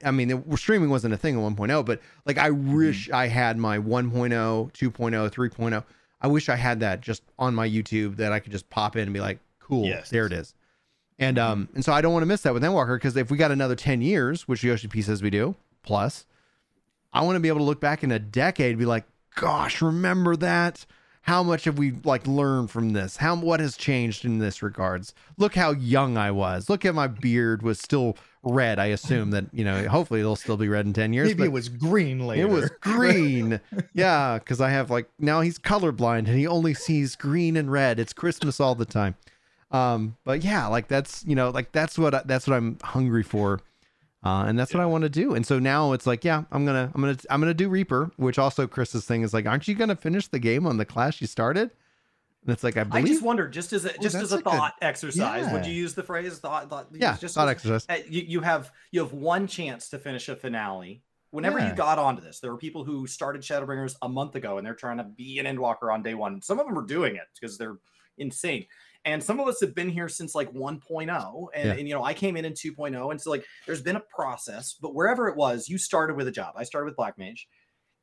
I 0.04 0.12
mean, 0.12 0.28
the, 0.48 0.58
streaming 0.58 0.92
wasn't 0.92 1.16
a 1.16 1.18
thing 1.18 1.36
at 1.36 1.42
1.0, 1.42 1.84
but 1.86 2.02
like 2.26 2.38
I 2.38 2.50
Mm-hmm. 2.52 2.76
wish 2.78 3.10
I 3.10 3.26
had 3.28 3.58
my 3.58 3.80
1.0, 3.80 4.72
2.0, 4.74 5.32
3.0. 5.32 5.84
I 6.22 6.28
wish 6.28 6.50
I 6.50 6.56
had 6.56 6.82
that 6.82 7.02
just 7.02 7.24
on 7.40 7.56
my 7.56 7.68
YouTube 7.68 8.18
that 8.18 8.32
I 8.32 8.40
could 8.40 8.52
just 8.52 8.70
pop 8.70 8.96
in 8.96 9.02
and 9.04 9.14
be 9.14 9.20
like, 9.20 9.40
cool, 9.60 9.86
Yes. 9.88 10.12
there 10.12 10.28
it 10.28 10.34
is. 10.34 10.54
And 11.18 11.40
um, 11.40 11.68
and 11.74 11.84
so 11.84 11.94
I 11.94 12.02
don't 12.02 12.14
want 12.14 12.22
to 12.22 12.28
miss 12.28 12.42
that 12.42 12.54
with 12.54 12.62
Endwalker 12.62 12.96
because 12.98 13.18
if 13.18 13.32
we 13.32 13.38
got 13.38 13.50
another 13.52 13.76
10 13.76 14.02
years, 14.04 14.48
which 14.48 14.64
Yoshi 14.64 14.88
P 14.88 15.02
says 15.02 15.24
we 15.24 15.32
do, 15.32 15.56
plus, 15.82 16.28
I 17.12 17.22
want 17.24 17.38
to 17.38 17.40
be 17.40 17.48
able 17.48 17.60
to 17.60 17.64
look 17.66 17.80
back 17.80 18.04
in 18.04 18.12
a 18.12 18.20
decade 18.20 18.70
and 18.72 18.78
be 18.80 18.86
like, 18.86 19.06
gosh, 19.36 19.82
remember 19.82 20.36
that? 20.36 20.86
How 21.26 21.42
much 21.42 21.64
have 21.64 21.80
we 21.80 21.92
like 22.04 22.28
learned 22.28 22.70
from 22.70 22.94
this? 22.94 23.18
How 23.18 23.36
what 23.36 23.60
has 23.60 23.76
changed 23.76 24.26
in 24.26 24.38
this 24.38 24.62
regards? 24.62 25.12
Look 25.38 25.56
how 25.56 25.72
young 25.72 26.18
I 26.18 26.30
was. 26.30 26.70
Look 26.70 26.86
at 26.86 26.94
my 26.94 27.08
beard 27.08 27.64
was 27.64 27.80
still 27.80 28.16
red. 28.44 28.78
I 28.78 28.86
assume 28.86 29.32
that 29.32 29.46
you 29.52 29.64
know. 29.64 29.88
Hopefully, 29.88 30.20
it'll 30.20 30.36
still 30.36 30.56
be 30.56 30.68
red 30.68 30.86
in 30.86 30.94
ten 30.94 31.14
years. 31.14 31.30
Maybe 31.30 31.40
but 31.40 31.46
it 31.46 31.52
was 31.52 31.68
green 31.68 32.28
later. 32.28 32.44
it 32.44 32.50
was 32.52 32.70
green. 32.80 33.60
yeah, 33.94 34.38
because 34.38 34.62
I 34.62 34.70
have 34.70 34.92
like 34.92 35.10
now 35.18 35.42
he's 35.42 35.58
colorblind 35.58 36.28
and 36.28 36.38
he 36.38 36.46
only 36.46 36.76
sees 36.76 37.16
green 37.16 37.58
and 37.58 37.72
red. 37.72 38.00
It's 38.00 38.14
Christmas 38.14 38.60
all 38.60 38.76
the 38.76 38.86
time. 38.86 39.16
Um, 39.72 40.18
but 40.26 40.44
yeah, 40.44 40.68
like 40.68 40.88
that's 40.90 41.26
you 41.26 41.34
know 41.34 41.50
like 41.50 41.72
that's 41.72 41.98
what 41.98 42.14
I, 42.14 42.22
that's 42.24 42.46
what 42.46 42.56
I'm 42.56 42.78
hungry 42.84 43.24
for. 43.24 43.62
Uh, 44.26 44.46
and 44.48 44.58
that's 44.58 44.74
what 44.74 44.82
I 44.82 44.88
want 44.88 45.04
to 45.04 45.10
do. 45.10 45.36
And 45.36 45.46
so 45.46 45.60
now 45.60 45.92
it's 45.92 46.08
like, 46.08 46.26
yeah, 46.26 46.46
I'm 46.52 46.66
gonna, 46.66 46.92
I'm 46.96 47.02
gonna, 47.02 47.18
I'm 47.30 47.40
gonna 47.40 47.54
do 47.54 47.70
Reaper, 47.70 48.10
which 48.18 48.40
also 48.40 48.66
Chris's 48.66 49.06
thing 49.06 49.22
is 49.22 49.36
like, 49.36 49.46
aren't 49.46 49.68
you 49.68 49.76
gonna 49.76 49.96
finish 49.96 50.28
the 50.28 50.40
game 50.40 50.66
on 50.66 50.78
the 50.78 50.86
class 50.86 51.22
you 51.22 51.28
started? 51.28 51.70
And 52.42 52.54
it's 52.54 52.64
like, 52.64 52.76
I 52.76 52.84
believe. 52.84 53.06
I 53.06 53.08
just 53.08 53.22
wondered, 53.22 53.54
just 53.54 53.72
as 53.72 53.86
a 53.86 53.90
just 54.00 54.14
that's 54.14 54.16
as 54.16 54.32
a 54.32 54.40
thought 54.40 54.74
exercise, 54.82 55.52
would 55.54 55.66
you 55.66 55.74
use 55.74 55.94
the 55.94 56.04
phrase 56.04 56.40
thought? 56.40 56.70
thought 56.70 56.88
yeah, 56.92 57.18
just 57.18 57.36
thought 57.36 57.50
exercise. 57.50 57.86
uh, 57.90 57.98
you, 58.08 58.22
you 58.22 58.42
have 58.42 58.72
you 58.92 59.00
have 59.00 59.14
one 59.14 59.46
chance 59.48 59.90
to 59.90 60.00
finish 60.00 60.28
a 60.28 60.36
finale. 60.36 61.04
Whenever 61.32 61.60
you 61.60 61.74
got 61.74 62.00
onto 62.00 62.22
this, 62.22 62.40
there 62.40 62.52
were 62.52 62.58
people 62.58 62.84
who 62.86 63.08
started 63.08 63.42
Shadowbringers 63.42 63.96
a 64.02 64.08
month 64.08 64.36
ago, 64.36 64.58
and 64.58 64.66
they're 64.66 64.74
trying 64.74 64.98
to 64.98 65.04
be 65.04 65.38
an 65.38 65.46
Endwalker 65.46 65.94
on 65.94 66.02
day 66.02 66.14
one. 66.14 66.42
Some 66.42 66.60
of 66.60 66.66
them 66.66 66.78
are 66.78 66.86
doing 66.86 67.16
it 67.16 67.26
because 67.40 67.58
they're 67.58 67.78
insane, 68.18 68.66
and 69.06 69.24
some 69.24 69.40
of 69.40 69.48
us 69.48 69.62
have 69.62 69.74
been 69.76 69.90
here 69.90 70.10
since 70.10 70.36
like 70.36 70.52
1.0, 70.52 71.48
and, 71.54 71.66
Yeah. 71.66 71.74
and 71.74 71.88
you 71.88 71.94
know 71.94 72.04
I 72.04 72.14
came 72.14 72.36
in 72.36 72.46
in 72.46 72.54
2.0, 72.54 73.12
and 73.12 73.22
so 73.22 73.30
like 73.30 73.46
there's 73.66 73.82
been 73.82 73.96
a 73.96 74.02
process. 74.02 74.74
But 74.74 74.94
wherever 74.94 75.28
it 75.30 75.36
was, 75.38 75.70
you 75.70 75.78
started 75.78 76.16
with 76.18 76.28
a 76.28 76.32
job. 76.32 76.56
I 76.58 76.64
started 76.64 76.86
with 76.86 76.96
Black 76.96 77.18
Mage, 77.18 77.48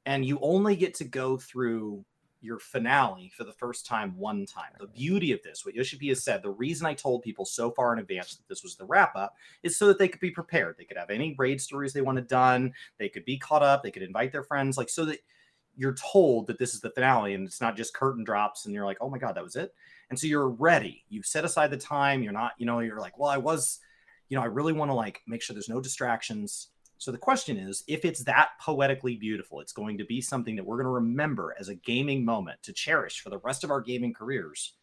and 0.06 0.24
you 0.24 0.38
only 0.40 0.76
get 0.76 0.94
to 0.94 1.04
go 1.04 1.36
through 1.36 2.04
your 2.40 2.58
finale 2.58 3.30
for 3.36 3.44
the 3.44 3.52
first 3.52 3.86
time 3.86 4.16
one 4.18 4.44
time. 4.46 4.72
The 4.80 4.88
beauty 4.88 5.30
of 5.30 5.40
this, 5.44 5.64
what 5.64 5.76
Yoshi 5.76 5.96
P 5.96 6.08
has 6.08 6.24
said, 6.24 6.42
the 6.42 6.50
reason 6.50 6.86
I 6.86 6.94
told 6.94 7.22
people 7.22 7.44
so 7.44 7.70
far 7.70 7.92
in 7.92 8.00
advance 8.00 8.34
that 8.34 8.48
this 8.48 8.64
was 8.64 8.74
the 8.74 8.84
wrap 8.84 9.14
up 9.14 9.32
is 9.62 9.78
so 9.78 9.86
that 9.86 9.96
they 9.96 10.08
could 10.08 10.20
be 10.20 10.32
prepared. 10.32 10.74
They 10.76 10.84
could 10.84 10.96
have 10.96 11.10
any 11.10 11.36
raid 11.38 11.60
stories 11.60 11.92
they 11.92 12.00
wanted 12.00 12.26
done, 12.26 12.72
they 12.98 13.08
could 13.08 13.24
be 13.24 13.38
caught 13.38 13.62
up, 13.62 13.84
they 13.84 13.92
could 13.92 14.02
invite 14.02 14.32
their 14.32 14.42
friends, 14.42 14.76
like 14.76 14.88
so 14.88 15.04
that 15.04 15.20
you're 15.76 15.94
told 15.94 16.48
that 16.48 16.58
this 16.58 16.74
is 16.74 16.80
the 16.80 16.90
finale 16.90 17.34
and 17.34 17.46
it's 17.46 17.60
not 17.60 17.76
just 17.76 17.94
curtain 17.94 18.24
drops 18.24 18.66
and 18.66 18.74
you're 18.74 18.84
like, 18.84 18.98
oh 19.00 19.08
my 19.08 19.18
God, 19.18 19.36
that 19.36 19.44
was 19.44 19.56
it. 19.56 19.72
And 20.12 20.18
so 20.18 20.26
you're 20.26 20.50
ready. 20.50 21.06
You've 21.08 21.24
set 21.24 21.46
aside 21.46 21.70
the 21.70 21.78
time. 21.78 22.22
You're 22.22 22.34
not, 22.34 22.52
you 22.58 22.66
know, 22.66 22.80
you're 22.80 23.00
like, 23.00 23.18
well, 23.18 23.30
I 23.30 23.38
was, 23.38 23.78
you 24.28 24.36
know, 24.36 24.42
I 24.42 24.46
really 24.46 24.74
want 24.74 24.90
to 24.90 24.94
like 24.94 25.22
make 25.26 25.40
sure 25.40 25.54
there's 25.54 25.70
no 25.70 25.80
distractions. 25.80 26.68
So 26.98 27.10
the 27.10 27.16
question 27.16 27.56
is, 27.56 27.82
if 27.88 28.04
it's 28.04 28.22
that 28.24 28.50
poetically 28.60 29.16
beautiful, 29.16 29.60
it's 29.60 29.72
going 29.72 29.96
to 29.96 30.04
be 30.04 30.20
something 30.20 30.54
that 30.56 30.66
we're 30.66 30.76
going 30.76 30.84
to 30.84 30.90
remember 30.90 31.56
as 31.58 31.70
a 31.70 31.74
gaming 31.74 32.26
moment 32.26 32.62
to 32.64 32.74
cherish 32.74 33.22
for 33.22 33.30
the 33.30 33.38
rest 33.38 33.64
of 33.64 33.70
our 33.70 33.80
gaming 33.80 34.12
careers. 34.12 34.74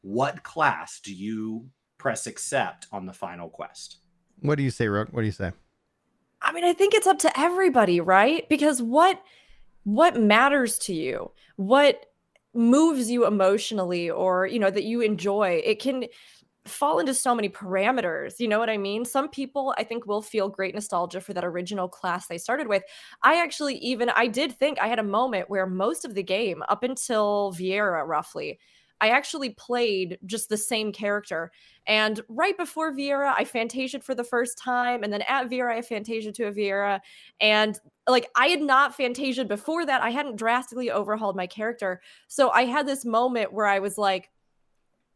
What 0.00 0.42
class 0.42 0.98
do 0.98 1.14
you 1.14 1.68
press 1.96 2.26
accept 2.26 2.88
on 2.90 3.06
the 3.06 3.12
final 3.12 3.48
quest? 3.48 3.98
What 4.40 4.56
do 4.56 4.64
you 4.64 4.72
say, 4.72 4.88
Rook? 4.88 5.10
What 5.12 5.20
do 5.20 5.26
you 5.26 5.32
say? 5.32 5.52
I 6.42 6.50
mean, 6.50 6.64
I 6.64 6.72
think 6.72 6.94
it's 6.94 7.06
up 7.06 7.20
to 7.20 7.38
everybody, 7.38 8.00
right? 8.00 8.48
Because 8.48 8.82
what 8.82 9.22
what 9.84 10.20
matters 10.20 10.76
to 10.80 10.92
you? 10.92 11.30
What 11.54 12.04
moves 12.54 13.10
you 13.10 13.26
emotionally 13.26 14.10
or, 14.10 14.46
you 14.46 14.58
know, 14.58 14.70
that 14.70 14.84
you 14.84 15.00
enjoy? 15.00 15.62
It 15.64 15.80
can 15.80 16.04
fall 16.66 16.98
into 16.98 17.14
so 17.14 17.34
many 17.34 17.48
parameters. 17.48 18.34
You 18.38 18.48
know 18.48 18.58
what 18.58 18.70
I 18.70 18.76
mean? 18.76 19.04
Some 19.04 19.28
people 19.30 19.74
I 19.78 19.84
think 19.84 20.06
will 20.06 20.22
feel 20.22 20.48
great 20.48 20.74
nostalgia 20.74 21.20
for 21.20 21.32
that 21.34 21.44
original 21.44 21.88
class 21.88 22.26
they 22.26 22.38
started 22.38 22.68
with. 22.68 22.82
I 23.22 23.42
actually 23.42 23.76
even 23.76 24.10
I 24.10 24.26
did 24.26 24.52
think 24.52 24.78
I 24.78 24.88
had 24.88 24.98
a 24.98 25.04
moment 25.04 25.48
where 25.50 25.66
most 25.66 26.04
of 26.04 26.14
the 26.14 26.22
game 26.22 26.62
up 26.68 26.82
until 26.82 27.54
Viera 27.58 28.06
roughly 28.06 28.58
I 29.00 29.10
actually 29.10 29.50
played 29.50 30.18
just 30.26 30.48
the 30.48 30.56
same 30.56 30.92
character. 30.92 31.50
And 31.86 32.20
right 32.28 32.56
before 32.56 32.92
Viera, 32.92 33.32
I 33.36 33.44
fantasied 33.44 34.04
for 34.04 34.14
the 34.14 34.24
first 34.24 34.58
time. 34.58 35.02
And 35.02 35.12
then 35.12 35.22
at 35.22 35.48
Viera, 35.48 35.74
I 35.74 35.80
fantasied 35.80 36.34
to 36.34 36.46
a 36.46 36.52
Viera. 36.52 37.00
And 37.40 37.78
like 38.06 38.28
I 38.36 38.48
had 38.48 38.60
not 38.60 38.96
fantasied 38.96 39.48
before 39.48 39.86
that. 39.86 40.02
I 40.02 40.10
hadn't 40.10 40.36
drastically 40.36 40.90
overhauled 40.90 41.36
my 41.36 41.46
character. 41.46 42.00
So 42.28 42.50
I 42.50 42.64
had 42.64 42.86
this 42.86 43.04
moment 43.04 43.52
where 43.52 43.66
I 43.66 43.78
was 43.78 43.96
like, 43.96 44.30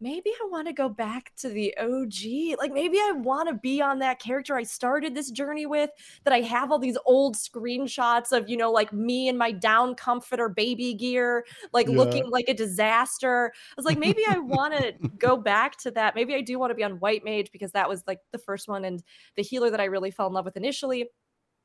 maybe 0.04 0.30
I 0.30 0.46
want 0.50 0.66
to 0.68 0.74
go 0.74 0.90
back 0.90 1.32
to 1.38 1.48
the 1.48 1.74
OG. 1.78 2.58
Like 2.58 2.72
maybe 2.72 2.98
I 2.98 3.12
want 3.12 3.48
to 3.48 3.54
be 3.54 3.80
on 3.80 3.98
that 4.00 4.20
character 4.20 4.54
I 4.54 4.62
started 4.62 5.14
this 5.14 5.30
journey 5.30 5.64
with. 5.64 5.88
That 6.24 6.34
I 6.34 6.42
have 6.42 6.70
all 6.70 6.78
these 6.78 6.98
old 7.06 7.36
screenshots 7.36 8.30
of, 8.30 8.48
you 8.48 8.56
know, 8.58 8.70
like 8.70 8.92
me 8.92 9.28
in 9.28 9.38
my 9.38 9.50
down 9.50 9.94
comforter 9.94 10.50
baby 10.50 10.92
gear, 10.92 11.46
like 11.72 11.88
Yeah. 11.88 11.96
looking 11.96 12.30
like 12.30 12.44
a 12.48 12.54
disaster. 12.54 13.52
I 13.56 13.72
was 13.76 13.86
like, 13.86 13.96
maybe 13.98 14.20
I 14.28 14.38
want 14.38 14.74
to 14.74 14.92
go 15.16 15.38
back 15.38 15.78
to 15.78 15.90
that. 15.92 16.14
Maybe 16.14 16.34
I 16.34 16.42
do 16.42 16.58
want 16.58 16.70
to 16.70 16.74
be 16.74 16.84
on 16.84 17.00
White 17.00 17.24
Mage 17.24 17.50
because 17.50 17.72
that 17.72 17.88
was 17.88 18.04
like 18.06 18.20
the 18.30 18.38
first 18.38 18.68
one 18.68 18.84
and 18.84 19.02
the 19.36 19.42
healer 19.42 19.70
that 19.70 19.80
I 19.80 19.84
really 19.84 20.10
fell 20.10 20.26
in 20.26 20.34
love 20.34 20.44
with 20.44 20.58
initially. 20.58 21.08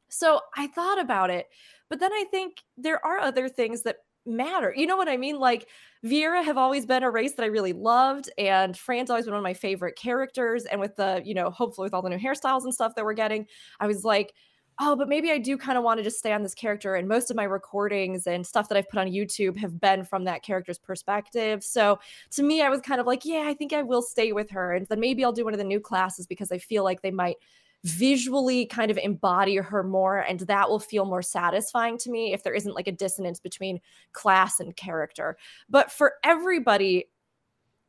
So 0.10 0.42
I 0.56 0.68
thought 0.68 1.00
about 1.00 1.30
it, 1.30 1.48
but 1.90 2.00
then 2.00 2.12
I 2.12 2.26
think 2.32 2.64
there 2.78 3.04
are 3.06 3.20
other 3.20 3.48
things 3.48 3.84
that 3.84 3.98
matter. 4.26 4.74
You 4.76 4.88
know 4.88 4.98
what 4.98 5.10
I 5.10 5.18
mean? 5.18 5.40
Like 5.40 5.68
Viera 6.06 6.44
have 6.44 6.58
always 6.58 6.86
been 6.86 7.04
a 7.04 7.12
race 7.12 7.34
that 7.34 7.44
I 7.44 7.48
really 7.48 7.74
loved, 7.74 8.30
and 8.38 8.78
Fran's 8.78 9.10
always 9.10 9.26
been 9.26 9.34
one 9.34 9.40
of 9.40 9.44
my 9.44 9.54
favorite 9.54 9.98
characters. 9.98 10.66
And 10.66 10.80
with 10.80 10.96
the, 10.96 11.22
you 11.26 11.34
know, 11.34 11.50
hopefully 11.50 11.86
with 11.86 11.94
all 11.94 12.02
the 12.02 12.10
new 12.10 12.18
hairstyles 12.18 12.64
and 12.64 12.74
stuff 12.74 12.96
that 12.96 13.06
we're 13.06 13.14
getting, 13.14 13.48
I 13.80 13.88
was 13.88 14.04
like, 14.04 14.34
oh, 14.82 14.96
but 14.96 15.10
maybe 15.10 15.30
I 15.30 15.38
do 15.38 15.58
kind 15.58 15.78
of 15.78 15.84
want 15.84 15.98
to 15.98 16.04
just 16.04 16.20
stay 16.20 16.32
on 16.32 16.42
this 16.42 16.56
character. 16.56 16.96
And 16.96 17.08
most 17.08 17.30
of 17.30 17.36
my 17.36 17.44
recordings 17.44 18.28
and 18.28 18.48
stuff 18.48 18.70
that 18.70 18.78
I've 18.78 18.88
put 18.88 19.00
on 19.00 19.08
YouTube 19.08 19.58
have 19.58 19.80
been 19.80 20.06
from 20.06 20.24
that 20.24 20.42
character's 20.42 20.80
perspective. 20.80 21.64
So 21.64 22.00
to 22.32 22.44
me, 22.44 22.62
I 22.62 22.70
was 22.70 22.80
kind 22.80 23.02
of 23.02 23.06
like, 23.06 23.26
yeah, 23.26 23.44
I 23.46 23.54
think 23.54 23.74
I 23.74 23.84
will 23.84 24.02
stay 24.02 24.32
with 24.32 24.50
her. 24.52 24.74
And 24.74 24.88
then 24.88 25.02
maybe 25.02 25.26
I'll 25.26 25.34
do 25.34 25.44
one 25.44 25.54
of 25.54 25.58
the 25.58 25.66
new 25.66 25.82
classes 25.82 26.26
because 26.28 26.52
I 26.52 26.60
feel 26.60 26.86
like 26.86 27.02
they 27.02 27.12
might 27.12 27.36
visually 27.84 28.66
kind 28.66 28.92
of 28.92 28.98
embody 28.98 29.56
her 29.56 29.84
more 29.84 30.20
and 30.20 30.42
that 30.42 30.70
will 30.70 30.80
feel 30.80 31.06
more 31.06 31.22
satisfying 31.22 31.98
to 31.98 32.12
me 32.12 32.34
if 32.34 32.44
there 32.44 32.54
isn't 32.54 32.76
like 32.76 32.88
a 32.88 32.92
dissonance 32.92 33.40
between 33.40 33.80
class 34.12 34.60
and 34.60 34.76
character. 34.76 35.38
But 35.70 35.92
for 35.92 36.14
everybody 36.24 37.10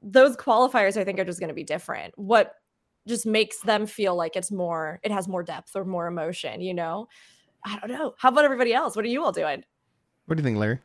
those 0.02 0.34
qualifiers 0.34 0.96
i 0.96 1.04
think 1.04 1.18
are 1.18 1.26
just 1.26 1.40
going 1.40 1.48
to 1.48 1.54
be 1.54 1.64
different. 1.64 2.14
What 2.16 2.54
just 3.06 3.26
makes 3.26 3.60
them 3.60 3.86
feel 3.86 4.14
like 4.14 4.36
it's 4.36 4.52
more 4.52 5.00
it 5.02 5.10
has 5.10 5.26
more 5.26 5.42
depth 5.42 5.74
or 5.74 5.84
more 5.84 6.06
emotion 6.06 6.60
you 6.60 6.74
know? 6.74 7.08
I 7.64 7.78
don't 7.78 7.90
know. 7.90 8.14
How 8.16 8.30
about 8.30 8.46
everybody 8.46 8.72
else? 8.72 8.96
What 8.96 9.04
are 9.04 9.08
you 9.08 9.22
all 9.22 9.32
doing? 9.32 9.62
What 10.26 10.36
do 10.36 10.40
you 10.40 10.44
think 10.44 10.58
larry? 10.58 10.78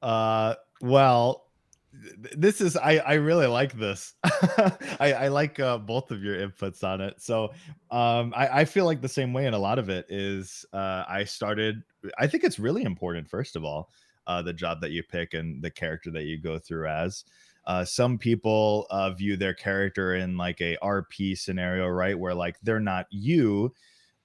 Uh 0.00 0.54
well 0.80 1.44
this 1.92 2.60
is 2.60 2.76
I 2.76 2.98
I 2.98 3.14
really 3.14 3.46
like 3.46 3.74
this. 3.74 4.14
I 4.24 5.12
I 5.12 5.28
like 5.28 5.60
uh, 5.60 5.78
both 5.78 6.10
of 6.10 6.22
your 6.22 6.36
inputs 6.36 6.82
on 6.82 7.00
it. 7.00 7.20
So 7.20 7.52
um 7.90 8.32
I 8.36 8.60
I 8.60 8.64
feel 8.64 8.86
like 8.86 9.00
the 9.00 9.08
same 9.08 9.32
way 9.32 9.46
in 9.46 9.54
a 9.54 9.58
lot 9.58 9.78
of 9.78 9.88
it 9.88 10.06
is 10.08 10.64
uh 10.72 11.04
I 11.08 11.24
started 11.24 11.82
I 12.18 12.26
think 12.26 12.44
it's 12.44 12.58
really 12.58 12.82
important 12.82 13.28
first 13.28 13.56
of 13.56 13.64
all 13.64 13.90
uh 14.26 14.40
the 14.42 14.52
job 14.52 14.80
that 14.80 14.90
you 14.90 15.02
pick 15.02 15.34
and 15.34 15.62
the 15.62 15.70
character 15.70 16.10
that 16.12 16.24
you 16.24 16.38
go 16.40 16.58
through 16.58 16.88
as 16.88 17.24
uh, 17.64 17.84
some 17.84 18.18
people 18.18 18.86
uh, 18.90 19.10
view 19.12 19.36
their 19.36 19.54
character 19.54 20.16
in 20.16 20.36
like 20.36 20.60
a 20.60 20.76
RP 20.82 21.38
scenario, 21.38 21.86
right? 21.86 22.18
Where 22.18 22.34
like 22.34 22.58
they're 22.60 22.80
not 22.80 23.06
you, 23.10 23.72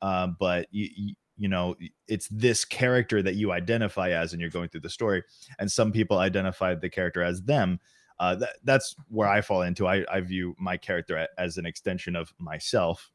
uh, 0.02 0.28
but 0.40 0.68
you, 0.72 1.14
you 1.38 1.48
know 1.48 1.76
it's 2.08 2.28
this 2.30 2.66
character 2.66 3.22
that 3.22 3.36
you 3.36 3.52
identify 3.52 4.12
as 4.12 4.34
and 4.34 4.42
you're 4.42 4.50
going 4.50 4.70
through 4.70 4.82
the 4.82 4.90
story 4.90 5.24
and 5.60 5.72
some 5.72 5.92
people 5.92 6.18
identify 6.18 6.74
the 6.74 6.90
character 6.90 7.22
as 7.22 7.42
them 7.44 7.80
uh, 8.20 8.36
that, 8.36 8.56
that's 8.64 8.96
where 9.10 9.28
i 9.28 9.42
fall 9.42 9.62
into. 9.62 9.88
I, 9.88 10.04
I 10.12 10.22
view 10.22 10.56
my 10.60 10.76
character 10.78 11.28
as 11.38 11.58
an 11.58 11.66
extension 11.66 12.16
of 12.16 12.34
myself 12.40 13.12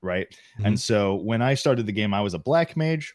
right? 0.00 0.28
Mm-hmm. 0.30 0.66
and 0.66 0.80
so 0.80 1.16
when 1.16 1.42
i 1.42 1.54
started 1.54 1.86
the 1.86 1.92
game 1.92 2.14
i 2.14 2.20
was 2.20 2.34
a 2.34 2.38
black 2.38 2.76
mage 2.76 3.14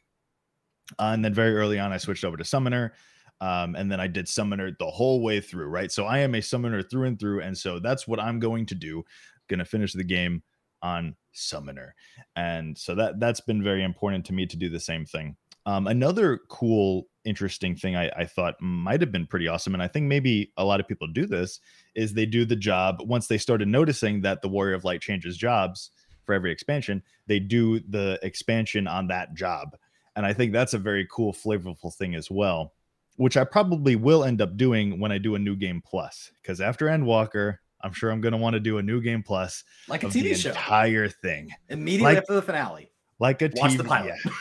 uh, 0.99 1.11
and 1.13 1.23
then 1.23 1.33
very 1.33 1.55
early 1.55 1.79
on 1.79 1.91
i 1.91 1.97
switched 1.97 2.25
over 2.25 2.37
to 2.37 2.43
summoner 2.43 2.93
um, 3.41 3.75
and 3.75 3.91
then 3.91 3.99
i 3.99 4.07
did 4.07 4.27
summoner 4.27 4.71
the 4.77 4.85
whole 4.85 5.21
way 5.21 5.39
through 5.39 5.67
right? 5.67 5.91
So 5.91 6.05
i 6.05 6.19
am 6.19 6.35
a 6.35 6.41
summoner 6.41 6.83
through 6.83 7.07
and 7.07 7.19
through 7.19 7.41
and 7.41 7.57
so 7.57 7.79
that's 7.79 8.07
what 8.07 8.19
i'm 8.19 8.39
going 8.39 8.65
to 8.67 8.75
do. 8.75 9.03
Gonna 9.49 9.65
finish 9.65 9.93
the 9.93 10.03
game 10.03 10.43
on 10.81 11.15
summoner. 11.33 11.95
And 12.35 12.77
so 12.77 12.95
that 12.95 13.19
that's 13.19 13.41
been 13.41 13.63
very 13.63 13.83
important 13.83 14.25
to 14.25 14.33
me 14.33 14.45
to 14.45 14.57
do 14.57 14.69
the 14.69 14.79
same 14.79 15.05
thing. 15.05 15.35
Um, 15.65 15.87
another 15.87 16.39
cool 16.49 17.07
interesting 17.25 17.75
thing 17.75 17.95
I, 17.95 18.09
I 18.09 18.25
thought 18.25 18.55
might 18.59 19.01
have 19.01 19.11
been 19.11 19.25
pretty 19.25 19.47
awesome 19.47 19.73
and 19.73 19.81
i 19.81 19.87
think 19.87 20.07
maybe 20.07 20.51
a 20.57 20.65
lot 20.65 20.81
of 20.81 20.87
people 20.87 21.07
do 21.07 21.25
this 21.25 21.61
is 21.95 22.13
they 22.13 22.25
do 22.25 22.43
the 22.43 22.55
job 22.55 22.97
once 23.05 23.27
they 23.27 23.37
started 23.37 23.67
noticing 23.67 24.21
that 24.21 24.41
the 24.41 24.49
warrior 24.49 24.75
of 24.75 24.83
light 24.83 25.01
changes 25.01 25.37
jobs 25.37 25.91
for 26.25 26.35
every 26.35 26.51
expansion 26.51 27.01
they 27.27 27.39
do 27.39 27.79
the 27.79 28.19
expansion 28.23 28.87
on 28.87 29.07
that 29.07 29.33
job. 29.35 29.77
And 30.15 30.25
i 30.25 30.33
think 30.33 30.51
that's 30.51 30.73
a 30.73 30.77
very 30.77 31.07
cool 31.09 31.31
flavorful 31.31 31.93
thing 31.93 32.13
as 32.13 32.29
well 32.29 32.73
which 33.15 33.37
i 33.37 33.45
probably 33.45 33.95
will 33.95 34.25
end 34.25 34.41
up 34.41 34.57
doing 34.57 34.99
when 34.99 35.11
i 35.11 35.17
do 35.17 35.35
a 35.35 35.39
new 35.39 35.55
game 35.55 35.81
plus 35.85 36.31
because 36.41 36.59
after 36.59 36.87
endwalker 36.87 37.59
I'm 37.83 37.91
sure 37.93 38.11
I'm 38.11 38.21
going 38.21 38.31
to 38.31 38.37
want 38.37 38.53
to 38.53 38.59
do 38.59 38.77
a 38.77 38.83
new 38.83 39.01
game 39.01 39.21
plus, 39.21 39.63
like 39.87 40.03
a 40.03 40.07
TV 40.07 40.35
show, 40.35 40.49
entire 40.49 41.09
thing 41.09 41.49
immediately 41.69 42.05
like, 42.05 42.17
after 42.19 42.33
the 42.33 42.41
finale, 42.41 42.91
like 43.19 43.41
a 43.41 43.51
watch 43.55 43.73
TV, 43.73 43.77
the 43.77 43.83
pilot. 43.83 44.15
Yeah. 44.25 44.31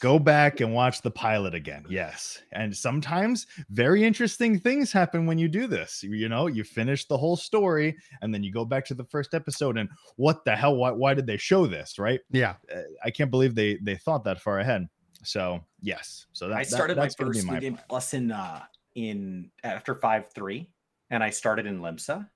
Go 0.00 0.18
back 0.18 0.60
and 0.60 0.74
watch 0.74 1.00
the 1.00 1.10
pilot 1.10 1.54
again. 1.54 1.84
Yes, 1.88 2.42
and 2.52 2.76
sometimes 2.76 3.46
very 3.70 4.04
interesting 4.04 4.58
things 4.58 4.92
happen 4.92 5.24
when 5.26 5.38
you 5.38 5.48
do 5.48 5.66
this. 5.66 6.02
You 6.02 6.28
know, 6.28 6.48
you 6.48 6.64
finish 6.64 7.06
the 7.06 7.16
whole 7.16 7.36
story 7.36 7.96
and 8.20 8.34
then 8.34 8.42
you 8.42 8.52
go 8.52 8.64
back 8.64 8.84
to 8.86 8.94
the 8.94 9.04
first 9.04 9.32
episode 9.32 9.78
and 9.78 9.88
what 10.16 10.44
the 10.44 10.54
hell? 10.54 10.76
Why, 10.76 10.90
why 10.90 11.14
did 11.14 11.26
they 11.26 11.38
show 11.38 11.66
this? 11.66 11.98
Right? 11.98 12.20
Yeah, 12.30 12.56
uh, 12.74 12.80
I 13.04 13.10
can't 13.10 13.30
believe 13.30 13.54
they 13.54 13.78
they 13.82 13.96
thought 13.96 14.24
that 14.24 14.40
far 14.40 14.58
ahead. 14.58 14.86
So 15.22 15.60
yes, 15.80 16.26
so 16.32 16.48
that, 16.48 16.58
I 16.58 16.62
started 16.62 16.96
that, 16.96 17.16
my 17.18 17.26
first 17.26 17.46
my 17.46 17.58
game 17.60 17.78
plus 17.88 18.12
in 18.14 18.32
uh 18.32 18.62
in 18.94 19.50
after 19.62 19.94
five 19.94 20.26
three, 20.34 20.68
and 21.10 21.22
I 21.22 21.30
started 21.30 21.66
in 21.66 21.80
Limsa 21.80 22.28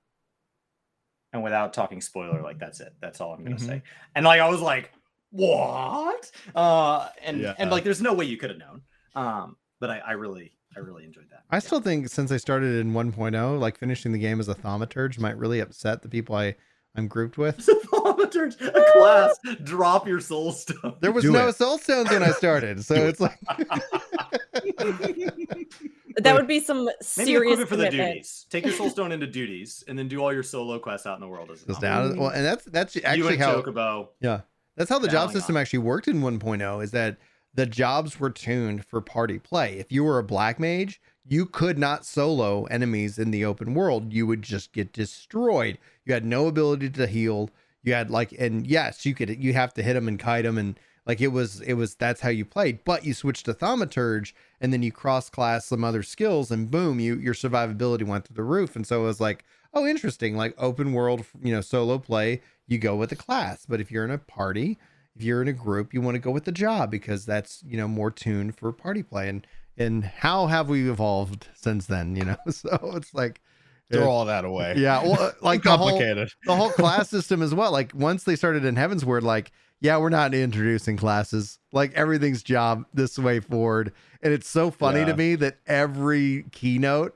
and 1.35 1.43
without 1.43 1.73
talking 1.73 1.99
spoiler, 1.99 2.41
like 2.41 2.59
that's 2.59 2.79
it. 2.79 2.93
That's 3.01 3.19
all 3.19 3.33
I'm 3.33 3.43
gonna 3.43 3.57
mm-hmm. 3.57 3.65
say. 3.65 3.81
And 4.15 4.25
like 4.25 4.39
I 4.39 4.49
was 4.49 4.61
like, 4.61 4.91
what? 5.31 6.31
Uh, 6.55 7.09
and 7.21 7.41
yeah. 7.41 7.53
and 7.59 7.69
like 7.69 7.83
there's 7.83 8.01
no 8.01 8.13
way 8.13 8.23
you 8.23 8.37
could 8.37 8.51
have 8.51 8.59
known. 8.59 8.81
Um, 9.15 9.57
but 9.81 9.89
I, 9.89 9.97
I 9.99 10.11
really 10.13 10.53
I 10.77 10.79
really 10.79 11.03
enjoyed 11.03 11.29
that. 11.31 11.43
I 11.51 11.57
yeah. 11.57 11.59
still 11.59 11.81
think 11.81 12.07
since 12.07 12.31
I 12.31 12.37
started 12.37 12.79
in 12.79 12.93
1.0, 12.93 13.59
like 13.59 13.77
finishing 13.77 14.13
the 14.13 14.17
game 14.17 14.39
as 14.39 14.47
a 14.47 14.55
thaumaturge 14.55 15.19
might 15.19 15.37
really 15.37 15.59
upset 15.59 16.01
the 16.01 16.09
people 16.09 16.35
I 16.35 16.55
I'm 16.95 17.09
grouped 17.09 17.37
with. 17.37 17.57
thaumaturge, 17.57 18.61
a 18.61 18.91
class, 18.93 19.37
drop 19.63 20.07
your 20.07 20.21
soul 20.21 20.53
stone. 20.53 20.95
There 21.01 21.11
was 21.11 21.25
Do 21.25 21.33
no 21.33 21.49
it. 21.49 21.57
soul 21.57 21.77
stones 21.77 22.09
when 22.09 22.23
I 22.23 22.31
started, 22.31 22.85
so 22.85 22.95
it's 22.95 23.19
like 23.19 23.37
that 26.17 26.35
would 26.35 26.47
be 26.47 26.59
some 26.59 26.89
serious 27.01 27.57
maybe 27.57 27.67
for 27.67 27.75
the 27.75 27.89
duties. 27.89 28.45
Take 28.49 28.65
your 28.65 28.73
soul 28.73 28.89
stone 28.89 29.11
into 29.11 29.27
duties, 29.27 29.83
and 29.87 29.97
then 29.97 30.07
do 30.07 30.23
all 30.23 30.33
your 30.33 30.43
solo 30.43 30.79
quests 30.79 31.07
out 31.07 31.15
in 31.15 31.21
the 31.21 31.27
world 31.27 31.51
as 31.51 31.65
well. 31.67 31.79
Down, 31.79 32.17
well, 32.17 32.29
and 32.29 32.45
that's 32.45 32.65
that's 32.65 32.97
actually 33.03 33.37
how 33.37 33.61
Chocobo, 33.61 34.09
yeah, 34.21 34.41
that's 34.75 34.89
how 34.89 34.99
the 34.99 35.07
job 35.07 35.31
system 35.31 35.55
on. 35.55 35.61
actually 35.61 35.79
worked 35.79 36.07
in 36.07 36.21
1.0. 36.21 36.83
Is 36.83 36.91
that 36.91 37.17
the 37.53 37.65
jobs 37.65 38.19
were 38.19 38.29
tuned 38.29 38.85
for 38.85 39.01
party 39.01 39.39
play. 39.39 39.77
If 39.77 39.91
you 39.91 40.03
were 40.03 40.19
a 40.19 40.23
black 40.23 40.59
mage, 40.59 41.01
you 41.25 41.45
could 41.45 41.77
not 41.77 42.05
solo 42.05 42.65
enemies 42.65 43.17
in 43.17 43.31
the 43.31 43.45
open 43.45 43.73
world. 43.73 44.13
You 44.13 44.27
would 44.27 44.41
just 44.41 44.73
get 44.73 44.93
destroyed. 44.93 45.77
You 46.05 46.13
had 46.13 46.25
no 46.25 46.47
ability 46.47 46.89
to 46.91 47.07
heal. 47.07 47.49
You 47.81 47.93
had 47.93 48.09
like, 48.09 48.33
and 48.37 48.67
yes, 48.67 49.05
you 49.05 49.15
could. 49.15 49.43
You 49.43 49.53
have 49.53 49.73
to 49.75 49.83
hit 49.83 49.93
them 49.93 50.07
and 50.07 50.19
kite 50.19 50.43
them 50.43 50.57
and 50.57 50.79
like 51.05 51.21
it 51.21 51.27
was, 51.27 51.61
it 51.61 51.73
was 51.73 51.95
that's 51.95 52.21
how 52.21 52.29
you 52.29 52.45
played. 52.45 52.83
But 52.83 53.05
you 53.05 53.13
switched 53.13 53.45
to 53.45 53.53
thaumaturge, 53.53 54.33
and 54.59 54.73
then 54.73 54.83
you 54.83 54.91
cross 54.91 55.29
class 55.29 55.65
some 55.65 55.83
other 55.83 56.03
skills, 56.03 56.51
and 56.51 56.69
boom, 56.69 56.99
you 56.99 57.15
your 57.15 57.33
survivability 57.33 58.03
went 58.03 58.25
through 58.25 58.35
the 58.35 58.43
roof. 58.43 58.75
And 58.75 58.85
so 58.85 59.03
it 59.03 59.07
was 59.07 59.21
like, 59.21 59.43
oh, 59.73 59.85
interesting. 59.85 60.35
Like 60.35 60.55
open 60.57 60.93
world, 60.93 61.25
you 61.41 61.53
know, 61.53 61.61
solo 61.61 61.99
play, 61.99 62.41
you 62.67 62.77
go 62.77 62.95
with 62.95 63.09
the 63.09 63.15
class. 63.15 63.65
But 63.67 63.81
if 63.81 63.91
you're 63.91 64.05
in 64.05 64.11
a 64.11 64.17
party, 64.17 64.77
if 65.15 65.21
you're 65.21 65.41
in 65.41 65.47
a 65.47 65.53
group, 65.53 65.93
you 65.93 66.01
want 66.01 66.15
to 66.15 66.19
go 66.19 66.31
with 66.31 66.45
the 66.45 66.51
job 66.51 66.91
because 66.91 67.25
that's 67.25 67.63
you 67.67 67.77
know 67.77 67.87
more 67.87 68.11
tuned 68.11 68.57
for 68.57 68.71
party 68.71 69.03
play. 69.03 69.29
And 69.29 69.45
and 69.77 70.03
how 70.03 70.47
have 70.47 70.69
we 70.69 70.89
evolved 70.89 71.47
since 71.53 71.85
then? 71.85 72.15
You 72.15 72.25
know, 72.25 72.37
so 72.49 72.93
it's 72.95 73.13
like 73.13 73.41
throw 73.91 74.09
all 74.09 74.25
that 74.25 74.45
away. 74.45 74.75
Yeah, 74.77 75.03
well, 75.03 75.21
uh, 75.21 75.31
like 75.41 75.63
the 75.63 75.77
whole, 75.77 75.97
the 75.99 76.55
whole 76.55 76.69
class 76.71 77.09
system 77.09 77.41
as 77.41 77.53
well. 77.53 77.71
Like 77.71 77.93
once 77.93 78.23
they 78.23 78.35
started 78.35 78.65
in 78.65 78.75
Heavensward, 78.75 79.21
like 79.21 79.51
yeah, 79.85 79.97
we're 79.97 80.09
not 80.09 80.33
introducing 80.33 80.97
classes. 80.97 81.59
Like 81.71 81.93
everything's 81.93 82.41
job 82.41 82.85
this 82.93 83.19
way 83.19 83.39
forward. 83.39 83.93
And 84.23 84.33
it's 84.33 84.49
so 84.49 84.71
funny 84.71 85.01
yeah. 85.01 85.05
to 85.05 85.15
me 85.15 85.35
that 85.35 85.59
every 85.67 86.45
keynote, 86.51 87.15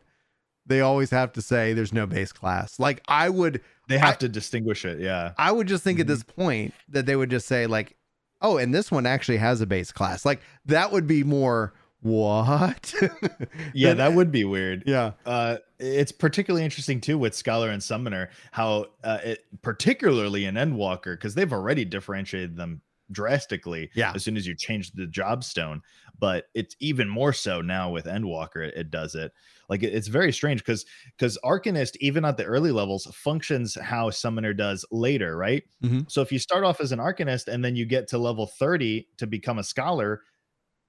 they 0.67 0.82
always 0.82 1.09
have 1.09 1.34
to 1.34 1.41
say 1.41 1.74
there's 1.74 1.91
no 1.91 2.05
base 2.05 2.32
class. 2.32 2.80
Like 2.80 3.01
I 3.07 3.30
would 3.30 3.61
They 3.88 3.97
have 3.97 4.13
I, 4.13 4.17
to 4.17 4.30
distinguish 4.30 4.86
it, 4.86 4.99
yeah. 4.99 5.34
I 5.38 5.51
would 5.51 5.67
just 5.67 5.84
think 5.84 5.95
mm-hmm. 5.95 6.01
at 6.01 6.07
this 6.07 6.24
point 6.24 6.76
that 6.89 7.07
they 7.07 7.15
would 7.15 7.32
just 7.32 7.47
say, 7.47 7.65
like, 7.65 7.97
oh, 8.39 8.57
and 8.57 8.74
this 8.74 8.91
one 8.91 9.07
actually 9.07 9.38
has 9.38 9.61
a 9.61 9.65
base 9.65 9.91
class. 9.91 10.24
Like 10.24 10.41
that 10.65 10.91
would 10.91 11.07
be 11.07 11.24
more 11.24 11.74
what? 12.02 12.93
yeah, 13.74 13.93
that 13.93 14.14
would 14.14 14.32
be 14.32 14.45
weird. 14.45 14.84
Yeah. 14.86 15.12
Uh, 15.26 15.58
it's 15.80 16.12
particularly 16.12 16.64
interesting 16.64 17.02
too 17.02 17.18
with 17.18 17.36
Scholar 17.36 17.70
and 17.70 17.84
Summoner, 17.84 18.30
how 18.52 18.88
uh, 19.04 19.20
it 19.24 19.45
particularly 19.62 20.45
in 20.45 20.56
Endwalker, 20.56 21.16
because 21.16 21.36
they've 21.36 21.52
already 21.52 21.86
differentiated 21.86 22.56
them 22.56 22.82
drastically 23.12 23.89
yeah. 23.95 24.12
as 24.14 24.24
soon 24.24 24.38
as 24.38 24.45
you 24.45 24.56
change 24.56 24.91
the 24.91 25.08
job 25.08 25.43
stone. 25.43 25.82
But 26.18 26.45
it's 26.54 26.76
even 26.80 27.08
more 27.08 27.34
so 27.34 27.62
now 27.62 27.89
with 27.89 28.06
Endwalker, 28.06 28.68
it, 28.68 28.74
it 28.76 28.91
does 28.91 29.16
it. 29.16 29.32
Like 29.70 29.84
it, 29.84 29.93
it's 29.93 30.08
very 30.08 30.32
strange 30.34 30.62
because 30.62 30.86
because 31.18 31.38
Arcanist, 31.43 31.95
even 32.00 32.26
at 32.26 32.38
the 32.38 32.43
early 32.43 32.72
levels, 32.72 33.06
functions 33.14 33.76
how 33.76 34.10
Summoner 34.10 34.54
does 34.54 34.86
later, 34.91 35.38
right? 35.38 35.64
Mm-hmm. 35.84 36.02
So 36.08 36.22
if 36.22 36.32
you 36.32 36.39
start 36.39 36.64
off 36.64 36.82
as 36.82 36.91
an 36.91 37.00
Arcanist 37.00 37.47
and 37.47 37.64
then 37.64 37.76
you 37.76 37.86
get 37.86 38.08
to 38.10 38.18
level 38.18 38.47
30 38.47 39.08
to 39.18 39.28
become 39.28 39.60
a 39.60 39.64
scholar, 39.64 40.22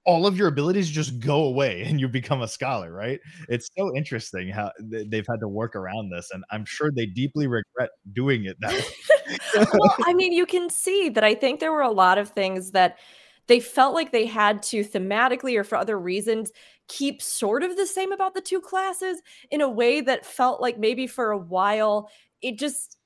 all 0.05 0.25
of 0.25 0.37
your 0.37 0.47
abilities 0.47 0.89
just 0.89 1.19
go 1.19 1.43
away 1.43 1.83
and 1.83 1.99
you 1.99 2.07
become 2.07 2.41
a 2.41 2.47
scholar, 2.47 2.91
right? 2.91 3.19
It's 3.49 3.69
so 3.77 3.95
interesting 3.95 4.49
how 4.49 4.71
they've 4.79 5.25
had 5.29 5.39
to 5.41 5.47
work 5.47 5.75
around 5.75 6.09
this, 6.09 6.29
and 6.33 6.43
I'm 6.51 6.65
sure 6.65 6.91
they 6.91 7.05
deeply 7.05 7.47
regret 7.47 7.89
doing 8.13 8.45
it 8.45 8.57
that 8.61 8.73
well, 9.73 9.95
I 10.05 10.13
mean, 10.13 10.33
you 10.33 10.45
can 10.45 10.69
see 10.69 11.09
that 11.09 11.23
I 11.23 11.35
think 11.35 11.59
there 11.59 11.71
were 11.71 11.81
a 11.81 11.91
lot 11.91 12.17
of 12.17 12.29
things 12.29 12.71
that 12.71 12.97
they 13.47 13.59
felt 13.59 13.93
like 13.93 14.11
they 14.11 14.25
had 14.25 14.63
to 14.63 14.83
thematically 14.83 15.57
or 15.57 15.63
for 15.63 15.77
other 15.77 15.99
reasons 15.99 16.51
keep 16.87 17.21
sort 17.21 17.63
of 17.63 17.77
the 17.77 17.87
same 17.87 18.11
about 18.11 18.33
the 18.33 18.41
two 18.41 18.61
classes 18.61 19.21
in 19.49 19.61
a 19.61 19.69
way 19.69 20.01
that 20.01 20.25
felt 20.25 20.61
like 20.61 20.77
maybe 20.77 21.07
for 21.07 21.31
a 21.31 21.37
while 21.37 22.09
it 22.41 22.57
just 22.57 22.97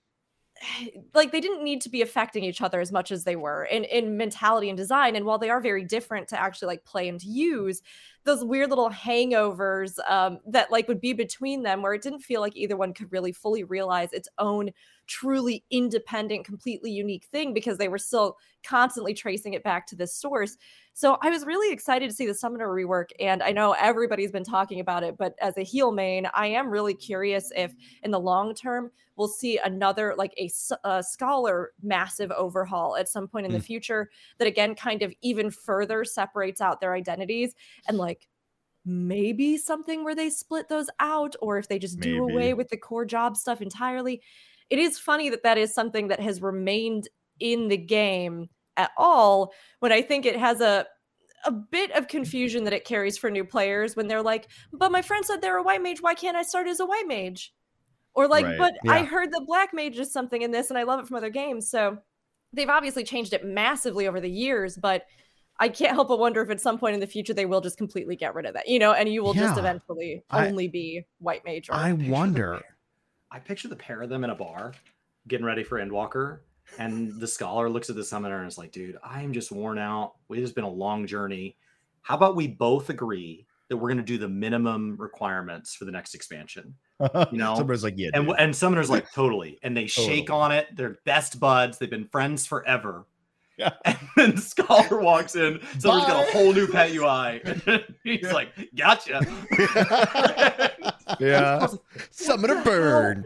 like 1.13 1.31
they 1.31 1.41
didn't 1.41 1.63
need 1.63 1.81
to 1.81 1.89
be 1.89 2.01
affecting 2.01 2.43
each 2.43 2.61
other 2.61 2.79
as 2.79 2.91
much 2.91 3.11
as 3.11 3.23
they 3.23 3.35
were 3.35 3.65
in 3.65 3.83
in 3.85 4.17
mentality 4.17 4.69
and 4.69 4.77
design. 4.77 5.15
And 5.15 5.25
while 5.25 5.37
they 5.37 5.49
are 5.49 5.61
very 5.61 5.83
different 5.83 6.27
to 6.29 6.39
actually 6.39 6.67
like 6.67 6.85
play 6.85 7.07
and 7.07 7.21
use 7.23 7.81
those 8.23 8.43
weird 8.43 8.69
little 8.69 8.89
hangovers 8.89 9.97
um, 10.09 10.39
that 10.47 10.71
like 10.71 10.87
would 10.87 10.99
be 10.99 11.13
between 11.13 11.63
them 11.63 11.81
where 11.81 11.93
it 11.93 12.01
didn't 12.01 12.21
feel 12.21 12.41
like 12.41 12.55
either 12.55 12.75
one 12.75 12.93
could 12.93 13.11
really 13.11 13.31
fully 13.31 13.63
realize 13.63 14.11
its 14.11 14.27
own 14.39 14.71
truly 15.07 15.63
independent 15.69 16.45
completely 16.45 16.91
unique 16.91 17.25
thing 17.25 17.53
because 17.53 17.77
they 17.77 17.87
were 17.87 17.99
still 17.99 18.37
constantly 18.63 19.13
tracing 19.13 19.53
it 19.53 19.63
back 19.63 19.85
to 19.85 19.95
this 19.95 20.15
source 20.15 20.57
so 20.95 21.17
i 21.21 21.29
was 21.29 21.45
really 21.45 21.71
excited 21.71 22.09
to 22.09 22.15
see 22.15 22.25
the 22.25 22.33
summoner 22.33 22.67
rework 22.69 23.09
and 23.19 23.43
i 23.43 23.51
know 23.51 23.73
everybody's 23.73 24.31
been 24.31 24.43
talking 24.43 24.79
about 24.79 25.03
it 25.03 25.15
but 25.17 25.35
as 25.39 25.55
a 25.57 25.61
heal 25.61 25.91
main 25.91 26.25
i 26.33 26.47
am 26.47 26.69
really 26.69 26.95
curious 26.95 27.51
if 27.55 27.75
in 28.01 28.09
the 28.09 28.19
long 28.19 28.55
term 28.55 28.89
we'll 29.15 29.27
see 29.27 29.59
another 29.63 30.15
like 30.17 30.33
a, 30.39 30.49
a 30.85 31.03
scholar 31.03 31.71
massive 31.83 32.31
overhaul 32.31 32.95
at 32.95 33.07
some 33.07 33.27
point 33.27 33.45
in 33.45 33.51
mm. 33.51 33.55
the 33.55 33.61
future 33.61 34.09
that 34.39 34.47
again 34.47 34.73
kind 34.73 35.03
of 35.03 35.13
even 35.21 35.51
further 35.51 36.03
separates 36.03 36.61
out 36.61 36.81
their 36.81 36.93
identities 36.93 37.53
and 37.87 37.97
like 37.97 38.27
maybe 38.85 39.57
something 39.57 40.03
where 40.03 40.15
they 40.15 40.29
split 40.29 40.69
those 40.69 40.89
out 40.99 41.35
or 41.41 41.57
if 41.57 41.67
they 41.67 41.79
just 41.79 41.97
maybe. 41.99 42.13
do 42.13 42.23
away 42.23 42.53
with 42.53 42.69
the 42.69 42.77
core 42.77 43.05
job 43.05 43.35
stuff 43.35 43.61
entirely 43.61 44.21
it 44.69 44.79
is 44.79 44.97
funny 44.97 45.29
that 45.29 45.43
that 45.43 45.57
is 45.57 45.73
something 45.73 46.07
that 46.07 46.19
has 46.19 46.41
remained 46.41 47.09
in 47.39 47.67
the 47.67 47.77
game 47.77 48.47
at 48.77 48.91
all 48.97 49.53
when 49.79 49.91
I 49.91 50.01
think 50.01 50.25
it 50.25 50.37
has 50.37 50.61
a 50.61 50.85
a 51.45 51.51
bit 51.51 51.91
of 51.91 52.07
confusion 52.07 52.63
that 52.63 52.73
it 52.73 52.85
carries 52.85 53.19
for 53.19 53.29
new 53.29 53.45
players 53.45 53.95
when 53.95 54.07
they're 54.07 54.23
like, 54.23 54.47
"But 54.73 54.91
my 54.91 55.01
friend 55.01 55.23
said 55.23 55.41
they're 55.41 55.57
a 55.57 55.63
white 55.63 55.81
mage. 55.81 56.01
Why 56.01 56.15
can't 56.15 56.35
I 56.35 56.41
start 56.41 56.67
as 56.67 56.79
a 56.79 56.85
white 56.85 57.07
mage?" 57.07 57.53
Or 58.15 58.27
like, 58.27 58.45
right. 58.45 58.57
"But 58.57 58.73
yeah. 58.83 58.93
I 58.93 59.03
heard 59.03 59.31
the 59.31 59.43
black 59.45 59.73
mage 59.73 59.99
is 59.99 60.11
something 60.11 60.41
in 60.41 60.51
this, 60.51 60.69
and 60.69 60.79
I 60.79 60.83
love 60.83 60.99
it 60.99 61.07
from 61.07 61.17
other 61.17 61.29
games." 61.29 61.69
So 61.69 61.99
they've 62.51 62.69
obviously 62.69 63.03
changed 63.03 63.33
it 63.33 63.45
massively 63.45 64.07
over 64.07 64.19
the 64.19 64.29
years, 64.29 64.77
but 64.77 65.03
I 65.59 65.69
can't 65.69 65.93
help 65.93 66.09
but 66.09 66.19
wonder 66.19 66.41
if 66.41 66.49
at 66.49 66.59
some 66.59 66.77
point 66.77 66.95
in 66.95 66.99
the 66.99 67.07
future 67.07 67.33
they 67.33 67.45
will 67.45 67.61
just 67.61 67.77
completely 67.77 68.15
get 68.15 68.35
rid 68.35 68.45
of 68.45 68.53
that, 68.55 68.67
you 68.67 68.79
know, 68.79 68.93
and 68.93 69.07
you 69.07 69.23
will 69.23 69.35
yeah. 69.35 69.43
just 69.43 69.59
eventually 69.59 70.23
I, 70.29 70.47
only 70.47 70.67
be 70.67 71.05
white 71.19 71.45
mage. 71.45 71.69
I 71.69 71.93
wonder. 71.93 72.61
I 73.31 73.39
picture 73.39 73.67
the 73.67 73.75
pair 73.75 74.01
of 74.01 74.09
them 74.09 74.23
in 74.23 74.29
a 74.29 74.35
bar 74.35 74.73
getting 75.27 75.45
ready 75.45 75.63
for 75.63 75.79
Endwalker. 75.79 76.39
And 76.79 77.19
the 77.19 77.27
scholar 77.27 77.69
looks 77.69 77.89
at 77.89 77.95
the 77.95 78.03
summoner 78.03 78.39
and 78.39 78.47
is 78.47 78.57
like, 78.57 78.71
dude, 78.71 78.97
I 79.03 79.21
am 79.21 79.33
just 79.33 79.51
worn 79.51 79.77
out. 79.77 80.13
It 80.29 80.39
has 80.39 80.51
been 80.51 80.63
a 80.63 80.69
long 80.69 81.07
journey. 81.07 81.55
How 82.01 82.15
about 82.15 82.35
we 82.35 82.47
both 82.47 82.89
agree 82.89 83.45
that 83.69 83.77
we're 83.77 83.89
going 83.89 83.97
to 83.97 84.03
do 84.03 84.17
the 84.17 84.29
minimum 84.29 84.95
requirements 84.97 85.73
for 85.75 85.85
the 85.85 85.91
next 85.91 86.15
expansion? 86.15 86.75
You 87.31 87.37
know, 87.37 87.55
somebody's 87.55 87.83
like, 87.83 87.95
yeah, 87.97 88.09
and, 88.13 88.31
and 88.39 88.55
summoner's 88.55 88.89
like, 88.89 89.11
totally. 89.11 89.59
And 89.63 89.75
they 89.75 89.85
totally. 89.87 90.15
shake 90.15 90.29
on 90.29 90.53
it. 90.53 90.67
They're 90.75 90.97
best 91.05 91.41
buds. 91.41 91.77
They've 91.77 91.89
been 91.89 92.07
friends 92.07 92.45
forever. 92.45 93.05
Yeah. 93.57 93.71
And 93.85 93.97
then 94.15 94.37
Scholar 94.37 95.01
walks 95.01 95.35
in. 95.35 95.59
Summoner's 95.77 96.07
got 96.07 96.27
a 96.27 96.31
whole 96.31 96.53
new 96.53 96.67
pet 96.67 96.91
UI. 96.91 97.41
he's 98.03 98.21
yeah. 98.21 98.33
like, 98.33 98.49
gotcha. 98.75 99.21
Yeah. 101.19 101.67
Summoner 102.11 102.63
burn. 102.63 103.23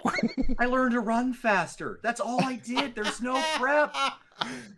I 0.58 0.66
learned 0.66 0.92
to 0.92 1.00
run 1.00 1.32
faster. 1.32 2.00
That's 2.02 2.20
all 2.20 2.42
I 2.44 2.56
did. 2.56 2.94
There's 2.94 3.20
no 3.20 3.42
prep. 3.56 3.94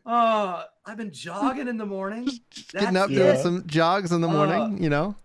Uh, 0.07 0.65
I've 0.87 0.97
been 0.97 1.13
jogging 1.13 1.69
in 1.69 1.77
the 1.77 1.87
morning. 1.87 2.27
That's 2.27 2.73
Getting 2.73 2.97
up, 2.97 3.11
doing 3.11 3.39
some 3.39 3.67
jogs 3.67 4.13
in 4.13 4.21
the 4.21 4.29
morning, 4.29 4.61
uh, 4.61 4.77
you 4.79 4.89
know? 4.89 5.17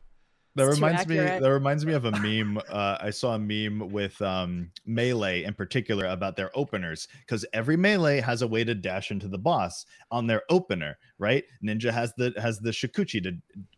That 0.55 0.67
it's 0.67 0.76
reminds 0.76 1.07
me. 1.07 1.15
That 1.15 1.41
reminds 1.41 1.84
me 1.84 1.93
of 1.93 2.05
a 2.05 2.11
meme. 2.11 2.59
Uh, 2.69 2.97
I 3.01 3.09
saw 3.09 3.34
a 3.34 3.39
meme 3.39 3.89
with 3.89 4.21
um, 4.21 4.69
melee 4.86 5.43
in 5.43 5.55
particular 5.55 6.05
about 6.05 6.36
their 6.36 6.51
openers 6.55 7.07
because 7.21 7.43
every 7.53 7.76
melee 7.76 8.21
has 8.21 8.43
a 8.43 8.47
way 8.47 8.63
to 8.63 8.76
dash 8.76 9.09
into 9.09 9.28
the 9.28 9.39
boss 9.39 9.88
on 10.11 10.28
their 10.28 10.43
opener, 10.49 10.99
right? 11.17 11.43
Ninja 11.63 11.91
has 11.91 12.13
the 12.17 12.34
has 12.38 12.59
the 12.59 12.69
Shukuchi 12.69 13.24
to 13.24 13.36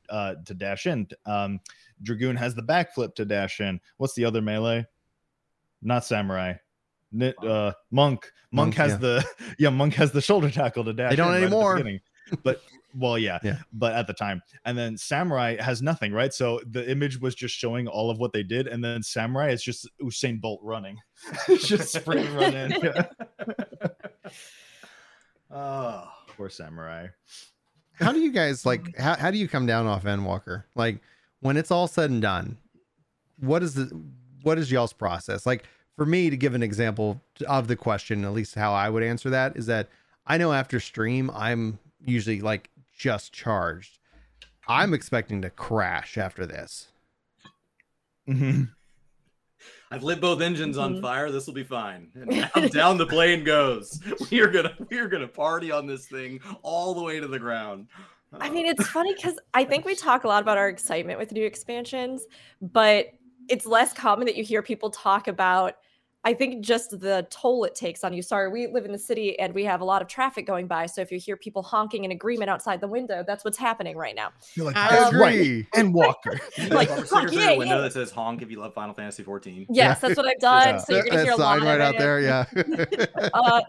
uh, 0.10 0.36
to 0.46 0.54
dash 0.54 0.86
in. 0.86 1.08
Um, 1.26 1.60
Dragoon 2.02 2.36
has 2.36 2.56
the 2.56 2.64
backflip 2.64 3.16
to 3.16 3.26
dash 3.26 3.62
in. 3.62 3.80
What's 3.98 4.16
the 4.16 4.26
other 4.26 4.42
melee? 4.42 4.86
Not 5.82 6.06
samurai. 6.06 6.54
Uh, 7.22 7.72
monk. 7.92 8.32
Monk, 8.52 8.52
monk 8.52 8.76
has 8.76 8.92
yeah. 8.92 8.98
the 8.98 9.26
yeah. 9.60 9.70
Monk 9.70 9.94
has 9.96 10.12
the 10.12 10.22
shoulder 10.22 10.50
tackle 10.50 10.84
to 10.86 10.94
dash. 10.94 11.12
They 11.12 11.16
don't 11.16 11.36
anymore. 11.36 11.82
but 12.44 12.62
well, 12.98 13.18
yeah, 13.18 13.40
yeah, 13.44 13.58
but 13.74 13.94
at 13.94 14.08
the 14.08 14.14
time, 14.14 14.42
and 14.64 14.78
then 14.78 14.98
Samurai 14.98 15.62
has 15.62 15.82
nothing, 15.82 16.14
right? 16.14 16.34
So 16.34 16.62
the 16.66 16.90
image 16.90 17.20
was 17.20 17.36
just 17.36 17.54
showing 17.56 17.88
all 17.88 18.10
of 18.10 18.20
what 18.20 18.32
they 18.32 18.44
did, 18.44 18.68
and 18.68 18.84
then 18.84 19.04
Samurai 19.04 19.50
is 19.50 19.62
just 19.62 19.90
Usain 20.02 20.40
Bolt 20.40 20.62
running, 20.64 20.98
just 21.60 21.92
sprint 21.94 22.30
running. 22.34 22.74
oh, 25.52 26.10
poor 26.38 26.50
Samurai. 26.50 27.08
How 28.00 28.12
do 28.12 28.20
you 28.20 28.32
guys 28.32 28.66
like? 28.66 28.98
How 28.98 29.16
how 29.16 29.32
do 29.32 29.38
you 29.38 29.48
come 29.48 29.66
down 29.66 29.88
off 29.88 30.04
Endwalker? 30.04 30.64
Like 30.76 31.00
when 31.40 31.58
it's 31.58 31.72
all 31.72 31.88
said 31.88 32.10
and 32.10 32.22
done, 32.22 32.58
what 33.40 33.64
is 33.64 33.76
the 33.76 34.04
what 34.44 34.58
is 34.58 34.72
y'all's 34.72 34.94
process? 34.94 35.46
Like 35.46 35.64
for 35.96 36.06
me 36.06 36.30
to 36.30 36.38
give 36.38 36.54
an 36.54 36.64
example 36.64 37.22
of 37.48 37.68
the 37.68 37.76
question, 37.76 38.26
at 38.26 38.34
least 38.34 38.56
how 38.56 38.74
I 38.74 38.90
would 38.90 39.04
answer 39.04 39.30
that 39.30 39.56
is 39.56 39.66
that 39.68 39.90
I 40.28 40.38
know 40.38 40.54
after 40.54 40.80
stream 40.80 41.32
I'm 41.34 41.80
usually 42.04 42.42
like 42.42 42.70
just 42.98 43.34
charged. 43.34 44.00
I'm 44.68 44.94
expecting 44.94 45.42
to 45.44 45.50
crash 45.50 46.18
after 46.18 46.46
this. 46.46 46.88
Mm-hmm. 48.28 48.64
I've 49.92 50.04
lit 50.04 50.20
both 50.20 50.42
engines 50.42 50.78
on 50.78 50.94
mm-hmm. 50.94 51.02
fire. 51.02 51.32
This 51.32 51.48
will 51.48 51.54
be 51.54 51.64
fine. 51.64 52.10
And 52.56 52.72
down 52.72 52.98
the 52.98 53.06
plane 53.06 53.44
goes. 53.44 54.02
We 54.32 54.42
are 54.42 54.48
gonna 54.48 54.76
we 54.90 54.98
are 54.98 55.08
gonna 55.08 55.28
party 55.28 55.72
on 55.72 55.86
this 55.86 56.08
thing 56.08 56.40
all 56.62 56.94
the 56.94 57.04
way 57.04 57.20
to 57.20 57.28
the 57.28 57.40
ground. 57.40 57.88
I 58.40 58.50
mean, 58.50 58.66
it's 58.66 58.88
funny 58.88 59.14
because 59.14 59.40
I 59.54 59.64
think 59.64 59.86
we 59.86 59.96
talk 59.96 60.24
a 60.24 60.28
lot 60.28 60.42
about 60.42 60.58
our 60.58 60.68
excitement 60.68 61.20
with 61.20 61.32
new 61.32 61.46
expansions, 61.46 62.26
but 62.62 63.08
it's 63.48 63.66
less 63.66 63.94
common 63.94 64.26
that 64.26 64.36
you 64.36 64.44
hear 64.44 64.62
people 64.62 64.90
talk 64.90 65.28
about 65.28 65.76
I 66.26 66.34
think 66.34 66.66
just 66.66 67.00
the 67.00 67.28
toll 67.30 67.66
it 67.66 67.76
takes 67.76 68.04
on 68.04 68.12
you. 68.12 68.24
Sorry, 68.24 68.50
we 68.50 68.66
live 68.66 68.84
in 68.84 68.92
the 68.92 68.98
city 68.98 69.38
and 69.40 69.54
we 69.54 69.64
have 69.64 69.82
a 69.82 69.86
lot 69.86 70.02
of 70.02 70.08
traffic 70.08 70.48
going 70.48 70.66
by. 70.66 70.88
So 70.88 71.02
if 71.02 71.12
you 71.12 71.20
hear 71.20 71.38
people 71.38 71.62
honking 71.62 72.04
in 72.04 72.12
agreement 72.12 72.50
outside 72.50 72.82
the 72.82 72.88
window, 72.88 73.24
that's 73.26 73.46
what's 73.46 73.60
happening 73.60 73.96
right 73.96 74.16
now. 74.16 74.32
You're 74.56 74.66
like, 74.66 74.76
I 74.76 74.98
um, 74.98 75.16
agree. 75.16 75.68
Endwalker. 75.76 76.40
like, 76.72 76.90
honk, 76.90 77.32
yeah, 77.32 77.52
yeah. 77.52 77.58
window 77.58 77.80
that 77.80 77.94
says 77.94 78.10
honk 78.10 78.42
if 78.42 78.50
you 78.50 78.60
love 78.60 78.74
Final 78.74 78.96
Fantasy 78.96 79.22
14. 79.22 79.68
Yes, 79.70 79.70
yeah. 79.70 79.94
that's 79.94 80.18
what 80.18 80.28
I've 80.28 80.40
done. 80.40 80.68
Yeah. 80.68 80.78
So 80.78 80.94
you're 80.96 81.06
gonna 81.06 81.24
hear 81.24 81.34
a 81.34 81.38
lot 81.38 81.62
right 81.62 81.80
out 81.80 81.98
there. 82.00 82.20
Yeah. 82.20 82.46
uh, 83.34 83.62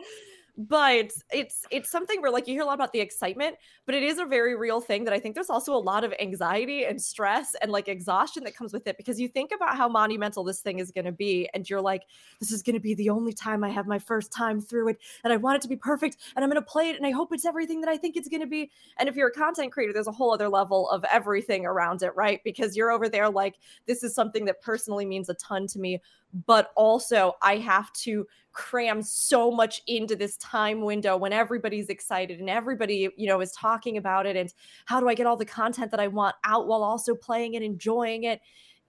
but 0.56 1.12
it's 1.32 1.64
it's 1.70 1.90
something 1.90 2.22
where 2.22 2.30
like 2.30 2.48
you 2.48 2.54
hear 2.54 2.62
a 2.62 2.66
lot 2.66 2.74
about 2.74 2.92
the 2.92 3.00
excitement 3.00 3.56
but 3.84 3.94
it 3.94 4.02
is 4.02 4.18
a 4.18 4.24
very 4.24 4.56
real 4.56 4.80
thing 4.80 5.04
that 5.04 5.12
i 5.12 5.18
think 5.18 5.34
there's 5.34 5.50
also 5.50 5.74
a 5.74 5.78
lot 5.78 6.02
of 6.02 6.14
anxiety 6.18 6.84
and 6.84 7.00
stress 7.00 7.54
and 7.60 7.70
like 7.70 7.88
exhaustion 7.88 8.42
that 8.42 8.56
comes 8.56 8.72
with 8.72 8.86
it 8.86 8.96
because 8.96 9.20
you 9.20 9.28
think 9.28 9.50
about 9.54 9.76
how 9.76 9.88
monumental 9.88 10.42
this 10.42 10.60
thing 10.60 10.78
is 10.78 10.90
going 10.90 11.04
to 11.04 11.12
be 11.12 11.48
and 11.52 11.68
you're 11.68 11.80
like 11.80 12.02
this 12.40 12.50
is 12.50 12.62
going 12.62 12.74
to 12.74 12.80
be 12.80 12.94
the 12.94 13.10
only 13.10 13.32
time 13.32 13.62
i 13.62 13.68
have 13.68 13.86
my 13.86 13.98
first 13.98 14.32
time 14.32 14.60
through 14.60 14.88
it 14.88 14.98
and 15.24 15.32
i 15.32 15.36
want 15.36 15.56
it 15.56 15.62
to 15.62 15.68
be 15.68 15.76
perfect 15.76 16.16
and 16.34 16.44
i'm 16.44 16.50
going 16.50 16.60
to 16.60 16.66
play 16.66 16.88
it 16.88 16.96
and 16.96 17.06
i 17.06 17.10
hope 17.10 17.32
it's 17.32 17.44
everything 17.44 17.80
that 17.80 17.90
i 17.90 17.96
think 17.96 18.16
it's 18.16 18.28
going 18.28 18.40
to 18.40 18.46
be. 18.46 18.70
And 18.98 19.08
if 19.08 19.16
you're 19.16 19.28
a 19.28 19.32
content 19.32 19.72
creator 19.72 19.92
there's 19.92 20.06
a 20.06 20.12
whole 20.12 20.32
other 20.32 20.48
level 20.48 20.88
of 20.90 21.04
everything 21.04 21.66
around 21.66 22.02
it 22.02 22.14
right? 22.16 22.40
Because 22.44 22.76
you're 22.76 22.90
over 22.90 23.08
there 23.08 23.28
like 23.28 23.56
this 23.86 24.02
is 24.02 24.14
something 24.14 24.44
that 24.46 24.62
personally 24.62 25.04
means 25.04 25.28
a 25.28 25.34
ton 25.34 25.66
to 25.68 25.78
me 25.78 26.00
but 26.46 26.72
also 26.76 27.34
I 27.42 27.56
have 27.56 27.92
to 27.94 28.26
cram 28.52 29.02
so 29.02 29.50
much 29.50 29.82
into 29.86 30.16
this 30.16 30.36
time 30.38 30.80
window 30.80 31.16
when 31.16 31.32
everybody's 31.32 31.88
excited 31.88 32.40
and 32.40 32.48
everybody, 32.48 33.08
you 33.16 33.26
know, 33.26 33.40
is 33.40 33.52
talking 33.52 33.96
about 33.98 34.26
it 34.26 34.36
and 34.36 34.52
how 34.86 34.98
do 34.98 35.08
I 35.08 35.14
get 35.14 35.26
all 35.26 35.36
the 35.36 35.44
content 35.44 35.90
that 35.90 36.00
I 36.00 36.08
want 36.08 36.36
out 36.44 36.66
while 36.66 36.82
also 36.82 37.14
playing 37.14 37.54
and 37.54 37.64
enjoying 37.64 38.24
it? 38.24 38.40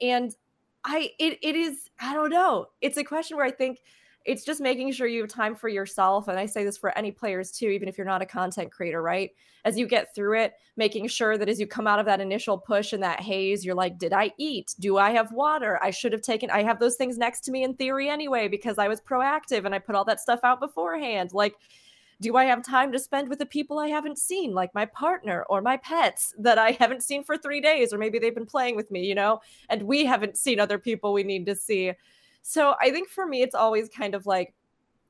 And 0.01 0.35
I 0.83 1.11
it 1.19 1.39
it 1.41 1.55
is 1.55 1.89
I 1.99 2.13
don't 2.13 2.29
know. 2.29 2.67
It's 2.81 2.97
a 2.97 3.03
question 3.03 3.35
where 3.37 3.45
I 3.45 3.51
think 3.51 3.79
it's 4.27 4.43
just 4.43 4.59
making 4.59 4.91
sure 4.91 5.07
you 5.07 5.21
have 5.21 5.29
time 5.29 5.55
for 5.55 5.69
yourself. 5.69 6.27
And 6.27 6.37
I 6.37 6.45
say 6.45 6.65
this 6.65 6.77
for 6.77 6.95
any 6.97 7.11
players 7.11 7.49
too, 7.51 7.69
even 7.69 7.87
if 7.87 7.97
you're 7.97 8.05
not 8.05 8.21
a 8.21 8.25
content 8.25 8.71
creator, 8.71 9.01
right? 9.01 9.31
As 9.63 9.77
you 9.77 9.87
get 9.87 10.13
through 10.13 10.39
it, 10.39 10.53
making 10.75 11.07
sure 11.07 11.37
that 11.37 11.49
as 11.49 11.59
you 11.59 11.65
come 11.65 11.87
out 11.87 11.99
of 11.99 12.05
that 12.05 12.19
initial 12.19 12.57
push 12.57 12.91
and 12.91 13.01
that 13.01 13.21
haze, 13.21 13.65
you're 13.65 13.73
like, 13.73 13.97
did 13.97 14.13
I 14.13 14.33
eat? 14.37 14.75
Do 14.79 14.97
I 14.97 15.11
have 15.11 15.31
water? 15.31 15.79
I 15.81 15.91
should 15.91 16.11
have 16.11 16.21
taken, 16.21 16.51
I 16.51 16.63
have 16.63 16.79
those 16.79 16.95
things 16.95 17.17
next 17.17 17.41
to 17.41 17.51
me 17.51 17.63
in 17.63 17.73
theory 17.73 18.09
anyway, 18.09 18.49
because 18.49 18.77
I 18.77 18.87
was 18.87 19.01
proactive 19.01 19.65
and 19.65 19.73
I 19.73 19.79
put 19.79 19.95
all 19.95 20.05
that 20.05 20.19
stuff 20.19 20.41
out 20.43 20.59
beforehand. 20.59 21.31
Like, 21.33 21.55
do 22.19 22.35
I 22.35 22.45
have 22.45 22.63
time 22.63 22.91
to 22.91 22.99
spend 22.99 23.29
with 23.29 23.39
the 23.39 23.45
people 23.45 23.79
I 23.79 23.87
haven't 23.89 24.17
seen, 24.17 24.53
like 24.53 24.73
my 24.73 24.85
partner 24.85 25.45
or 25.49 25.61
my 25.61 25.77
pets 25.77 26.33
that 26.39 26.57
I 26.57 26.71
haven't 26.71 27.03
seen 27.03 27.23
for 27.23 27.37
three 27.37 27.61
days, 27.61 27.93
or 27.93 27.97
maybe 27.97 28.19
they've 28.19 28.35
been 28.35 28.45
playing 28.45 28.75
with 28.75 28.89
me, 28.91 29.05
you 29.05 29.15
know, 29.15 29.39
and 29.69 29.83
we 29.83 30.03
haven't 30.03 30.35
seen 30.35 30.59
other 30.59 30.79
people 30.79 31.13
we 31.13 31.23
need 31.23 31.45
to 31.45 31.55
see. 31.55 31.93
So 32.49 32.75
I 32.79 32.91
think 32.91 33.09
for 33.09 33.27
me, 33.27 33.41
it's 33.41 33.53
always 33.53 33.89
kind 33.89 34.15
of 34.15 34.25
like, 34.25 34.53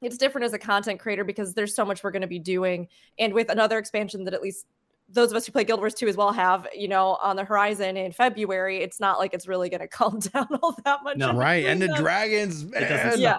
it's 0.02 0.18
different 0.18 0.46
as 0.46 0.54
a 0.54 0.60
content 0.60 1.00
creator 1.00 1.24
because 1.24 1.54
there's 1.54 1.76
so 1.76 1.86
much 1.86 2.04
we're 2.04 2.10
going 2.10 2.24
to 2.24 2.28
be 2.28 2.40
doing. 2.40 2.88
And 3.20 3.32
with 3.32 3.50
another 3.50 3.78
expansion 3.78 4.24
that 4.24 4.34
at 4.34 4.42
least 4.42 4.66
those 5.08 5.30
of 5.30 5.38
us 5.38 5.46
who 5.46 5.52
play 5.52 5.64
Guild 5.64 5.80
Wars 5.80 5.94
2 5.94 6.08
as 6.08 6.18
well 6.18 6.32
have, 6.32 6.68
you 6.76 6.88
know, 6.88 7.20
on 7.22 7.36
the 7.36 7.44
horizon 7.44 7.96
in 7.96 8.12
February, 8.12 8.80
it's 8.80 9.00
not 9.00 9.20
like 9.20 9.36
it's 9.36 9.48
really 9.48 9.70
going 9.70 9.82
to 9.82 9.88
calm 9.88 10.18
down 10.18 10.48
all 10.64 10.76
that 10.84 11.04
much. 11.04 11.18
No, 11.18 11.36
right. 11.36 11.66
And 11.66 11.80
the 11.80 11.90
dragons, 11.90 12.66
man. 12.66 13.20
Yeah. 13.20 13.38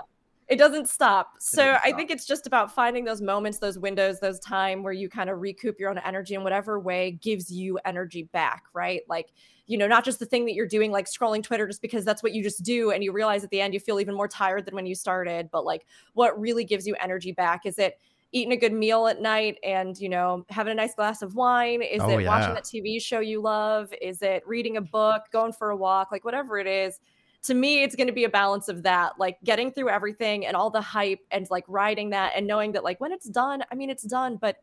It 0.48 0.56
doesn't 0.56 0.88
stop. 0.88 1.34
So 1.40 1.62
doesn't 1.62 1.80
I 1.84 1.92
think 1.92 2.10
it's 2.10 2.24
just 2.24 2.46
about 2.46 2.74
finding 2.74 3.04
those 3.04 3.20
moments, 3.20 3.58
those 3.58 3.78
windows, 3.78 4.18
those 4.18 4.40
time 4.40 4.82
where 4.82 4.94
you 4.94 5.10
kind 5.10 5.28
of 5.28 5.40
recoup 5.40 5.78
your 5.78 5.90
own 5.90 5.98
energy 5.98 6.34
in 6.34 6.42
whatever 6.42 6.80
way 6.80 7.12
gives 7.12 7.52
you 7.52 7.78
energy 7.84 8.22
back, 8.22 8.64
right? 8.72 9.02
Like, 9.08 9.32
you 9.66 9.76
know, 9.76 9.86
not 9.86 10.06
just 10.06 10.18
the 10.18 10.24
thing 10.24 10.46
that 10.46 10.54
you're 10.54 10.66
doing, 10.66 10.90
like 10.90 11.04
scrolling 11.06 11.42
Twitter 11.42 11.66
just 11.66 11.82
because 11.82 12.02
that's 12.02 12.22
what 12.22 12.32
you 12.32 12.42
just 12.42 12.62
do. 12.62 12.90
And 12.92 13.04
you 13.04 13.12
realize 13.12 13.44
at 13.44 13.50
the 13.50 13.60
end 13.60 13.74
you 13.74 13.80
feel 13.80 14.00
even 14.00 14.14
more 14.14 14.28
tired 14.28 14.64
than 14.64 14.74
when 14.74 14.86
you 14.86 14.94
started. 14.94 15.50
But 15.52 15.66
like, 15.66 15.84
what 16.14 16.40
really 16.40 16.64
gives 16.64 16.86
you 16.86 16.96
energy 16.98 17.32
back? 17.32 17.66
Is 17.66 17.78
it 17.78 18.00
eating 18.32 18.52
a 18.52 18.56
good 18.56 18.72
meal 18.72 19.06
at 19.06 19.20
night 19.20 19.58
and, 19.62 19.98
you 19.98 20.08
know, 20.08 20.46
having 20.48 20.70
a 20.70 20.74
nice 20.74 20.94
glass 20.94 21.20
of 21.20 21.34
wine? 21.34 21.82
Is 21.82 22.00
Oh, 22.02 22.18
it 22.18 22.26
watching 22.26 22.54
that 22.54 22.64
TV 22.64 23.02
show 23.02 23.20
you 23.20 23.42
love? 23.42 23.92
Is 24.00 24.22
it 24.22 24.42
reading 24.46 24.78
a 24.78 24.82
book, 24.82 25.24
going 25.30 25.52
for 25.52 25.70
a 25.70 25.76
walk? 25.76 26.10
Like, 26.10 26.24
whatever 26.24 26.58
it 26.58 26.66
is 26.66 27.00
to 27.48 27.54
me 27.54 27.82
it's 27.82 27.96
going 27.96 28.06
to 28.06 28.12
be 28.12 28.24
a 28.24 28.28
balance 28.28 28.68
of 28.68 28.84
that 28.84 29.18
like 29.18 29.36
getting 29.42 29.72
through 29.72 29.88
everything 29.90 30.46
and 30.46 30.56
all 30.56 30.70
the 30.70 30.80
hype 30.80 31.20
and 31.30 31.46
like 31.50 31.64
riding 31.66 32.10
that 32.10 32.32
and 32.36 32.46
knowing 32.46 32.72
that 32.72 32.84
like 32.84 33.00
when 33.00 33.10
it's 33.10 33.28
done 33.28 33.62
i 33.72 33.74
mean 33.74 33.90
it's 33.90 34.04
done 34.04 34.36
but 34.36 34.58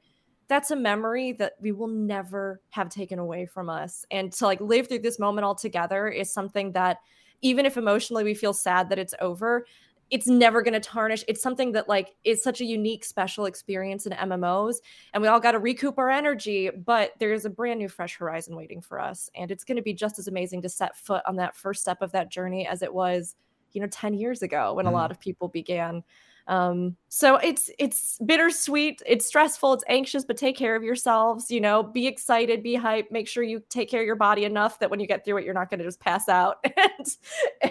that's 0.47 0.71
a 0.71 0.75
memory 0.75 1.31
that 1.33 1.53
we 1.59 1.71
will 1.71 1.87
never 1.87 2.61
have 2.69 2.89
taken 2.89 3.19
away 3.19 3.45
from 3.45 3.69
us. 3.69 4.05
And 4.11 4.31
to 4.33 4.45
like 4.45 4.61
live 4.61 4.87
through 4.87 4.99
this 4.99 5.19
moment 5.19 5.45
all 5.45 5.55
together 5.55 6.07
is 6.07 6.31
something 6.31 6.71
that 6.73 6.99
even 7.41 7.65
if 7.65 7.77
emotionally 7.77 8.23
we 8.23 8.33
feel 8.33 8.53
sad 8.53 8.89
that 8.89 8.99
it's 8.99 9.13
over 9.19 9.65
it's 10.11 10.27
never 10.27 10.61
going 10.61 10.73
to 10.73 10.79
tarnish 10.79 11.23
it's 11.27 11.41
something 11.41 11.71
that 11.71 11.89
like 11.89 12.15
is 12.23 12.43
such 12.43 12.61
a 12.61 12.65
unique 12.65 13.03
special 13.03 13.45
experience 13.45 14.05
in 14.05 14.13
mmos 14.13 14.75
and 15.13 15.21
we 15.21 15.27
all 15.27 15.39
got 15.39 15.53
to 15.53 15.59
recoup 15.59 15.97
our 15.97 16.09
energy 16.09 16.69
but 16.69 17.11
there's 17.19 17.45
a 17.45 17.49
brand 17.49 17.79
new 17.79 17.89
fresh 17.89 18.15
horizon 18.15 18.55
waiting 18.55 18.81
for 18.81 18.99
us 18.99 19.29
and 19.35 19.49
it's 19.51 19.63
going 19.63 19.75
to 19.77 19.81
be 19.81 19.93
just 19.93 20.19
as 20.19 20.27
amazing 20.27 20.61
to 20.61 20.69
set 20.69 20.95
foot 20.95 21.23
on 21.25 21.35
that 21.37 21.55
first 21.55 21.81
step 21.81 22.01
of 22.01 22.11
that 22.11 22.29
journey 22.31 22.67
as 22.67 22.81
it 22.81 22.93
was 22.93 23.35
you 23.71 23.81
know 23.81 23.87
10 23.87 24.13
years 24.13 24.41
ago 24.41 24.73
when 24.75 24.85
Mhm. 24.85 24.89
a 24.89 24.91
lot 24.91 25.11
of 25.11 25.19
people 25.19 25.47
began 25.47 26.03
um 26.47 26.95
so 27.09 27.37
it's 27.37 27.71
it's 27.79 28.19
bittersweet 28.25 29.01
it's 29.05 29.25
stressful 29.25 29.73
it's 29.73 29.83
anxious 29.87 30.23
but 30.25 30.37
take 30.37 30.55
care 30.55 30.75
of 30.75 30.83
yourselves 30.83 31.49
you 31.49 31.59
know 31.59 31.81
be 31.81 32.05
excited 32.05 32.61
be 32.61 32.75
hype. 32.75 33.09
make 33.11 33.27
sure 33.27 33.41
you 33.41 33.61
take 33.69 33.89
care 33.89 34.01
of 34.01 34.05
your 34.05 34.15
body 34.15 34.45
enough 34.45 34.77
that 34.79 34.89
when 34.89 34.99
you 34.99 35.07
get 35.07 35.25
through 35.25 35.37
it 35.37 35.45
you're 35.45 35.55
not 35.55 35.69
going 35.69 35.79
to 35.79 35.85
just 35.85 35.99
pass 35.99 36.29
out 36.29 36.63
and 36.77 37.07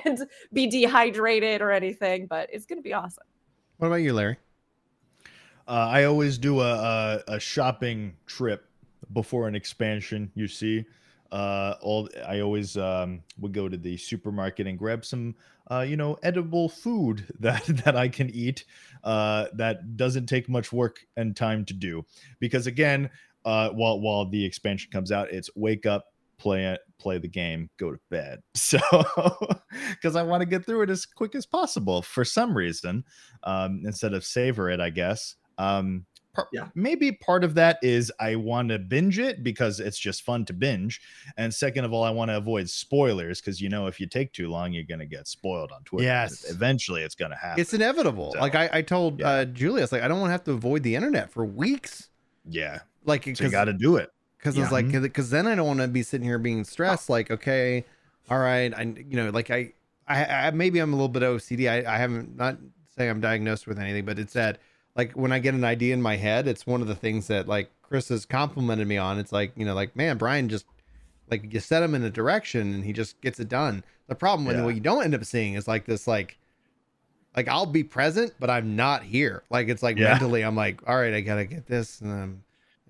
and 0.04 0.26
be 0.52 0.66
dehydrated 0.66 1.62
or 1.62 1.70
anything 1.70 2.26
but 2.26 2.48
it's 2.52 2.66
going 2.66 2.78
to 2.78 2.82
be 2.82 2.92
awesome 2.92 3.24
What 3.78 3.88
about 3.88 3.96
you, 3.96 4.12
Larry? 4.12 4.38
Uh, 5.66 5.88
I 5.90 6.04
always 6.04 6.36
do 6.38 6.60
a, 6.60 7.22
a 7.28 7.34
a 7.36 7.40
shopping 7.40 8.14
trip 8.26 8.68
before 9.12 9.48
an 9.48 9.54
expansion. 9.54 10.30
You 10.34 10.46
see, 10.46 10.84
uh, 11.32 11.74
all 11.80 12.08
I 12.26 12.40
always 12.40 12.76
um, 12.76 13.22
would 13.38 13.52
go 13.52 13.68
to 13.68 13.76
the 13.76 13.96
supermarket 13.96 14.66
and 14.66 14.78
grab 14.78 15.04
some, 15.04 15.34
uh, 15.70 15.80
you 15.80 15.96
know, 15.96 16.16
edible 16.22 16.68
food 16.68 17.26
that 17.40 17.64
that 17.84 17.96
I 17.96 18.08
can 18.08 18.30
eat. 18.30 18.64
Uh, 19.02 19.46
that 19.54 19.96
doesn't 19.96 20.26
take 20.26 20.48
much 20.48 20.72
work 20.72 20.98
and 21.16 21.36
time 21.36 21.64
to 21.66 21.74
do, 21.74 22.04
because 22.40 22.66
again, 22.66 23.10
uh, 23.44 23.70
while 23.70 24.00
while 24.00 24.28
the 24.28 24.44
expansion 24.44 24.90
comes 24.90 25.12
out, 25.12 25.30
it's 25.30 25.50
wake 25.54 25.86
up, 25.86 26.06
play 26.38 26.64
it, 26.66 26.80
play 26.98 27.18
the 27.18 27.28
game, 27.28 27.68
go 27.78 27.90
to 27.92 27.98
bed. 28.10 28.40
So, 28.56 28.78
because 29.90 30.16
I 30.16 30.22
want 30.22 30.40
to 30.40 30.46
get 30.46 30.64
through 30.64 30.82
it 30.82 30.90
as 30.90 31.04
quick 31.04 31.34
as 31.34 31.46
possible 31.46 32.02
for 32.02 32.24
some 32.24 32.56
reason, 32.56 33.04
um, 33.42 33.82
instead 33.84 34.14
of 34.14 34.24
savor 34.24 34.70
it, 34.70 34.80
I 34.80 34.90
guess. 34.90 35.36
Um, 35.58 36.06
par- 36.34 36.48
Yeah. 36.52 36.68
maybe 36.74 37.12
part 37.12 37.44
of 37.44 37.54
that 37.54 37.78
is 37.82 38.12
I 38.20 38.36
want 38.36 38.68
to 38.70 38.78
binge 38.78 39.18
it 39.18 39.42
because 39.42 39.80
it's 39.80 39.98
just 39.98 40.22
fun 40.22 40.44
to 40.46 40.52
binge, 40.52 41.00
and 41.36 41.52
second 41.54 41.84
of 41.84 41.92
all, 41.92 42.02
I 42.04 42.10
want 42.10 42.30
to 42.30 42.36
avoid 42.36 42.68
spoilers 42.68 43.40
because 43.40 43.60
you 43.60 43.68
know 43.68 43.86
if 43.86 43.98
you 44.00 44.06
take 44.06 44.32
too 44.32 44.48
long, 44.48 44.72
you're 44.72 44.84
gonna 44.84 45.06
get 45.06 45.26
spoiled 45.28 45.72
on 45.72 45.82
Twitter. 45.84 46.04
Yes. 46.04 46.44
eventually 46.50 47.02
it's 47.02 47.14
gonna 47.14 47.36
happen. 47.36 47.60
It's 47.60 47.72
inevitable. 47.72 48.32
So, 48.32 48.40
like 48.40 48.54
I, 48.54 48.68
I 48.72 48.82
told 48.82 49.20
yeah. 49.20 49.28
uh, 49.28 49.44
Julius, 49.46 49.92
like 49.92 50.02
I 50.02 50.08
don't 50.08 50.18
want 50.20 50.28
to 50.28 50.32
have 50.32 50.44
to 50.44 50.52
avoid 50.52 50.82
the 50.82 50.94
internet 50.96 51.30
for 51.30 51.44
weeks. 51.44 52.08
yeah, 52.48 52.80
Like 53.04 53.24
so 53.36 53.44
you 53.44 53.50
got 53.50 53.64
to 53.66 53.72
do 53.72 53.96
it. 53.96 54.10
because 54.38 54.56
Yeah. 54.56 54.64
it's 54.64 54.72
like 54.72 54.90
because 54.90 55.30
then 55.30 55.46
I 55.46 55.54
don't 55.54 55.66
want 55.66 55.80
to 55.80 55.88
be 55.88 56.02
sitting 56.02 56.26
here 56.26 56.38
being 56.38 56.64
stressed. 56.64 57.08
Like 57.08 57.30
okay, 57.30 57.84
all 58.30 58.38
right, 58.38 58.72
I 58.74 58.82
you 58.82 59.16
know 59.16 59.30
like 59.30 59.50
I 59.50 59.72
I, 60.06 60.24
I 60.24 60.50
maybe 60.50 60.78
I'm 60.80 60.92
a 60.92 60.96
little 60.96 61.08
bit 61.08 61.22
OCD. 61.22 61.70
I, 61.70 61.94
I 61.94 61.96
haven't 61.96 62.36
not 62.36 62.58
saying 62.96 63.10
I'm 63.10 63.20
diagnosed 63.20 63.66
with 63.66 63.78
anything, 63.78 64.04
but 64.04 64.18
it's 64.18 64.34
that 64.34 64.58
like 64.96 65.12
when 65.12 65.32
I 65.32 65.38
get 65.38 65.54
an 65.54 65.64
idea 65.64 65.94
in 65.94 66.02
my 66.02 66.16
head, 66.16 66.46
it's 66.48 66.66
one 66.66 66.80
of 66.80 66.88
the 66.88 66.94
things 66.94 67.26
that 67.28 67.48
like 67.48 67.70
Chris 67.82 68.08
has 68.08 68.24
complimented 68.24 68.86
me 68.86 68.96
on. 68.96 69.18
It's 69.18 69.32
like 69.32 69.52
you 69.56 69.64
know 69.64 69.74
like 69.74 69.94
man, 69.96 70.16
Brian 70.18 70.48
just 70.48 70.66
like 71.30 71.52
you 71.52 71.60
set 71.60 71.82
him 71.82 71.94
in 71.94 72.02
a 72.04 72.10
direction 72.10 72.74
and 72.74 72.84
he 72.84 72.92
just 72.92 73.20
gets 73.20 73.40
it 73.40 73.48
done. 73.48 73.82
The 74.08 74.14
problem 74.14 74.46
Yeah. 74.48 74.62
what 74.64 74.74
you 74.74 74.80
don't 74.80 75.02
end 75.04 75.14
up 75.14 75.24
seeing 75.24 75.54
is 75.54 75.66
like 75.66 75.86
this 75.86 76.06
like 76.06 76.36
like 77.36 77.48
I'll 77.48 77.66
be 77.66 77.82
present, 77.82 78.32
but 78.38 78.50
I'm 78.50 78.76
not 78.76 79.02
here. 79.02 79.42
Like 79.50 79.68
it's 79.68 79.82
like 79.82 79.96
Yeah. 79.98 80.10
mentally, 80.12 80.42
I'm 80.42 80.54
like, 80.56 80.80
all 80.86 80.96
right, 80.96 81.14
I 81.14 81.20
gotta 81.20 81.44
get 81.46 81.66
this, 81.66 82.00
and, 82.00 82.12
um, 82.12 82.42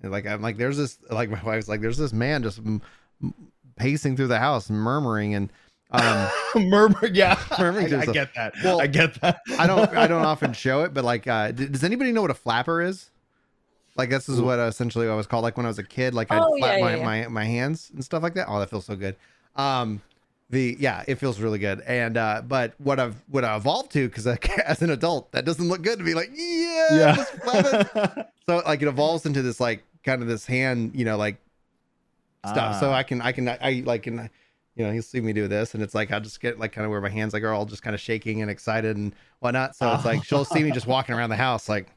and 0.03 0.11
like 0.11 0.27
I'm 0.27 0.41
like, 0.41 0.57
there's 0.57 0.77
this 0.77 0.99
like 1.09 1.29
my 1.31 1.41
wife's 1.43 1.67
like, 1.67 1.81
there's 1.81 1.97
this 1.97 2.13
man 2.13 2.43
just 2.43 2.59
m- 2.59 2.81
m- 3.23 3.33
pacing 3.77 4.15
through 4.15 4.27
the 4.27 4.39
house, 4.39 4.69
murmuring, 4.69 5.33
and 5.33 5.51
um, 5.95 6.29
Murmur, 6.69 7.07
yeah, 7.07 7.39
Murmuring 7.59 7.93
I, 7.93 8.01
I 8.01 8.05
get 8.05 8.33
that. 8.35 8.53
Well, 8.63 8.81
I 8.81 8.87
get 8.87 9.19
that. 9.21 9.41
I 9.57 9.67
don't 9.67 9.89
I 9.95 10.07
don't 10.07 10.25
often 10.25 10.53
show 10.53 10.81
it, 10.83 10.93
but 10.93 11.03
like, 11.03 11.27
uh, 11.27 11.51
d- 11.51 11.67
does 11.67 11.83
anybody 11.83 12.11
know 12.11 12.21
what 12.21 12.31
a 12.31 12.35
flapper 12.35 12.81
is? 12.81 13.09
Like 13.97 14.09
this 14.09 14.27
is 14.27 14.41
what 14.41 14.59
essentially 14.59 15.07
I 15.07 15.15
was 15.15 15.25
called. 15.27 15.43
Like 15.43 15.55
when 15.57 15.65
I 15.65 15.69
was 15.69 15.79
a 15.79 15.83
kid, 15.83 16.13
like 16.13 16.31
I'd 16.31 16.41
Oh, 16.41 16.57
flap 16.57 16.77
yeah, 16.77 16.83
my, 16.83 16.91
yeah, 16.91 16.97
yeah. 16.97 17.03
my 17.05 17.27
my 17.29 17.43
hands 17.45 17.91
and 17.93 18.03
stuff 18.03 18.23
like 18.23 18.33
that. 18.33 18.47
Oh, 18.49 18.59
that 18.59 18.69
feels 18.69 18.85
so 18.85 18.95
good. 18.95 19.15
Um, 19.55 20.01
the 20.49 20.75
yeah, 20.79 21.03
it 21.07 21.15
feels 21.15 21.39
really 21.39 21.59
good. 21.59 21.79
And 21.81 22.17
uh, 22.17 22.41
but 22.45 22.73
what 22.77 22.99
I've 22.99 23.15
what 23.29 23.45
I 23.45 23.55
evolved 23.55 23.91
to 23.93 24.07
because 24.09 24.27
as 24.65 24.81
an 24.81 24.89
adult, 24.89 25.31
that 25.31 25.45
doesn't 25.45 25.67
look 25.67 25.81
good 25.81 25.97
to 25.99 26.03
be 26.05 26.13
like 26.13 26.29
yeah, 26.33 27.13
just 27.15 27.31
flap 27.35 27.89
it. 27.95 28.27
so 28.47 28.57
like 28.65 28.81
it 28.81 28.87
evolves 28.89 29.25
into 29.25 29.41
this 29.41 29.59
like 29.61 29.83
kind 30.03 30.21
of 30.21 30.27
this 30.27 30.45
hand, 30.45 30.91
you 30.93 31.05
know, 31.05 31.15
like 31.17 31.37
stuff. 32.45 32.79
So 32.79 32.89
Ah. 32.91 32.95
I 32.95 33.03
can 33.03 33.21
I 33.21 33.31
can 33.31 33.47
I 33.47 33.81
like 33.85 34.03
can 34.03 34.29
you 34.75 34.85
know 34.85 34.91
he'll 34.91 35.01
see 35.01 35.21
me 35.21 35.33
do 35.33 35.47
this 35.47 35.73
and 35.73 35.81
it's 35.81 35.95
like 35.95 36.11
I'll 36.11 36.21
just 36.21 36.41
get 36.41 36.59
like 36.59 36.71
kind 36.71 36.85
of 36.85 36.91
where 36.91 37.01
my 37.01 37.09
hands 37.09 37.33
like 37.33 37.43
are 37.43 37.53
all 37.53 37.65
just 37.65 37.81
kind 37.81 37.93
of 37.93 37.99
shaking 37.99 38.41
and 38.41 38.51
excited 38.51 38.97
and 38.97 39.15
whatnot. 39.39 39.75
So 39.75 39.91
it's 39.93 40.05
like 40.05 40.23
she'll 40.23 40.45
see 40.45 40.63
me 40.63 40.71
just 40.71 40.87
walking 40.87 41.15
around 41.15 41.29
the 41.29 41.35
house 41.35 41.69
like 41.69 41.91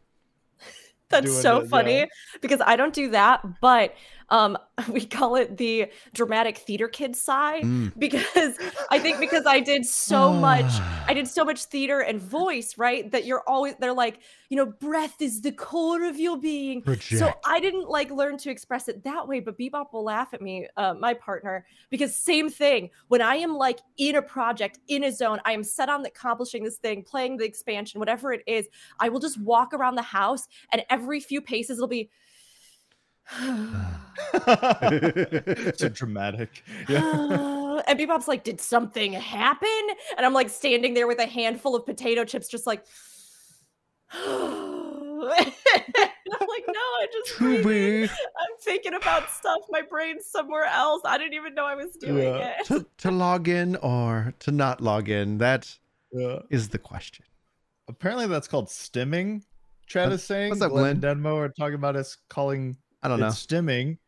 That's 1.08 1.40
so 1.40 1.58
it, 1.58 1.62
yeah. 1.64 1.68
funny 1.68 2.08
because 2.40 2.60
I 2.64 2.76
don't 2.76 2.94
do 2.94 3.10
that, 3.10 3.60
but 3.60 3.94
um 4.30 4.58
we 4.90 5.04
call 5.04 5.36
it 5.36 5.56
the 5.56 5.90
dramatic 6.14 6.58
theater 6.58 6.88
kid 6.88 7.16
sigh 7.16 7.60
mm. 7.62 7.92
because 7.98 8.58
I 8.90 8.98
think 8.98 9.18
because 9.18 9.46
I 9.46 9.60
did 9.60 9.84
so 9.86 10.32
much 10.32 10.70
I 11.08 11.14
did 11.14 11.26
so 11.26 11.42
much 11.42 11.64
theater 11.64 12.00
and 12.00 12.20
voice, 12.20 12.76
right? 12.76 13.10
That 13.10 13.24
you're 13.24 13.42
always 13.46 13.74
they're 13.80 13.94
like, 13.94 14.20
you 14.50 14.56
know, 14.56 14.66
breath 14.66 15.20
is 15.20 15.40
the 15.40 15.52
core 15.52 16.04
of 16.04 16.18
your 16.18 16.36
being. 16.36 16.82
So 17.00 17.32
I 17.46 17.60
didn't 17.60 17.88
like 17.88 18.10
learn 18.10 18.36
to 18.38 18.50
express 18.50 18.88
it 18.88 19.02
that 19.04 19.26
way, 19.26 19.40
but 19.40 19.58
Bebop 19.58 19.92
will 19.92 20.04
laugh 20.04 20.34
at 20.34 20.42
me, 20.42 20.68
uh, 20.76 20.94
my 20.94 21.14
partner, 21.14 21.64
because 21.88 22.14
same 22.14 22.50
thing. 22.50 22.90
When 23.08 23.22
I 23.22 23.36
am 23.36 23.56
like 23.56 23.80
in 23.96 24.16
a 24.16 24.22
project, 24.22 24.80
in 24.88 25.04
a 25.04 25.12
zone, 25.12 25.40
I 25.46 25.52
am 25.52 25.64
set 25.64 25.88
on 25.88 26.04
accomplishing 26.04 26.62
this 26.62 26.76
thing, 26.76 27.02
playing 27.02 27.38
the 27.38 27.44
expansion, 27.46 28.00
whatever 28.00 28.32
it 28.32 28.42
is, 28.46 28.68
I 29.00 29.08
will 29.08 29.20
just 29.20 29.40
walk 29.40 29.72
around 29.72 29.94
the 29.94 30.02
house 30.02 30.46
and 30.72 30.84
every 30.90 31.20
few 31.20 31.40
paces 31.40 31.78
it'll 31.78 31.88
be 31.88 32.10
so 35.76 35.88
dramatic. 35.88 36.62
Yeah. 36.88 37.80
and 37.86 37.98
Bebop's 37.98 38.28
like, 38.28 38.44
did 38.44 38.60
something 38.60 39.12
happen? 39.12 39.68
And 40.16 40.24
I'm 40.26 40.32
like 40.32 40.48
standing 40.48 40.94
there 40.94 41.06
with 41.06 41.18
a 41.18 41.26
handful 41.26 41.76
of 41.76 41.84
potato 41.86 42.24
chips, 42.24 42.48
just 42.48 42.66
like, 42.66 42.84
I'm 44.12 45.26
like, 45.26 46.64
no, 46.66 46.80
I 46.80 47.06
just 47.12 47.36
to 47.38 48.02
I'm 48.08 48.56
thinking 48.60 48.94
about 48.94 49.30
stuff. 49.30 49.58
My 49.70 49.82
brain's 49.82 50.26
somewhere 50.26 50.64
else. 50.64 51.02
I 51.04 51.18
didn't 51.18 51.34
even 51.34 51.54
know 51.54 51.64
I 51.64 51.74
was 51.74 51.96
doing 51.96 52.18
Yeah. 52.18 52.54
it. 52.60 52.66
to, 52.66 52.86
to 52.98 53.10
log 53.10 53.48
in 53.48 53.76
or 53.76 54.34
to 54.40 54.50
not 54.52 54.80
log 54.80 55.08
in. 55.08 55.38
That 55.38 55.76
Yeah. 56.12 56.40
is 56.50 56.68
the 56.70 56.78
question. 56.78 57.24
Apparently, 57.88 58.26
that's 58.26 58.48
called 58.48 58.68
stimming. 58.68 59.42
Chad 59.86 60.12
is 60.12 60.22
saying. 60.22 60.50
what's 60.50 60.60
up, 60.62 60.70
Glenn 60.70 61.00
Glenn? 61.00 61.18
Denmo 61.22 61.36
are 61.36 61.48
talking 61.48 61.74
about 61.74 61.96
us 61.96 62.16
calling 62.28 62.76
I 63.02 63.08
don't 63.08 63.18
it 63.18 63.22
know. 63.22 63.28
stimming. 63.28 63.98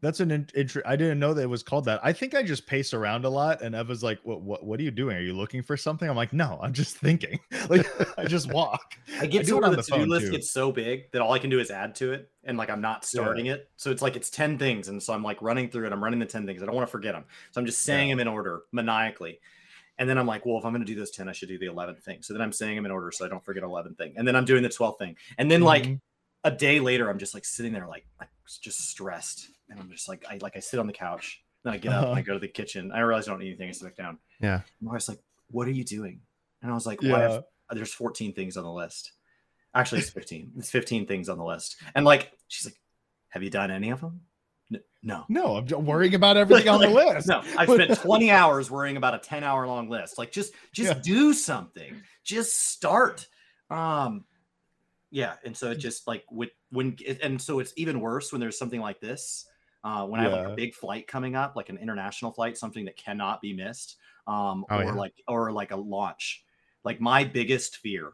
That's 0.00 0.20
an 0.20 0.30
int- 0.30 0.52
intro. 0.54 0.80
I 0.86 0.94
didn't 0.94 1.18
know 1.18 1.34
that 1.34 1.42
it 1.42 1.50
was 1.50 1.64
called 1.64 1.84
that. 1.86 1.98
I 2.04 2.12
think 2.12 2.32
I 2.36 2.44
just 2.44 2.68
pace 2.68 2.94
around 2.94 3.24
a 3.24 3.28
lot, 3.28 3.62
and 3.62 3.74
Eva's 3.74 4.00
like, 4.04 4.20
"What? 4.22 4.42
What? 4.42 4.64
What 4.64 4.78
are 4.78 4.84
you 4.84 4.92
doing? 4.92 5.16
Are 5.16 5.20
you 5.20 5.32
looking 5.32 5.60
for 5.60 5.76
something?" 5.76 6.08
I'm 6.08 6.14
like, 6.14 6.32
"No, 6.32 6.56
I'm 6.62 6.72
just 6.72 6.96
thinking. 6.98 7.40
Like, 7.68 7.84
I 8.16 8.24
just 8.24 8.52
walk." 8.52 8.94
I 9.20 9.26
get 9.26 9.44
do 9.44 9.52
to 9.52 9.56
it 9.56 9.60
where 9.62 9.70
the, 9.70 9.76
the 9.78 9.82
to-do 9.82 10.06
list 10.06 10.26
too. 10.26 10.30
gets 10.32 10.52
so 10.52 10.70
big 10.70 11.10
that 11.10 11.20
all 11.20 11.32
I 11.32 11.40
can 11.40 11.50
do 11.50 11.58
is 11.58 11.72
add 11.72 11.96
to 11.96 12.12
it, 12.12 12.30
and 12.44 12.56
like 12.56 12.70
I'm 12.70 12.80
not 12.80 13.04
starting 13.04 13.46
it. 13.46 13.68
So 13.76 13.90
it's 13.90 14.00
like 14.00 14.14
it's 14.14 14.30
ten 14.30 14.56
things, 14.56 14.86
and 14.86 15.02
so 15.02 15.12
I'm 15.14 15.24
like 15.24 15.42
running 15.42 15.68
through 15.68 15.86
it. 15.88 15.92
I'm 15.92 16.02
running 16.02 16.20
the 16.20 16.26
ten 16.26 16.46
things. 16.46 16.62
I 16.62 16.66
don't 16.66 16.76
want 16.76 16.86
to 16.86 16.92
forget 16.92 17.14
them, 17.14 17.24
so 17.50 17.60
I'm 17.60 17.66
just 17.66 17.82
saying 17.82 18.08
Yeah. 18.08 18.14
them 18.14 18.20
in 18.20 18.28
order 18.28 18.60
maniacally. 18.70 19.40
And 19.98 20.08
then 20.08 20.16
I'm 20.16 20.28
like, 20.28 20.46
well, 20.46 20.58
if 20.58 20.64
I'm 20.64 20.70
going 20.72 20.86
to 20.86 20.86
do 20.86 20.94
those 20.96 21.10
ten, 21.10 21.28
I 21.28 21.32
should 21.32 21.48
do 21.48 21.58
the 21.58 21.66
eleventh 21.66 22.04
thing. 22.04 22.22
So 22.22 22.32
then 22.34 22.40
I'm 22.40 22.52
saying 22.52 22.76
them 22.76 22.86
in 22.86 22.92
order, 22.92 23.10
so 23.10 23.26
I 23.26 23.28
don't 23.28 23.44
forget 23.44 23.64
eleventh 23.64 23.98
thing. 23.98 24.14
And 24.16 24.28
then 24.28 24.36
I'm 24.36 24.44
doing 24.44 24.62
the 24.62 24.68
twelfth 24.68 25.00
thing. 25.00 25.16
And 25.38 25.50
then 25.50 25.60
like 25.62 25.82
Mhm. 25.86 26.00
a 26.44 26.52
day 26.52 26.78
later, 26.78 27.10
I'm 27.10 27.18
just 27.18 27.34
like 27.34 27.44
sitting 27.44 27.72
there, 27.72 27.88
like 27.88 28.06
like 28.20 28.28
just 28.56 28.88
stressed, 28.88 29.48
and 29.68 29.78
I'm 29.78 29.90
just 29.90 30.08
like 30.08 30.24
I 30.30 30.38
like 30.40 30.56
I 30.56 30.60
sit 30.60 30.80
on 30.80 30.86
the 30.86 30.92
couch, 30.94 31.42
then 31.64 31.74
I 31.74 31.76
get 31.76 31.92
up 31.92 32.04
and 32.04 32.08
I 32.08 32.12
Uh-huh. 32.12 32.22
go 32.22 32.32
to 32.34 32.38
the 32.38 32.48
kitchen. 32.48 32.90
I 32.92 33.00
realize 33.00 33.28
I 33.28 33.32
don't 33.32 33.40
need 33.40 33.48
anything. 33.48 33.68
I 33.68 33.72
sit 33.72 33.84
back 33.84 33.96
down. 33.96 34.18
Yeah. 34.40 34.60
And 34.80 34.88
I 34.88 34.92
was 34.94 35.08
like, 35.08 35.20
what 35.48 35.68
are 35.68 35.72
you 35.72 35.84
doing? 35.84 36.20
And 36.62 36.70
I 36.70 36.74
was 36.74 36.86
like, 36.86 37.04
I 37.04 37.18
have 37.20 37.32
yeah, 37.32 37.40
there's 37.72 37.92
14 37.92 38.32
things 38.32 38.56
on 38.56 38.64
the 38.64 38.72
list. 38.72 39.12
Actually, 39.74 40.00
it's 40.00 40.10
15. 40.10 40.52
It's 40.58 40.70
15 40.70 41.06
things 41.06 41.28
on 41.28 41.36
the 41.36 41.44
list. 41.44 41.76
And 41.94 42.04
like, 42.06 42.32
she's 42.48 42.64
like, 42.64 42.80
have 43.28 43.42
you 43.42 43.50
done 43.50 43.70
any 43.70 43.90
of 43.90 44.00
them? 44.00 44.22
No. 45.02 45.24
No, 45.28 45.56
I'm 45.58 45.86
worrying 45.86 46.14
about 46.16 46.36
everything 46.36 46.68
on 46.68 46.80
the 46.80 46.88
Like, 46.90 47.14
list. 47.16 47.28
No, 47.28 47.42
I've 47.56 47.68
spent 47.70 47.96
20 48.00 48.30
hours 48.32 48.70
worrying 48.70 48.96
about 48.96 49.14
a 49.14 49.18
10 49.18 49.44
hour 49.44 49.66
long 49.66 49.88
list. 49.88 50.18
Like 50.18 50.32
just 50.32 50.52
just 50.72 50.94
Yeah. 50.96 51.00
do 51.02 51.32
something. 51.32 52.02
Just 52.24 52.70
start. 52.70 53.28
Um 53.70 54.24
yeah, 55.10 55.34
and 55.44 55.56
so 55.56 55.68
Mm. 55.68 55.72
it 55.72 55.76
just 55.76 56.06
like 56.08 56.24
with 56.30 56.50
when 56.70 56.96
and 57.22 57.40
so 57.40 57.58
it's 57.58 57.72
even 57.76 58.00
worse 58.00 58.32
when 58.32 58.40
there's 58.40 58.58
something 58.58 58.80
like 58.80 59.00
this. 59.00 59.46
Uh 59.84 60.04
when 60.06 60.20
I 60.20 60.24
have 60.24 60.32
like 60.32 60.46
a 60.48 60.54
big 60.56 60.74
flight 60.74 61.06
coming 61.06 61.36
up, 61.36 61.54
like 61.56 61.68
an 61.68 61.78
international 61.78 62.32
flight, 62.32 62.58
something 62.58 62.84
that 62.86 62.96
cannot 62.96 63.40
be 63.40 63.52
missed. 63.52 63.96
Um 64.26 64.64
Oh, 64.70 64.78
or 64.78 64.84
yeah. 64.84 64.92
like 64.92 65.14
or 65.26 65.52
like 65.52 65.70
a 65.70 65.76
launch. 65.76 66.44
Like 66.84 67.00
my 67.00 67.24
biggest 67.24 67.76
fear 67.78 68.12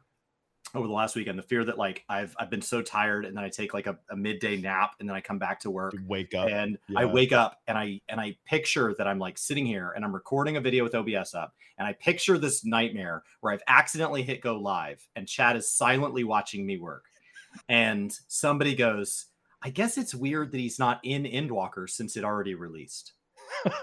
over 0.74 0.88
the 0.88 0.92
last 0.92 1.14
weekend, 1.14 1.38
the 1.38 1.42
fear 1.42 1.64
that 1.64 1.78
like 1.78 2.04
I've 2.08 2.34
I've 2.38 2.50
been 2.50 2.62
so 2.62 2.82
tired 2.82 3.24
and 3.24 3.36
then 3.36 3.44
I 3.44 3.48
take 3.48 3.74
like 3.74 3.86
a, 3.86 3.96
a 4.10 4.16
midday 4.16 4.56
nap 4.56 4.94
and 4.98 5.08
then 5.08 5.14
I 5.14 5.20
come 5.20 5.38
back 5.38 5.60
to 5.60 5.70
work 5.70 5.94
Wake 6.06 6.34
up. 6.34 6.48
and 6.48 6.78
I 6.96 7.04
wake 7.04 7.32
up 7.32 7.60
and 7.68 7.78
I 7.78 8.00
and 8.08 8.20
I 8.20 8.36
picture 8.44 8.94
that 8.98 9.06
I'm 9.06 9.18
like 9.18 9.38
sitting 9.38 9.64
here 9.66 9.92
and 9.94 10.04
I'm 10.04 10.12
recording 10.14 10.56
a 10.56 10.60
video 10.60 10.82
with 10.82 10.94
OBS 10.94 11.34
up 11.34 11.54
and 11.78 11.86
I 11.86 11.92
picture 11.92 12.38
this 12.38 12.64
nightmare 12.64 13.22
where 13.40 13.52
I've 13.52 13.62
accidentally 13.68 14.22
hit 14.22 14.40
go 14.40 14.56
live 14.56 15.06
and 15.16 15.28
Chad 15.28 15.56
is 15.56 15.70
silently 15.70 16.24
watching 16.24 16.66
me 16.66 16.76
work 16.78 17.04
and 17.68 18.12
somebody 18.28 18.74
goes 18.74 19.26
I 19.62 19.70
guess 19.70 19.96
it's 19.96 20.14
weird 20.14 20.52
that 20.52 20.58
he's 20.58 20.78
not 20.78 21.00
in 21.04 21.24
Endwalker 21.24 21.88
since 21.88 22.16
it 22.18 22.24
already 22.24 22.54
released. 22.54 23.12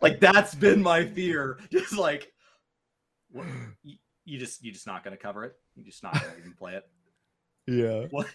Like 0.00 0.20
that's 0.20 0.54
been 0.54 0.82
my 0.82 1.04
fear. 1.06 1.58
Just 1.72 1.96
like 1.96 2.30
what, 3.30 3.46
you, 3.82 3.96
you 4.26 4.38
just 4.38 4.62
you 4.62 4.70
just 4.70 4.86
not 4.86 5.02
going 5.02 5.16
to 5.16 5.22
cover 5.22 5.44
it. 5.44 5.54
You 5.76 5.82
just 5.84 6.02
not 6.02 6.12
going 6.12 6.34
to 6.34 6.38
even 6.38 6.52
play 6.52 6.74
it. 6.74 6.84
yeah. 7.66 8.06
What? 8.10 8.26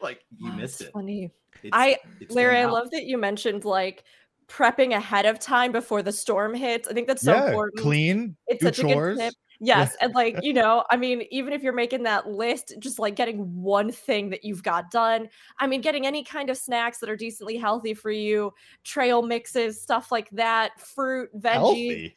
Like 0.00 0.22
you 0.36 0.50
Oh, 0.50 0.56
missed 0.56 0.80
it. 0.80 0.92
Funny. 0.92 1.30
It's- 1.62 1.70
I 1.72 1.98
it's 2.20 2.34
Larry, 2.34 2.56
I 2.58 2.64
love 2.64 2.90
that 2.92 3.04
you 3.04 3.18
mentioned 3.18 3.64
like 3.66 4.04
prepping 4.48 4.96
ahead 4.96 5.26
of 5.26 5.38
time 5.38 5.72
before 5.72 6.02
the 6.02 6.10
storm 6.12 6.54
hits. 6.54 6.88
I 6.88 6.94
think 6.94 7.06
that's 7.06 7.22
so 7.22 7.34
yeah. 7.34 7.48
important. 7.48 7.80
Clean. 7.82 8.36
It's 8.48 8.60
do 8.60 8.66
such 8.66 8.78
a 8.78 8.82
chores. 8.82 9.18
good 9.18 9.24
tip. 9.24 9.34
Yes, 9.60 9.94
and 10.00 10.14
like 10.14 10.38
you 10.42 10.54
know, 10.54 10.84
I 10.90 10.96
mean, 10.96 11.24
even 11.30 11.52
if 11.52 11.62
you're 11.62 11.74
making 11.74 12.02
that 12.04 12.26
list, 12.26 12.74
just 12.78 12.98
like 12.98 13.14
getting 13.14 13.40
one 13.54 13.92
thing 13.92 14.30
that 14.30 14.42
you've 14.42 14.62
got 14.62 14.90
done. 14.90 15.28
I 15.58 15.66
mean, 15.66 15.82
getting 15.82 16.06
any 16.06 16.24
kind 16.24 16.48
of 16.48 16.56
snacks 16.56 16.98
that 17.00 17.10
are 17.10 17.16
decently 17.16 17.58
healthy 17.58 17.92
for 17.92 18.10
you, 18.10 18.52
trail 18.84 19.20
mixes, 19.20 19.82
stuff 19.82 20.10
like 20.10 20.30
that, 20.30 20.80
fruit, 20.80 21.28
veggie. 21.38 21.52
Healthy. 21.52 22.16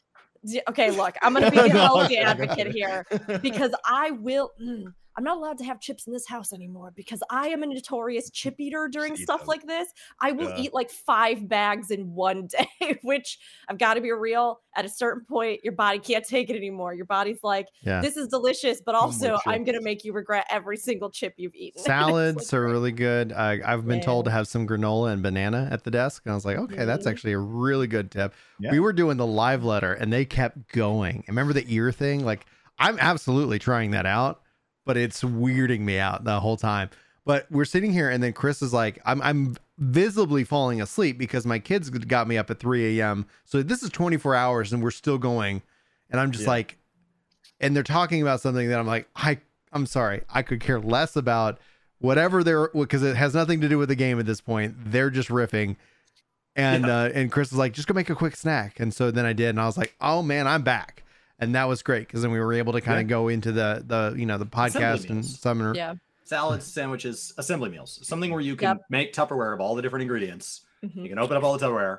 Okay, 0.69 0.91
look, 0.91 1.15
I'm 1.21 1.33
gonna 1.33 1.51
be 1.51 1.57
the 1.69 1.69
healthy 1.69 2.17
advocate 2.17 2.67
here 2.67 3.05
because 3.41 3.73
I 3.85 4.11
will. 4.11 4.51
mm, 4.61 4.93
I'm 5.18 5.24
not 5.24 5.38
allowed 5.38 5.57
to 5.59 5.64
have 5.64 5.80
chips 5.80 6.07
in 6.07 6.14
this 6.14 6.28
house 6.28 6.53
anymore 6.53 6.91
because 6.95 7.22
I 7.30 7.47
am 7.49 7.64
a 7.64 7.68
notorious 7.68 8.30
chip 8.32 8.55
eater 8.59 8.88
during 8.91 9.14
Eat 9.14 9.20
stuff 9.20 9.47
like 9.47 9.66
this. 9.68 9.89
I 10.20 10.32
will 10.32 10.49
Yeah. 10.49 10.57
eat 10.57 10.74
like 10.74 10.89
five 10.89 11.47
bags 11.47 11.91
in 11.91 12.14
one 12.16 12.47
day, 12.47 12.97
which 13.03 13.39
I've 13.70 13.78
got 13.78 13.93
to 13.95 14.01
be 14.01 14.11
real. 14.11 14.59
At 14.76 14.86
a 14.86 14.89
certain 14.89 15.24
point, 15.26 15.59
your 15.64 15.74
body 15.74 15.99
can't 15.99 16.26
take 16.26 16.49
it 16.49 16.55
anymore. 16.55 16.93
Your 16.95 17.05
body's 17.05 17.43
like, 17.43 17.68
Yeah. 17.84 18.01
this 18.01 18.18
is 18.18 18.28
delicious, 18.28 18.82
but 18.84 18.93
more 18.93 19.01
also 19.03 19.38
I'm 19.45 19.64
gonna 19.64 19.82
make 19.82 20.03
you 20.03 20.14
regret 20.14 20.47
every 20.49 20.78
single 20.78 21.11
chip 21.11 21.36
you've 21.38 21.53
eaten. 21.55 21.82
Salads 21.84 22.51
like, 22.51 22.59
are 22.59 22.66
really 22.68 22.91
good. 22.91 23.34
I, 23.34 23.59
I've 23.64 23.86
been 23.88 24.01
told 24.01 24.26
to 24.26 24.32
have 24.32 24.47
some 24.47 24.68
granola 24.68 25.11
and 25.14 25.22
banana 25.22 25.68
at 25.72 25.84
the 25.84 25.91
desk, 25.91 26.24
and 26.26 26.32
I 26.32 26.36
was 26.36 26.45
like, 26.45 26.57
okay, 26.57 26.86
that's 26.86 27.05
Mhm. 27.05 27.11
actually 27.11 27.34
a 27.34 27.38
really 27.39 27.86
good 27.88 28.09
tip. 28.09 28.34
Yeah. 28.59 28.72
We 28.72 28.80
were 28.80 28.93
doing 28.93 29.18
the 29.18 29.28
live 29.28 29.64
letter, 29.64 29.93
and 29.93 30.11
they 30.11 30.26
kept 30.26 30.72
going. 30.74 31.24
Remember 31.28 31.53
the 31.53 31.66
ear 31.68 31.91
thing? 31.91 32.26
Like, 32.26 32.45
I'm 32.80 32.97
absolutely 32.99 33.59
trying 33.59 33.91
that 33.91 34.05
out, 34.07 34.41
but 34.86 34.97
it's 34.97 35.23
weirding 35.23 35.81
me 35.81 35.97
out 35.99 36.23
the 36.23 36.39
whole 36.39 36.57
time. 36.57 36.89
But 37.25 37.47
we're 37.49 37.65
sitting 37.65 37.93
here, 37.93 38.09
and 38.09 38.21
then 38.21 38.34
Chris 38.34 38.61
is 38.61 38.73
like, 38.73 38.99
I'm, 39.05 39.21
I'm 39.21 39.55
visibly 39.77 40.43
falling 40.43 40.81
asleep 40.81 41.17
because 41.17 41.45
my 41.45 41.57
kids 41.57 41.89
got 41.89 42.27
me 42.27 42.38
up 42.38 42.51
at 42.51 42.59
3 42.59 42.99
a.m. 42.99 43.25
So 43.45 43.63
this 43.63 43.81
is 43.81 43.89
24 43.89 44.36
hours, 44.36 44.73
and 44.73 44.84
we're 44.84 44.91
still 44.91 45.17
going. 45.17 45.61
And 46.09 46.19
I'm 46.19 46.31
just 46.31 46.43
Yeah. 46.43 46.49
like, 46.49 46.77
and 47.61 47.75
they're 47.75 47.84
talking 47.84 48.21
about 48.21 48.41
something 48.41 48.67
that 48.67 48.77
I'm 48.77 48.86
like, 48.88 49.07
I, 49.15 49.39
I'm 49.71 49.86
sorry, 49.86 50.23
I 50.29 50.41
could 50.41 50.59
care 50.59 50.79
less 50.81 51.15
about 51.15 51.59
whatever 51.99 52.43
they're 52.43 52.67
because 52.73 53.03
it 53.03 53.15
has 53.15 53.34
nothing 53.34 53.61
to 53.61 53.69
do 53.69 53.77
with 53.77 53.88
the 53.88 53.95
game 53.95 54.19
at 54.19 54.25
this 54.25 54.41
point. 54.41 54.75
They're 54.77 55.09
just 55.09 55.29
riffing. 55.29 55.77
And 56.57 56.86
Yeah. 56.86 57.03
uh, 57.03 57.09
and 57.13 57.31
Chris 57.31 57.51
is 57.53 57.57
like, 57.57 57.71
just 57.73 57.88
go 57.88 57.93
make 57.93 58.09
a 58.09 58.15
quick 58.15 58.36
snack. 58.36 58.79
And 58.81 58.93
so 58.93 59.11
then 59.11 59.25
I 59.25 59.31
did, 59.34 59.49
and 59.49 59.61
I 59.61 59.65
was 59.65 59.77
like, 59.77 59.95
oh 60.01 60.21
man, 60.21 60.45
I'm 60.45 60.61
back. 60.61 61.03
And 61.39 61.55
that 61.55 61.67
was 61.67 61.81
great 61.84 62.07
because 62.07 62.21
then 62.21 62.31
we 62.31 62.39
were 62.39 62.53
able 62.53 62.73
to 62.73 62.81
kind 62.81 63.01
of 63.01 63.07
go 63.07 63.27
into 63.27 63.51
the 63.51 63.84
the 63.86 64.15
you 64.17 64.25
know 64.25 64.38
the 64.38 64.45
podcast 64.45 65.05
and 65.09 65.15
meals. 65.15 65.39
summoner. 65.39 65.73
yeah. 65.75 65.95
salads, 66.25 66.65
sandwiches, 66.65 67.34
assembly 67.38 67.69
meals, 67.69 67.99
something 68.07 68.31
where 68.31 68.39
you 68.41 68.55
can 68.55 68.69
Yep. 68.77 68.81
make 68.89 69.13
Tupperware 69.13 69.53
of 69.53 69.59
all 69.59 69.75
the 69.75 69.81
different 69.81 70.03
ingredients. 70.03 70.65
Mhm. 70.84 71.03
You 71.03 71.09
can 71.09 71.19
open 71.19 71.36
up 71.36 71.43
all 71.43 71.57
the 71.57 71.65
Tupperware, 71.65 71.97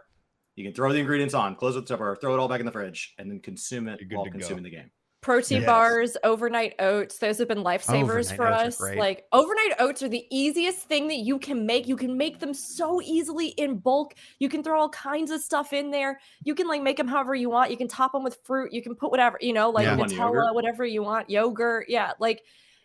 you 0.57 0.64
can 0.64 0.72
throw 0.72 0.93
the 0.93 0.99
ingredients 0.99 1.35
on, 1.35 1.57
close 1.57 1.74
with 1.76 1.87
the 1.87 1.95
Tupperware, 1.97 2.18
throw 2.20 2.32
it 2.35 2.39
all 2.41 2.49
back 2.49 2.61
in 2.61 2.66
the 2.66 2.72
fridge, 2.72 3.14
and 3.18 3.30
then 3.30 3.41
consume 3.41 3.87
it 3.87 4.01
You're 4.01 4.16
while 4.18 4.24
to 4.24 4.30
go. 4.30 4.39
consuming 4.39 4.64
the 4.64 4.70
game. 4.70 4.91
Protein 5.25 5.62
Yes. 5.62 5.66
bars, 5.66 6.16
overnight 6.22 6.75
oats. 6.79 7.16
Those 7.18 7.39
have 7.39 7.49
been 7.49 7.64
lifesavers 7.64 8.31
Overnight 8.31 8.37
for 8.37 8.47
us. 8.47 8.81
Like 8.81 9.25
overnight 9.33 9.72
oats 9.79 10.03
are 10.03 10.09
the 10.09 10.27
easiest 10.31 10.81
thing 10.81 11.09
that 11.09 11.16
you 11.16 11.39
can 11.39 11.64
make. 11.64 11.89
You 11.89 11.97
can 11.97 12.18
make 12.18 12.41
them 12.41 12.53
so 12.53 13.01
easily 13.03 13.49
in 13.49 13.79
bulk. 13.79 14.14
You 14.39 14.51
can 14.51 14.62
throw 14.62 14.79
all 14.79 14.91
kinds 14.91 15.31
of 15.31 15.41
stuff 15.41 15.72
in 15.72 15.91
there. 15.91 16.20
You 16.45 16.55
can 16.55 16.68
like 16.68 16.83
make 16.83 16.99
them 16.99 17.09
however 17.09 17.35
you 17.35 17.49
want. 17.49 17.70
You 17.70 17.79
can 17.79 17.89
top 17.89 18.12
them 18.12 18.22
with 18.22 18.37
fruit. 18.45 18.70
You 18.72 18.83
can 18.83 18.95
put 18.95 19.11
whatever, 19.11 19.39
you 19.41 19.55
know, 19.55 19.70
like 19.70 19.87
Yeah. 19.87 19.97
Nutella, 19.97 20.55
whatever 20.55 20.85
you 20.85 21.03
want, 21.03 21.31
yogurt. 21.31 21.87
Yeah, 21.89 22.12
like 22.18 22.43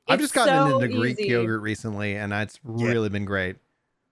I've 0.08 0.20
just 0.20 0.34
gotten 0.34 0.70
so 0.72 0.80
into 0.80 0.98
Greek 0.98 1.20
easy. 1.20 1.30
yogurt 1.30 1.62
recently, 1.62 2.16
and 2.16 2.32
it's 2.32 2.58
really 2.64 3.10
been 3.10 3.26
great. 3.26 3.58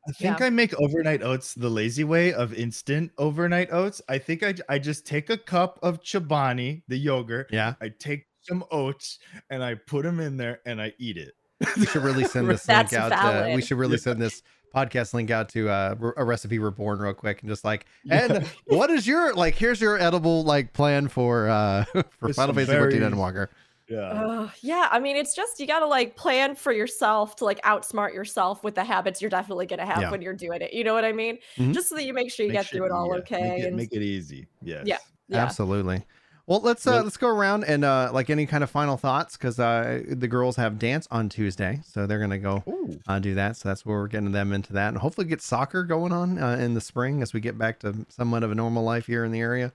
I 0.08 0.12
think 0.12 0.40
Yeah. 0.40 0.46
I 0.46 0.50
make 0.50 0.74
overnight 0.80 1.22
oats 1.22 1.54
the 1.54 1.70
lazy 1.70 2.04
way 2.04 2.34
of 2.34 2.54
instant 2.54 3.12
overnight 3.18 3.72
oats. 3.72 4.02
I 4.08 4.18
think 4.18 4.44
I, 4.44 4.54
I 4.70 4.80
just 4.80 5.06
take 5.06 5.30
a 5.30 5.38
cup 5.38 5.80
of 5.84 6.02
Chobani, 6.02 6.84
the 6.88 6.98
yogurt. 6.98 7.50
Yeah, 7.52 7.74
I 7.82 7.90
take 7.90 8.28
some 8.42 8.64
oats 8.72 9.20
and 9.50 9.64
I 9.64 9.76
put 9.76 10.04
them 10.04 10.20
in 10.20 10.38
there 10.38 10.62
and 10.66 10.82
I 10.82 10.94
eat 10.98 11.18
it. 11.18 11.34
we 11.78 11.86
should 11.86 12.04
really 12.04 12.24
send 12.28 12.48
this 12.50 12.68
link 12.68 12.94
out. 12.94 13.10
To, 13.10 13.54
we 13.56 13.62
should 13.62 13.78
really 13.78 13.98
send 13.98 14.22
this 14.22 14.42
podcast 14.76 15.14
link 15.14 15.32
out 15.32 15.50
to 15.50 15.70
uh, 15.70 15.96
a 16.18 16.24
recipe 16.24 16.60
reborn 16.60 17.00
real 17.00 17.14
quick 17.14 17.42
and 17.42 17.50
just 17.50 17.64
like 17.64 17.86
and 18.12 18.46
what 18.68 18.90
is 18.90 19.08
your 19.08 19.34
like 19.34 19.56
here's 19.56 19.80
your 19.82 19.98
edible 19.98 20.44
like 20.44 20.74
plan 20.74 21.08
for 21.08 21.50
uh 21.50 21.84
for 21.86 22.04
With 22.22 22.36
Final 22.36 22.54
some 22.54 22.66
Fantasy 22.66 22.78
14 22.78 23.00
berries. 23.00 23.14
Endwalker. 23.14 23.48
Yeah. 23.90 24.00
Uh, 24.00 24.50
yeah, 24.62 24.88
I 24.92 25.00
mean, 25.00 25.16
it's 25.16 25.34
just 25.36 25.60
you 25.60 25.68
got 25.68 25.80
to 25.80 25.88
like 25.88 26.16
plan 26.16 26.56
for 26.56 26.72
yourself 26.74 27.36
to 27.38 27.46
like 27.46 27.62
outsmart 27.62 28.14
yourself 28.14 28.64
with 28.64 28.76
the 28.76 28.84
habits 28.84 29.22
you're 29.22 29.30
definitely 29.30 29.66
going 29.66 29.80
to 29.80 29.86
have 29.86 30.02
Yeah. 30.02 30.12
when 30.12 30.22
you're 30.22 30.34
doing 30.34 30.62
it. 30.62 30.74
You 30.74 30.84
know 30.84 30.94
what 30.94 31.06
I 31.06 31.14
mean? 31.14 31.38
Mhm. 31.58 31.74
Just 31.74 31.90
so 31.90 31.96
that 31.96 32.04
you 32.06 32.14
make 32.14 32.32
sure 32.32 32.46
you 32.46 32.52
Make 32.52 32.60
get 32.60 32.66
sure- 32.68 32.80
through 32.80 32.86
it 32.88 32.92
all 32.92 33.08
yeah, 33.08 33.20
okay. 33.22 33.42
Make 33.50 33.60
it, 33.62 33.66
and 33.68 33.76
make 33.78 33.94
it 33.94 34.02
easy. 34.02 34.48
Yes. 34.62 34.86
yeah. 34.86 34.98
Absolutely. 35.32 36.04
Well, 36.48 36.62
let's 36.62 36.88
uh, 36.88 37.04
let's 37.04 37.18
go 37.18 37.28
around 37.28 37.66
and 37.66 37.84
uh, 37.84 38.10
like 38.14 38.30
any 38.30 38.46
kind 38.46 38.64
of 38.64 38.70
final 38.70 38.96
thoughts 38.96 39.36
because 39.36 39.60
uh, 39.60 40.02
the 40.08 40.30
girls 40.30 40.56
have 40.56 40.80
dance 40.80 41.06
on 41.12 41.28
Tuesday, 41.28 41.82
so 41.86 42.08
they're 42.08 42.22
gonna 42.22 42.40
go 42.40 42.64
uh, 43.06 43.20
do 43.20 43.36
that. 43.36 43.58
So 43.58 43.68
that's 43.68 43.86
where 43.86 43.98
we're 43.98 44.08
getting 44.08 44.32
them 44.32 44.54
into 44.54 44.72
that, 44.72 44.88
and 44.88 44.98
hopefully 44.98 45.28
get 45.28 45.42
soccer 45.42 45.84
going 45.84 46.14
on 46.14 46.38
uh, 46.42 46.52
in 46.56 46.74
the 46.74 46.80
spring 46.80 47.22
as 47.22 47.34
we 47.34 47.42
get 47.42 47.58
back 47.58 47.80
to 47.80 48.06
somewhat 48.08 48.44
of 48.44 48.52
a 48.52 48.56
normal 48.56 48.86
life 48.86 49.08
here 49.08 49.26
in 49.26 49.34
the 49.34 49.42
area, 49.42 49.74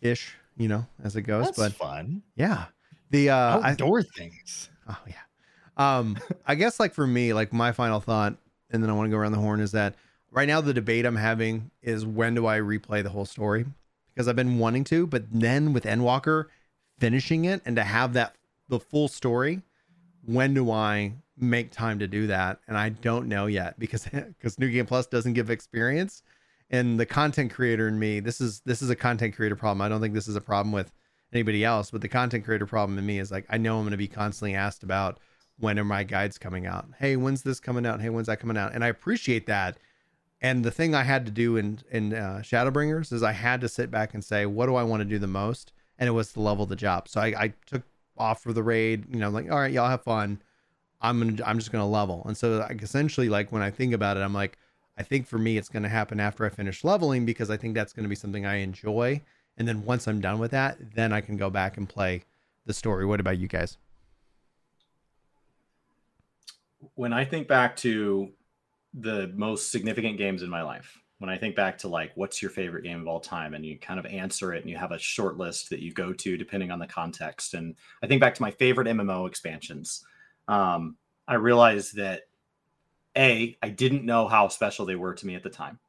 ish. 0.00 0.34
You 0.56 0.66
know, 0.66 0.86
as 1.04 1.14
it 1.14 1.22
goes. 1.22 1.44
That's 1.44 1.56
but 1.58 1.72
fun. 1.74 2.22
yeah, 2.34 2.64
the 3.10 3.30
uh, 3.30 3.60
I, 3.60 3.70
Outdoor 3.72 4.02
things. 4.02 4.70
Oh 4.88 4.98
yeah. 5.06 5.14
Um, 5.76 6.18
I 6.46 6.54
guess 6.54 6.80
like 6.80 6.94
for 6.94 7.06
me, 7.06 7.32
like 7.32 7.52
my 7.52 7.72
final 7.72 8.00
thought, 8.00 8.36
and 8.70 8.82
then 8.82 8.90
I 8.90 8.92
want 8.92 9.06
to 9.06 9.10
go 9.10 9.16
around 9.16 9.32
the 9.32 9.38
horn 9.38 9.60
is 9.60 9.72
that 9.72 9.94
right 10.30 10.48
now 10.48 10.60
the 10.60 10.74
debate 10.74 11.06
I'm 11.06 11.16
having 11.16 11.70
is 11.82 12.04
when 12.04 12.34
do 12.34 12.46
I 12.46 12.58
replay 12.58 13.02
the 13.02 13.10
whole 13.10 13.24
story? 13.24 13.64
Because 14.12 14.28
I've 14.28 14.36
been 14.36 14.58
wanting 14.58 14.84
to, 14.84 15.06
but 15.06 15.24
then 15.30 15.72
with 15.72 15.84
Endwalker 15.84 16.46
finishing 16.98 17.44
it 17.44 17.62
and 17.64 17.76
to 17.76 17.84
have 17.84 18.14
that 18.14 18.34
the 18.68 18.80
full 18.80 19.08
story, 19.08 19.62
when 20.24 20.54
do 20.54 20.70
I 20.70 21.14
make 21.36 21.70
time 21.70 22.00
to 22.00 22.08
do 22.08 22.26
that? 22.26 22.58
And 22.66 22.76
I 22.76 22.90
don't 22.90 23.28
know 23.28 23.46
yet 23.46 23.78
because 23.78 24.04
because 24.12 24.58
New 24.58 24.70
Game 24.70 24.86
Plus 24.86 25.06
doesn't 25.06 25.34
give 25.34 25.50
experience. 25.50 26.22
And 26.70 27.00
the 27.00 27.06
content 27.06 27.50
creator 27.54 27.88
in 27.88 27.98
me, 27.98 28.20
this 28.20 28.40
is 28.40 28.60
this 28.66 28.82
is 28.82 28.90
a 28.90 28.96
content 28.96 29.34
creator 29.34 29.56
problem. 29.56 29.80
I 29.80 29.88
don't 29.88 30.00
think 30.00 30.14
this 30.14 30.28
is 30.28 30.36
a 30.36 30.40
problem 30.40 30.72
with 30.72 30.92
anybody 31.32 31.64
else, 31.64 31.90
but 31.90 32.00
the 32.00 32.08
content 32.08 32.44
creator 32.44 32.66
problem 32.66 32.98
in 32.98 33.06
me 33.06 33.18
is 33.18 33.30
like 33.30 33.46
I 33.48 33.58
know 33.58 33.76
I'm 33.76 33.82
going 33.82 33.92
to 33.92 33.96
be 33.96 34.08
constantly 34.08 34.54
asked 34.54 34.82
about 34.82 35.18
when 35.58 35.78
are 35.78 35.84
my 35.84 36.04
guides 36.04 36.38
coming 36.38 36.66
out? 36.66 36.86
Hey, 36.98 37.16
when's 37.16 37.42
this 37.42 37.60
coming 37.60 37.84
out? 37.84 38.00
Hey, 38.00 38.08
when's 38.08 38.28
that 38.28 38.40
coming 38.40 38.56
out? 38.56 38.74
And 38.74 38.84
I 38.84 38.88
appreciate 38.88 39.46
that. 39.46 39.76
And 40.40 40.64
the 40.64 40.70
thing 40.70 40.94
I 40.94 41.02
had 41.02 41.26
to 41.26 41.32
do 41.32 41.56
in 41.56 41.80
in 41.90 42.14
uh, 42.14 42.40
Shadowbringers 42.42 43.12
is 43.12 43.22
I 43.22 43.32
had 43.32 43.60
to 43.60 43.68
sit 43.68 43.90
back 43.90 44.14
and 44.14 44.24
say, 44.24 44.46
what 44.46 44.66
do 44.66 44.76
I 44.76 44.84
want 44.84 45.00
to 45.00 45.04
do 45.04 45.18
the 45.18 45.26
most? 45.26 45.72
And 45.98 46.08
it 46.08 46.12
was 46.12 46.32
to 46.34 46.40
level 46.40 46.64
the 46.64 46.76
job. 46.76 47.08
So 47.08 47.20
I, 47.20 47.26
I 47.36 47.52
took 47.66 47.82
off 48.16 48.42
for 48.42 48.52
the 48.52 48.62
raid. 48.62 49.06
You 49.10 49.18
know, 49.18 49.26
I'm 49.28 49.34
like 49.34 49.50
all 49.50 49.58
right, 49.58 49.72
y'all 49.72 49.88
have 49.88 50.02
fun. 50.02 50.40
I'm 51.00 51.18
gonna 51.18 51.42
I'm 51.44 51.58
just 51.58 51.72
gonna 51.72 51.88
level. 51.88 52.22
And 52.26 52.36
so 52.36 52.58
like 52.58 52.82
essentially, 52.82 53.28
like 53.28 53.52
when 53.52 53.62
I 53.62 53.70
think 53.70 53.92
about 53.92 54.16
it, 54.16 54.20
I'm 54.20 54.34
like, 54.34 54.58
I 54.96 55.02
think 55.02 55.26
for 55.26 55.38
me 55.38 55.58
it's 55.58 55.68
gonna 55.68 55.88
happen 55.88 56.20
after 56.20 56.44
I 56.44 56.50
finish 56.50 56.84
leveling 56.84 57.26
because 57.26 57.50
I 57.50 57.56
think 57.56 57.74
that's 57.74 57.92
gonna 57.92 58.08
be 58.08 58.14
something 58.14 58.46
I 58.46 58.56
enjoy. 58.56 59.20
And 59.58 59.66
then 59.66 59.84
once 59.84 60.06
I'm 60.06 60.20
done 60.20 60.38
with 60.38 60.52
that, 60.52 60.78
then 60.94 61.12
I 61.12 61.20
can 61.20 61.36
go 61.36 61.50
back 61.50 61.76
and 61.76 61.88
play 61.88 62.22
the 62.64 62.72
story. 62.72 63.04
What 63.04 63.18
about 63.18 63.38
you 63.38 63.48
guys? 63.48 63.76
When 66.94 67.12
I 67.12 67.24
think 67.24 67.48
back 67.48 67.74
to 67.78 68.30
the 68.94 69.32
most 69.34 69.72
significant 69.72 70.16
games 70.16 70.42
in 70.44 70.48
my 70.48 70.62
life, 70.62 70.96
when 71.18 71.28
I 71.28 71.36
think 71.36 71.56
back 71.56 71.76
to 71.78 71.88
like 71.88 72.12
what's 72.14 72.40
your 72.40 72.52
favorite 72.52 72.84
game 72.84 73.00
of 73.00 73.08
all 73.08 73.18
time, 73.18 73.54
and 73.54 73.66
you 73.66 73.76
kind 73.78 73.98
of 73.98 74.06
answer 74.06 74.54
it, 74.54 74.62
and 74.62 74.70
you 74.70 74.76
have 74.76 74.92
a 74.92 74.98
short 74.98 75.36
list 75.36 75.70
that 75.70 75.80
you 75.80 75.92
go 75.92 76.12
to 76.12 76.36
depending 76.36 76.70
on 76.70 76.78
the 76.78 76.86
context. 76.86 77.54
And 77.54 77.74
I 78.00 78.06
think 78.06 78.20
back 78.20 78.36
to 78.36 78.42
my 78.42 78.52
favorite 78.52 78.86
MMO 78.86 79.26
expansions. 79.26 80.04
Um, 80.46 80.96
I 81.26 81.34
realized 81.34 81.96
that 81.96 82.22
a 83.16 83.58
I 83.60 83.70
didn't 83.70 84.04
know 84.04 84.28
how 84.28 84.46
special 84.46 84.86
they 84.86 84.94
were 84.94 85.14
to 85.14 85.26
me 85.26 85.34
at 85.34 85.42
the 85.42 85.50
time, 85.50 85.80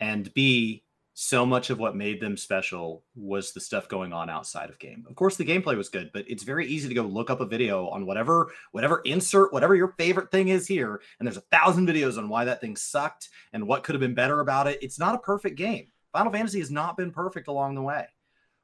and 0.00 0.32
b 0.32 0.82
so 1.18 1.46
much 1.46 1.70
of 1.70 1.78
what 1.78 1.96
made 1.96 2.20
them 2.20 2.36
special 2.36 3.02
was 3.14 3.52
the 3.52 3.60
stuff 3.60 3.88
going 3.88 4.12
on 4.12 4.28
outside 4.28 4.68
of 4.68 4.78
game. 4.78 5.02
Of 5.08 5.16
course, 5.16 5.38
the 5.38 5.46
gameplay 5.46 5.74
was 5.74 5.88
good, 5.88 6.10
but 6.12 6.26
it's 6.28 6.42
very 6.42 6.66
easy 6.66 6.88
to 6.88 6.94
go 6.94 7.04
look 7.04 7.30
up 7.30 7.40
a 7.40 7.46
video 7.46 7.88
on 7.88 8.04
whatever 8.04 8.52
whatever 8.72 9.00
insert 9.06 9.50
whatever 9.50 9.74
your 9.74 9.94
favorite 9.96 10.30
thing 10.30 10.48
is 10.48 10.66
here, 10.66 11.00
and 11.18 11.26
there's 11.26 11.38
a 11.38 11.44
thousand 11.50 11.88
videos 11.88 12.18
on 12.18 12.28
why 12.28 12.44
that 12.44 12.60
thing 12.60 12.76
sucked 12.76 13.30
and 13.54 13.66
what 13.66 13.82
could 13.82 13.94
have 13.94 14.00
been 14.00 14.14
better 14.14 14.40
about 14.40 14.66
it. 14.66 14.78
It's 14.82 14.98
not 14.98 15.14
a 15.14 15.18
perfect 15.18 15.56
game. 15.56 15.86
Final 16.12 16.30
Fantasy 16.30 16.58
has 16.58 16.70
not 16.70 16.98
been 16.98 17.10
perfect 17.10 17.48
along 17.48 17.76
the 17.76 17.82
way. 17.82 18.04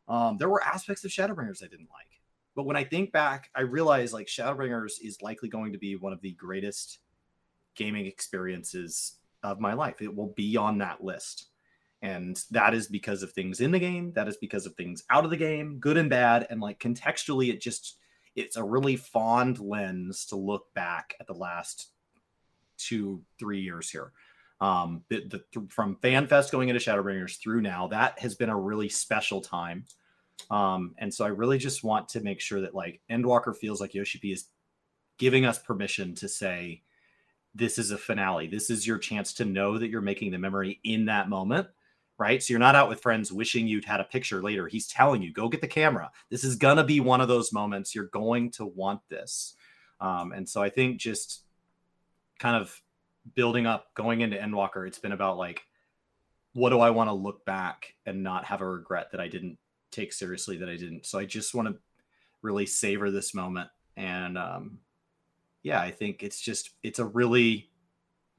Um, 0.07 0.37
there 0.37 0.51
were 0.51 0.63
aspects 0.63 1.07
of 1.07 1.11
Shadowbringers 1.11 1.65
I 1.65 1.69
didn't 1.69 1.89
like, 1.91 2.21
but 2.55 2.67
when 2.67 2.77
I 2.77 2.85
think 2.85 3.13
back, 3.13 3.49
I 3.55 3.63
realize 3.63 4.13
like 4.13 4.27
Shadowbringers 4.27 4.97
is 5.03 5.23
likely 5.23 5.49
going 5.49 5.73
to 5.73 5.79
be 5.79 5.97
one 5.97 6.13
of 6.13 6.21
the 6.21 6.33
greatest 6.33 6.99
gaming 7.77 8.05
experiences 8.05 9.15
of 9.43 9.59
my 9.59 9.73
life. 9.73 10.03
It 10.03 10.15
will 10.15 10.35
be 10.37 10.59
on 10.59 10.77
that 10.79 11.03
list 11.03 11.47
and 12.03 12.43
that 12.51 12.75
is 12.75 12.89
because 12.89 13.23
of 13.23 13.33
things 13.33 13.61
in 13.61 13.71
the 13.71 13.79
game 13.79 14.13
that 14.13 14.29
is 14.29 14.37
because 14.37 14.67
of 14.67 14.75
things 14.75 15.05
out 15.09 15.25
of 15.25 15.31
the 15.31 15.37
game 15.37 15.79
good 15.79 15.97
and 15.97 16.11
bad. 16.11 16.47
And 16.51 16.61
like 16.61 16.79
contextually 16.81 17.49
it 17.51 17.61
just 17.61 17.99
it's 18.35 18.57
a 18.57 18.65
really 18.65 18.97
fond 18.97 19.61
lens 19.61 20.27
to 20.27 20.37
look 20.37 20.73
back 20.75 21.15
at 21.21 21.27
the 21.27 21.35
last 21.35 21.89
two 22.77 23.23
three 23.39 23.61
years 23.61 23.89
here. 23.89 24.13
Um 24.61 25.05
the, 25.09 25.45
the 25.55 25.67
from 25.69 25.97
fanfest 25.97 26.51
going 26.51 26.69
into 26.69 26.81
shadowbringers 26.81 27.41
through 27.41 27.63
now 27.63 27.87
that 27.89 28.19
has 28.19 28.35
been 28.35 28.51
a 28.51 28.59
really 28.59 28.89
special 28.89 29.41
time. 29.41 29.85
Um 30.51 30.95
and 30.99 31.15
so 31.15 31.25
i 31.25 31.29
really 31.29 31.59
just 31.59 31.85
want 31.85 32.09
to 32.11 32.21
make 32.21 32.41
sure 32.41 32.61
that 32.63 32.75
like 32.75 33.01
endwalker 33.11 33.57
feels 33.57 33.81
like 33.81 33.95
yoshi 33.95 34.19
p 34.19 34.33
is 34.33 34.47
giving 35.19 35.45
us 35.45 35.59
permission 35.59 36.17
to 36.17 36.29
say 36.29 36.83
this 37.55 37.79
is 37.79 37.91
a 37.91 37.99
finale. 37.99 38.47
This 38.47 38.71
is 38.71 38.87
your 38.87 38.97
chance 38.97 39.35
to 39.35 39.45
know 39.45 39.77
that 39.77 39.89
you're 39.89 40.01
making 40.01 40.33
the 40.33 40.39
memory 40.39 40.81
in 40.85 41.05
that 41.05 41.29
moment 41.29 41.69
right? 42.19 42.43
So 42.43 42.53
you're 42.53 42.61
not 42.61 42.75
out 42.75 42.89
with 42.89 43.01
friends 43.01 43.33
wishing 43.33 43.67
you'd 43.67 43.85
had 43.85 44.01
a 44.01 44.05
picture 44.05 44.43
later. 44.43 44.69
He's 44.69 44.87
telling 44.87 45.23
you, 45.23 45.33
go 45.33 45.49
get 45.49 45.61
the 45.61 45.69
camera. 45.69 46.11
This 46.31 46.45
is 46.45 46.57
going 46.57 46.77
to 46.77 46.85
be 46.85 47.01
one 47.01 47.21
of 47.21 47.29
those 47.29 47.53
moments. 47.53 47.95
You're 47.95 48.07
going 48.07 48.51
to 48.53 48.67
want 48.67 49.01
this. 49.09 49.55
Um, 50.01 50.33
and 50.33 50.49
so 50.49 50.63
I 50.63 50.69
think 50.69 50.99
just 50.99 51.43
kind 52.39 52.57
of 52.57 52.81
building 53.35 53.67
up 53.67 53.95
going 53.95 54.21
into 54.21 54.37
Endwalker, 54.37 54.87
it's 54.87 54.99
been 54.99 55.13
about 55.13 55.39
like, 55.39 55.63
what 56.55 56.71
do 56.71 56.81
I 56.81 56.91
want 56.91 57.09
to 57.09 57.15
look 57.15 57.45
back 57.45 57.95
and 58.05 58.23
not 58.23 58.45
have 58.45 58.61
a 58.61 58.69
regret 58.69 59.11
that 59.13 59.21
I 59.21 59.29
didn't 59.29 59.59
take 59.91 60.13
seriously 60.13 60.57
that 60.57 60.69
I 60.69 60.77
didn't. 60.77 61.07
So 61.07 61.19
I 61.19 61.25
just 61.25 61.55
want 61.55 61.69
to 61.69 61.77
really 62.41 62.67
savor 62.67 63.11
this 63.11 63.35
moment. 63.35 63.69
And 63.97 64.37
um, 64.37 64.79
yeah, 65.63 65.81
I 65.81 65.91
think 65.91 66.23
it's 66.23 66.41
just, 66.41 66.71
it's 66.83 66.99
a 66.99 67.05
really 67.05 67.71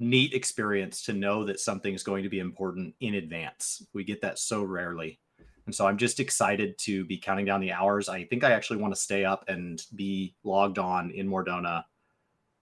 neat 0.04 0.34
experience 0.34 1.04
to 1.04 1.14
know 1.14 1.44
that 1.46 1.60
something's 1.60 2.04
going 2.04 2.24
to 2.24 2.30
be 2.30 2.40
important 2.40 2.94
in 3.00 3.16
advance. 3.16 3.86
We 3.94 4.04
get 4.04 4.22
that 4.22 4.40
so 4.40 4.64
rarely. 4.64 5.20
And 5.66 5.74
so 5.74 5.88
I'm 5.88 5.98
just 5.98 6.20
excited 6.20 6.78
to 6.80 7.06
be 7.06 7.18
counting 7.18 7.46
down 7.46 7.62
the 7.62 7.72
hours. 7.72 8.10
I 8.10 8.26
think 8.26 8.44
I 8.44 8.52
actually 8.52 8.78
want 8.78 8.94
to 8.94 9.00
stay 9.00 9.24
up 9.24 9.46
and 9.48 9.82
be 9.96 10.36
logged 10.44 10.78
on 10.78 11.12
in 11.12 11.28
Mor 11.28 11.46
Dhona 11.46 11.86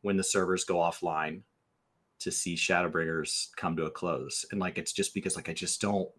when 0.01 0.17
the 0.17 0.23
servers 0.23 0.63
go 0.63 0.75
offline 0.75 1.41
to 2.19 2.31
see 2.31 2.55
Shadowbringers 2.55 3.55
come 3.55 3.75
to 3.77 3.85
a 3.85 3.91
close. 3.91 4.45
And 4.51 4.59
like 4.59 4.77
it's 4.77 4.93
just 4.93 5.13
because 5.13 5.35
like 5.35 5.49
I 5.49 5.53
just 5.53 5.81
don't 5.81 6.09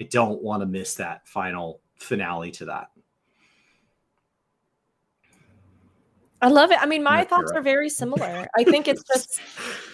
I 0.00 0.04
don't 0.04 0.42
want 0.42 0.62
to 0.62 0.66
miss 0.66 0.94
that 0.94 1.26
final 1.26 1.80
finale 1.96 2.50
to 2.52 2.66
that. 2.66 2.90
I 6.42 6.48
love 6.48 6.70
it. 6.70 6.78
I 6.80 6.86
mean, 6.86 7.02
my 7.02 7.24
thoughts 7.24 7.50
are 7.52 7.62
very 7.62 7.88
similar. 8.02 8.46
I 8.56 8.64
think 8.64 8.88
it's 8.88 9.02
just 9.04 9.40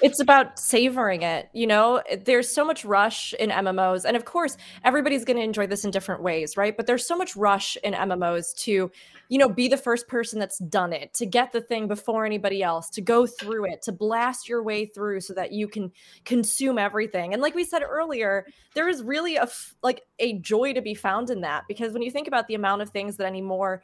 it's 0.03 0.19
about 0.19 0.59
savoring 0.59 1.23
it, 1.23 1.49
you 1.53 1.67
know? 1.69 2.03
Eh, 2.09 2.17
there's 2.25 2.53
so 2.53 2.65
much 2.65 2.85
rush 2.85 3.33
in 3.35 3.51
MMOs 3.51 4.05
and 4.05 4.17
of 4.17 4.25
course, 4.25 4.57
everybody's 4.85 5.25
going 5.25 5.37
to 5.37 5.43
enjoy 5.43 5.69
this 5.69 5.85
in 5.85 5.93
different 5.93 6.23
ways, 6.23 6.57
right? 6.57 6.77
But 6.77 6.87
there's 6.87 7.07
so 7.07 7.17
much 7.17 7.37
rush 7.37 7.77
in 7.85 7.95
MMOs 7.95 8.57
to, 8.65 8.91
you 9.29 9.39
know, 9.39 9.49
be 9.49 9.69
the 9.69 9.77
first 9.77 10.09
person 10.09 10.41
that's 10.41 10.59
done 10.59 10.93
it, 10.93 11.15
to 11.15 11.27
get 11.27 11.53
the 11.53 11.61
thing 11.61 11.87
before 11.87 12.27
anybody 12.27 12.63
else, 12.63 12.91
to 12.91 13.01
go 13.01 13.25
through 13.25 13.67
it, 13.67 13.81
to 13.83 13.93
blast 13.93 14.49
your 14.49 14.65
way 14.65 14.87
through 14.87 15.21
so 15.21 15.35
that 15.35 15.53
you 15.53 15.69
can 15.69 15.93
consume 16.25 16.77
everything. 16.77 17.33
And 17.33 17.41
like 17.41 17.55
we 17.55 17.65
said 17.65 17.83
earlier, 17.83 18.47
there 18.75 18.89
is 18.89 19.03
really 19.05 19.37
a 19.37 19.49
like 19.83 20.03
a 20.19 20.39
joy 20.41 20.73
to 20.73 20.83
be 20.83 20.95
found 20.95 21.31
in 21.31 21.43
that 21.43 21.65
because 21.69 21.93
when 21.93 22.03
you 22.03 22.11
think 22.11 22.27
about 22.27 22.49
the 22.49 22.55
amount 22.55 22.83
of 22.83 22.91
things 22.91 23.17
that 23.19 23.27
anymore 23.27 23.83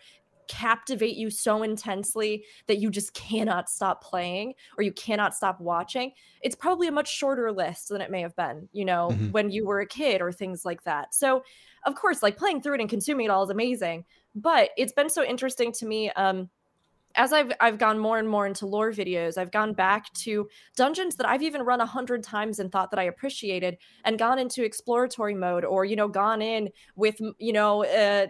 captivate 0.49 1.17
you 1.17 1.31
so 1.31 1.63
intensely 1.63 2.45
that 2.67 2.79
you 2.79 2.91
just 2.91 3.15
cannot 3.15 3.69
stop 3.69 4.03
playing 4.03 4.55
or 4.77 4.83
you 4.83 4.93
cannot 4.93 5.35
stop 5.35 5.61
watching, 5.61 6.13
it's 6.43 6.57
probably 6.57 6.89
a 6.89 6.93
much 6.93 7.15
shorter 7.15 7.53
list 7.53 7.89
than 7.89 8.01
it 8.01 8.11
may 8.11 8.21
have 8.21 8.35
been, 8.37 8.69
you 8.73 8.85
know, 8.85 9.11
mm-hmm. 9.11 9.31
when 9.31 9.51
you 9.51 9.67
were 9.67 9.81
a 9.81 9.87
kid 9.87 10.21
or 10.21 10.33
things 10.33 10.65
like 10.65 10.83
that. 10.85 11.15
So, 11.15 11.43
of 11.85 11.95
course, 11.95 12.23
like 12.23 12.37
playing 12.37 12.63
through 12.63 12.75
it 12.75 12.81
and 12.81 12.91
consuming 12.91 13.27
it 13.27 13.31
all 13.31 13.45
is 13.45 13.51
amazing, 13.51 14.05
but 14.35 14.71
it's 14.77 14.93
been 14.93 15.11
so 15.11 15.25
interesting 15.25 15.73
to 15.73 15.87
me 15.87 16.11
um 16.11 16.49
as 17.15 17.33
I've 17.33 17.53
I've 17.61 17.79
gone 17.79 17.99
more 17.99 18.19
and 18.19 18.29
more 18.29 18.47
into 18.47 18.67
lore 18.67 18.93
videos, 18.93 19.37
I've 19.37 19.51
gone 19.51 19.73
back 19.73 20.13
to 20.15 20.49
dungeons 20.77 21.17
that 21.17 21.29
I've 21.29 21.43
even 21.43 21.63
run 21.63 21.81
a 21.81 21.87
hundred 21.87 22.23
times 22.23 22.61
and 22.61 22.71
thought 22.71 22.91
that 22.91 23.01
I 23.01 23.05
appreciated, 23.05 23.79
and 24.05 24.19
gone 24.19 24.39
into 24.39 24.65
exploratory 24.65 25.35
mode, 25.35 25.65
or 25.65 25.85
you 25.85 25.97
know, 25.97 26.09
gone 26.09 26.41
in 26.41 26.71
with 26.97 27.21
you 27.39 27.53
know 27.53 27.85
uh, 27.85 28.29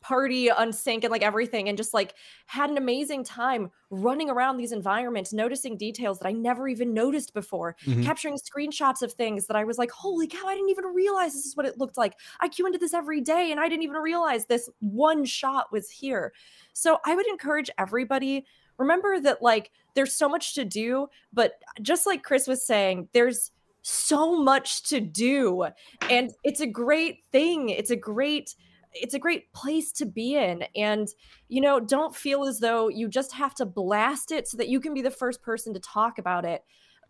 party 0.00 0.48
unsync 0.48 1.02
and 1.02 1.10
like 1.10 1.22
everything 1.22 1.68
and 1.68 1.76
just 1.76 1.92
like 1.92 2.14
had 2.46 2.70
an 2.70 2.76
amazing 2.76 3.24
time 3.24 3.70
running 3.90 4.30
around 4.30 4.56
these 4.56 4.72
environments 4.72 5.32
noticing 5.32 5.76
details 5.76 6.18
that 6.18 6.28
i 6.28 6.32
never 6.32 6.68
even 6.68 6.94
noticed 6.94 7.34
before 7.34 7.74
mm-hmm. 7.84 8.02
capturing 8.02 8.36
screenshots 8.36 9.02
of 9.02 9.12
things 9.12 9.46
that 9.46 9.56
i 9.56 9.64
was 9.64 9.78
like 9.78 9.90
holy 9.90 10.26
cow 10.26 10.46
i 10.46 10.54
didn't 10.54 10.70
even 10.70 10.84
realize 10.84 11.32
this 11.32 11.46
is 11.46 11.56
what 11.56 11.66
it 11.66 11.78
looked 11.78 11.96
like 11.96 12.14
i 12.40 12.48
queue 12.48 12.66
into 12.66 12.78
this 12.78 12.94
every 12.94 13.20
day 13.20 13.50
and 13.50 13.60
i 13.60 13.68
didn't 13.68 13.82
even 13.82 13.96
realize 13.96 14.46
this 14.46 14.68
one 14.80 15.24
shot 15.24 15.72
was 15.72 15.90
here 15.90 16.32
so 16.72 16.98
i 17.04 17.14
would 17.14 17.26
encourage 17.26 17.70
everybody 17.78 18.44
remember 18.78 19.18
that 19.18 19.42
like 19.42 19.70
there's 19.94 20.12
so 20.12 20.28
much 20.28 20.54
to 20.54 20.64
do 20.64 21.08
but 21.32 21.54
just 21.82 22.06
like 22.06 22.22
chris 22.22 22.46
was 22.46 22.64
saying 22.64 23.08
there's 23.12 23.50
so 23.82 24.40
much 24.40 24.82
to 24.82 25.00
do 25.00 25.66
and 26.10 26.32
it's 26.44 26.60
a 26.60 26.66
great 26.66 27.20
thing 27.32 27.70
it's 27.70 27.90
a 27.90 27.96
great 27.96 28.54
it's 28.92 29.14
a 29.14 29.18
great 29.18 29.52
place 29.52 29.92
to 29.92 30.06
be 30.06 30.34
in 30.36 30.64
and 30.74 31.08
you 31.48 31.60
know 31.60 31.78
don't 31.78 32.14
feel 32.14 32.44
as 32.44 32.58
though 32.58 32.88
you 32.88 33.08
just 33.08 33.32
have 33.32 33.54
to 33.54 33.66
blast 33.66 34.32
it 34.32 34.48
so 34.48 34.56
that 34.56 34.68
you 34.68 34.80
can 34.80 34.94
be 34.94 35.02
the 35.02 35.10
first 35.10 35.42
person 35.42 35.74
to 35.74 35.80
talk 35.80 36.18
about 36.18 36.44
it. 36.44 36.62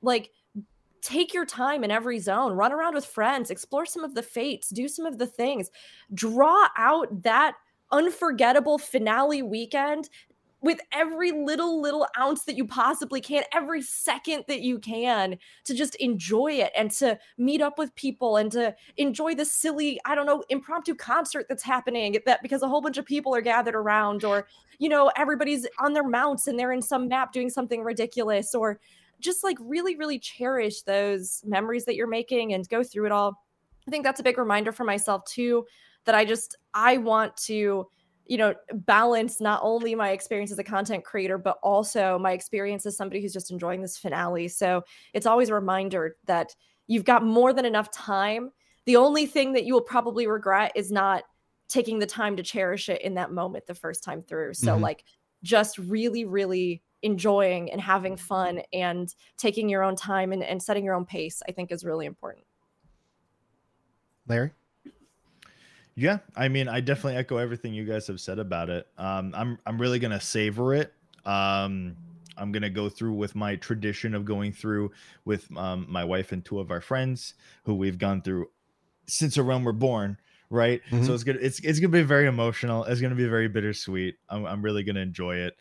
Like 0.03 0.31
take 1.01 1.33
your 1.33 1.47
time 1.47 1.85
in 1.85 1.91
every 1.91 2.19
zone 2.19 2.53
run 2.53 2.73
around 2.73 2.95
with 2.95 3.07
friends 3.07 3.51
explore 3.51 3.87
some 3.87 4.03
of 4.03 4.17
the 4.17 4.23
fates 4.23 4.69
do 4.71 4.89
some 4.89 5.07
of 5.07 5.19
the 5.19 5.27
things. 5.27 5.71
Draw 6.15 6.69
out 6.77 7.23
that 7.23 7.55
unforgettable 7.91 8.79
finale 8.79 9.43
weekend 9.43 10.09
with 10.61 10.81
every 10.93 11.31
little 11.31 11.81
little 11.81 12.07
ounce 12.19 12.45
that 12.45 12.57
you 12.57 12.67
possibly 12.67 13.21
can 13.21 13.45
every 13.53 13.81
second 13.81 14.45
that 14.49 14.61
you 14.61 14.79
can 14.79 15.39
to 15.65 15.75
just 15.75 15.95
enjoy 15.97 16.53
it 16.53 16.73
and 16.77 16.91
to 16.91 17.19
meet 17.37 17.61
up 17.61 17.79
with 17.79 17.95
people 17.95 18.37
and 18.37 18.51
to 18.53 18.75
enjoy 18.97 19.35
the 19.35 19.45
silly 19.45 20.01
i 20.05 20.15
don't 20.15 20.27
know 20.27 20.43
impromptu 20.49 20.95
concert 20.95 21.47
that's 21.49 21.63
happening 21.63 22.17
that 22.27 22.43
because 22.43 22.63
a 22.63 22.69
whole 22.69 22.81
bunch 22.81 22.99
of 22.99 23.07
people 23.07 23.35
are 23.35 23.41
gathered 23.41 23.75
around 23.75 24.25
or 24.25 24.47
you 24.79 24.89
know 24.89 25.11
everybody's 25.17 25.67
on 25.79 25.93
their 25.93 26.07
mounts 26.07 26.47
and 26.47 26.59
they're 26.59 26.73
in 26.73 26.83
some 26.83 27.09
map 27.09 27.33
doing 27.33 27.51
something 27.51 27.83
ridiculous 27.83 28.55
or 28.55 28.81
just 29.21 29.45
like 29.45 29.57
really 29.61 29.97
really 29.97 30.19
cherish 30.19 30.83
those 30.83 31.43
memories 31.47 31.85
that 31.85 31.95
you're 31.95 32.07
making 32.07 32.53
and 32.53 32.69
go 32.69 32.83
through 32.85 33.07
it 33.07 33.13
all. 33.13 33.45
I 33.87 33.91
think 33.91 34.05
that's 34.05 34.21
a 34.21 34.25
big 34.25 34.39
reminder 34.39 34.71
for 34.71 34.85
myself 34.85 35.25
too 35.25 35.65
that 36.05 36.15
i 36.15 36.25
just 36.25 36.57
i 36.75 36.97
want 36.97 37.37
to 37.37 37.87
you 38.29 38.37
know 38.37 38.55
balance 38.73 39.41
not 39.41 39.61
only 39.63 39.95
my 39.95 40.11
experience 40.11 40.53
as 40.53 40.59
a 40.59 40.65
content 40.65 41.03
creator 41.05 41.39
but 41.39 41.59
also 41.63 42.19
my 42.19 42.33
experience 42.33 42.87
as 42.87 42.97
somebody 42.97 43.21
who's 43.21 43.33
just 43.33 43.51
enjoying 43.51 43.83
this 43.83 43.99
finale. 43.99 44.49
So 44.49 44.83
it's 45.15 45.27
always 45.27 45.49
a 45.49 45.55
reminder 45.55 46.17
that 46.27 46.55
you've 46.87 47.05
got 47.05 47.25
more 47.25 47.53
than 47.53 47.65
enough 47.65 47.91
time. 47.91 48.51
The 48.87 48.97
only 48.97 49.27
thing 49.27 49.53
that 49.55 49.65
you 49.65 49.75
will 49.75 49.81
probably 49.81 50.27
regret 50.27 50.73
is 50.75 50.93
not 50.93 51.25
taking 51.69 51.99
the 51.99 52.07
time 52.07 52.37
to 52.37 52.43
cherish 52.43 52.89
it 52.89 53.03
in 53.03 53.15
that 53.15 53.33
moment 53.33 53.67
the 53.67 53.75
first 53.75 54.05
time 54.05 54.23
through. 54.23 54.55
So 54.55 54.73
mm-hmm. 54.73 54.83
like 54.83 55.05
just 55.43 55.79
really 55.79 56.25
really 56.25 56.83
enjoying 57.03 57.71
and 57.71 57.81
having 57.81 58.17
fun 58.17 58.61
and 58.73 59.15
taking 59.37 59.69
your 59.69 59.85
own 59.85 59.95
time 59.95 60.33
and, 60.33 60.43
and 60.43 60.61
setting 60.61 60.85
your 60.85 60.95
own 60.95 61.05
pace 61.05 61.41
i 61.49 61.53
think 61.53 61.71
is 61.71 61.85
really 61.85 62.07
important. 62.07 62.45
Larry 64.27 64.51
Yeah, 66.01 66.19
I 66.37 66.47
mean, 66.47 66.69
I 66.69 66.81
definitely 66.81 67.17
echo 67.17 67.39
everything 67.39 67.75
you 67.75 67.85
guys 67.85 68.07
have 68.07 68.21
said 68.21 68.39
about 68.39 68.71
it. 68.71 68.87
Um, 68.99 69.33
I'm 69.37 69.59
I'm 69.67 69.81
really 69.81 69.99
gonna 69.99 70.21
savor 70.21 70.73
it. 70.73 70.93
Um, 71.27 71.97
I'm 72.37 72.53
gonna 72.53 72.71
go 72.71 72.89
through 72.89 73.15
with 73.15 73.35
my 73.35 73.57
tradition 73.57 74.15
of 74.15 74.25
going 74.25 74.53
through 74.53 74.93
with 75.25 75.49
um, 75.57 75.87
my 75.89 76.05
wife 76.05 76.31
and 76.31 76.45
two 76.45 76.61
of 76.61 76.71
our 76.71 76.81
friends 76.81 77.35
who 77.65 77.75
we've 77.75 77.99
gone 77.99 78.23
through 78.23 78.47
since 79.09 79.37
A 79.39 79.43
Realm 79.43 79.67
Reborn. 79.67 80.19
Right, 80.51 80.83
Mhm. 80.91 81.05
so 81.05 81.15
it's 81.15 81.25
gonna 81.25 81.41
it's 81.43 81.59
it's 81.61 81.81
gonna 81.81 81.91
be 81.91 82.03
very 82.03 82.27
emotional. 82.29 82.85
It's 82.85 83.01
gonna 83.01 83.17
be 83.17 83.27
very 83.27 83.49
bittersweet. 83.49 84.15
I'm 84.29 84.47
I'm 84.47 84.63
really 84.63 84.85
gonna 84.85 85.01
enjoy 85.01 85.37
it. 85.39 85.57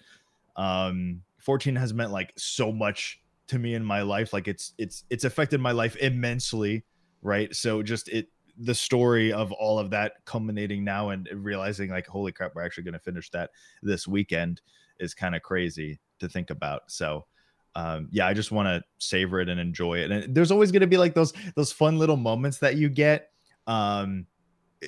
Um, 0.55 1.23
14 1.39 1.75
has 1.77 1.95
meant 1.95 2.11
like 2.11 2.31
so 2.37 2.71
much 2.71 3.19
to 3.47 3.57
me 3.57 3.73
in 3.73 3.83
my 3.83 4.03
life. 4.03 4.33
Like 4.33 4.47
it's 4.47 4.73
it's 4.77 5.03
it's 5.09 5.23
affected 5.23 5.59
my 5.61 5.71
life 5.71 5.95
immensely. 5.95 6.85
Right, 7.23 7.55
so 7.55 7.81
just 7.81 8.07
it 8.09 8.29
the 8.59 8.75
story 8.75 9.31
of 9.31 9.51
all 9.51 9.77
of 9.77 9.91
that 9.91 10.13
culminating 10.25 10.83
now 10.83 11.09
and 11.09 11.29
realizing 11.33 11.89
like 11.89 12.07
holy 12.07 12.31
crap 12.31 12.55
we're 12.55 12.65
actually 12.65 12.83
going 12.83 12.93
to 12.93 12.99
finish 12.99 13.29
that 13.29 13.51
this 13.83 14.07
weekend 14.07 14.61
is 14.99 15.13
kind 15.13 15.35
of 15.35 15.41
crazy 15.43 15.99
to 16.19 16.27
think 16.27 16.49
about. 16.49 16.83
So 16.87 17.25
um, 17.75 18.07
yeah 18.11 18.25
i 18.25 18.33
just 18.33 18.51
want 18.51 18.65
to 18.65 18.83
savor 18.97 19.39
it 19.39 19.49
and 19.49 19.59
enjoy 19.59 19.99
it. 19.99 20.09
And 20.09 20.33
there's 20.33 20.51
always 20.51 20.71
going 20.71 20.81
to 20.81 20.87
be 20.87 20.97
like 20.97 21.13
those 21.13 21.33
those 21.55 21.71
fun 21.71 21.99
little 21.99 22.17
moments 22.17 22.57
that 22.59 22.75
you 22.75 22.89
get 22.89 23.29
um 23.67 24.25
eh, 24.81 24.87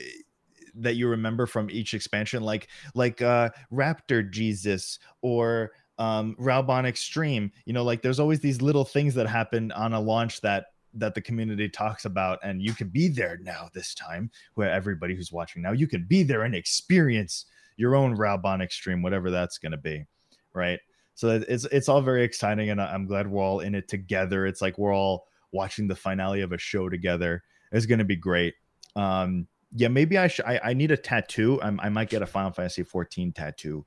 that 0.76 0.96
you 0.96 1.08
remember 1.08 1.46
from 1.46 1.70
each 1.70 1.94
expansion 1.94 2.42
like 2.42 2.68
like 2.96 3.22
uh 3.22 3.50
raptor 3.72 4.28
jesus 4.30 4.98
or 5.22 5.72
um 6.00 6.36
Raubahn 6.40 6.86
extreme. 6.86 7.52
You 7.66 7.74
know 7.74 7.84
like 7.84 8.02
there's 8.02 8.20
always 8.20 8.40
these 8.40 8.62
little 8.62 8.86
things 8.86 9.14
that 9.16 9.28
happen 9.28 9.72
on 9.74 9.94
a 9.94 10.00
launch 10.00 10.42
that 10.42 10.68
that 10.94 11.14
the 11.14 11.22
community 11.22 11.70
talks 11.70 12.06
about 12.06 12.40
and 12.44 12.62
you 12.62 12.74
can 12.74 12.90
be 12.90 13.08
there 13.08 13.40
now 13.44 13.70
this 13.74 13.94
time 13.94 14.30
where 14.56 14.72
everybody 14.72 15.16
who's 15.16 15.32
watching 15.32 15.62
now 15.62 15.72
you 15.72 15.88
can 15.88 16.06
be 16.10 16.24
there 16.24 16.44
and 16.44 16.56
experience 16.56 17.46
your 17.78 17.96
own 17.96 18.18
Raubahn 18.18 18.62
extreme 18.62 19.02
whatever 19.02 19.30
that's 19.30 19.58
going 19.58 19.72
to 19.72 19.78
be 19.78 20.06
right? 20.54 20.80
So 21.16 21.42
it's 21.48 21.66
it's 21.66 21.90
all 21.90 22.02
very 22.02 22.24
exciting 22.24 22.70
and 22.70 22.82
i'm 22.82 23.06
glad 23.06 23.28
we're 23.28 23.44
all 23.44 23.60
in 23.60 23.76
it 23.76 23.88
together. 23.88 24.46
It's 24.46 24.62
like 24.62 24.78
we're 24.78 24.96
all 24.96 25.26
watching 25.52 25.88
the 25.88 25.96
finale 25.96 26.42
of 26.42 26.54
a 26.54 26.58
show 26.58 26.88
together. 26.90 27.44
It's 27.72 27.86
going 27.86 28.00
to 28.00 28.06
be 28.06 28.16
great. 28.16 28.56
Um 28.96 29.48
yeah 29.76 29.88
maybe 29.88 30.18
i 30.18 30.28
should 30.28 30.46
I, 30.46 30.60
I 30.64 30.74
need 30.74 30.92
a 30.92 30.98
tattoo. 30.98 31.62
I'm, 31.62 31.80
i 31.82 31.90
might 31.90 32.10
get 32.10 32.24
a 32.24 32.26
final 32.26 32.52
fantasy 32.52 32.82
14 32.82 33.34
tattoo 33.34 33.86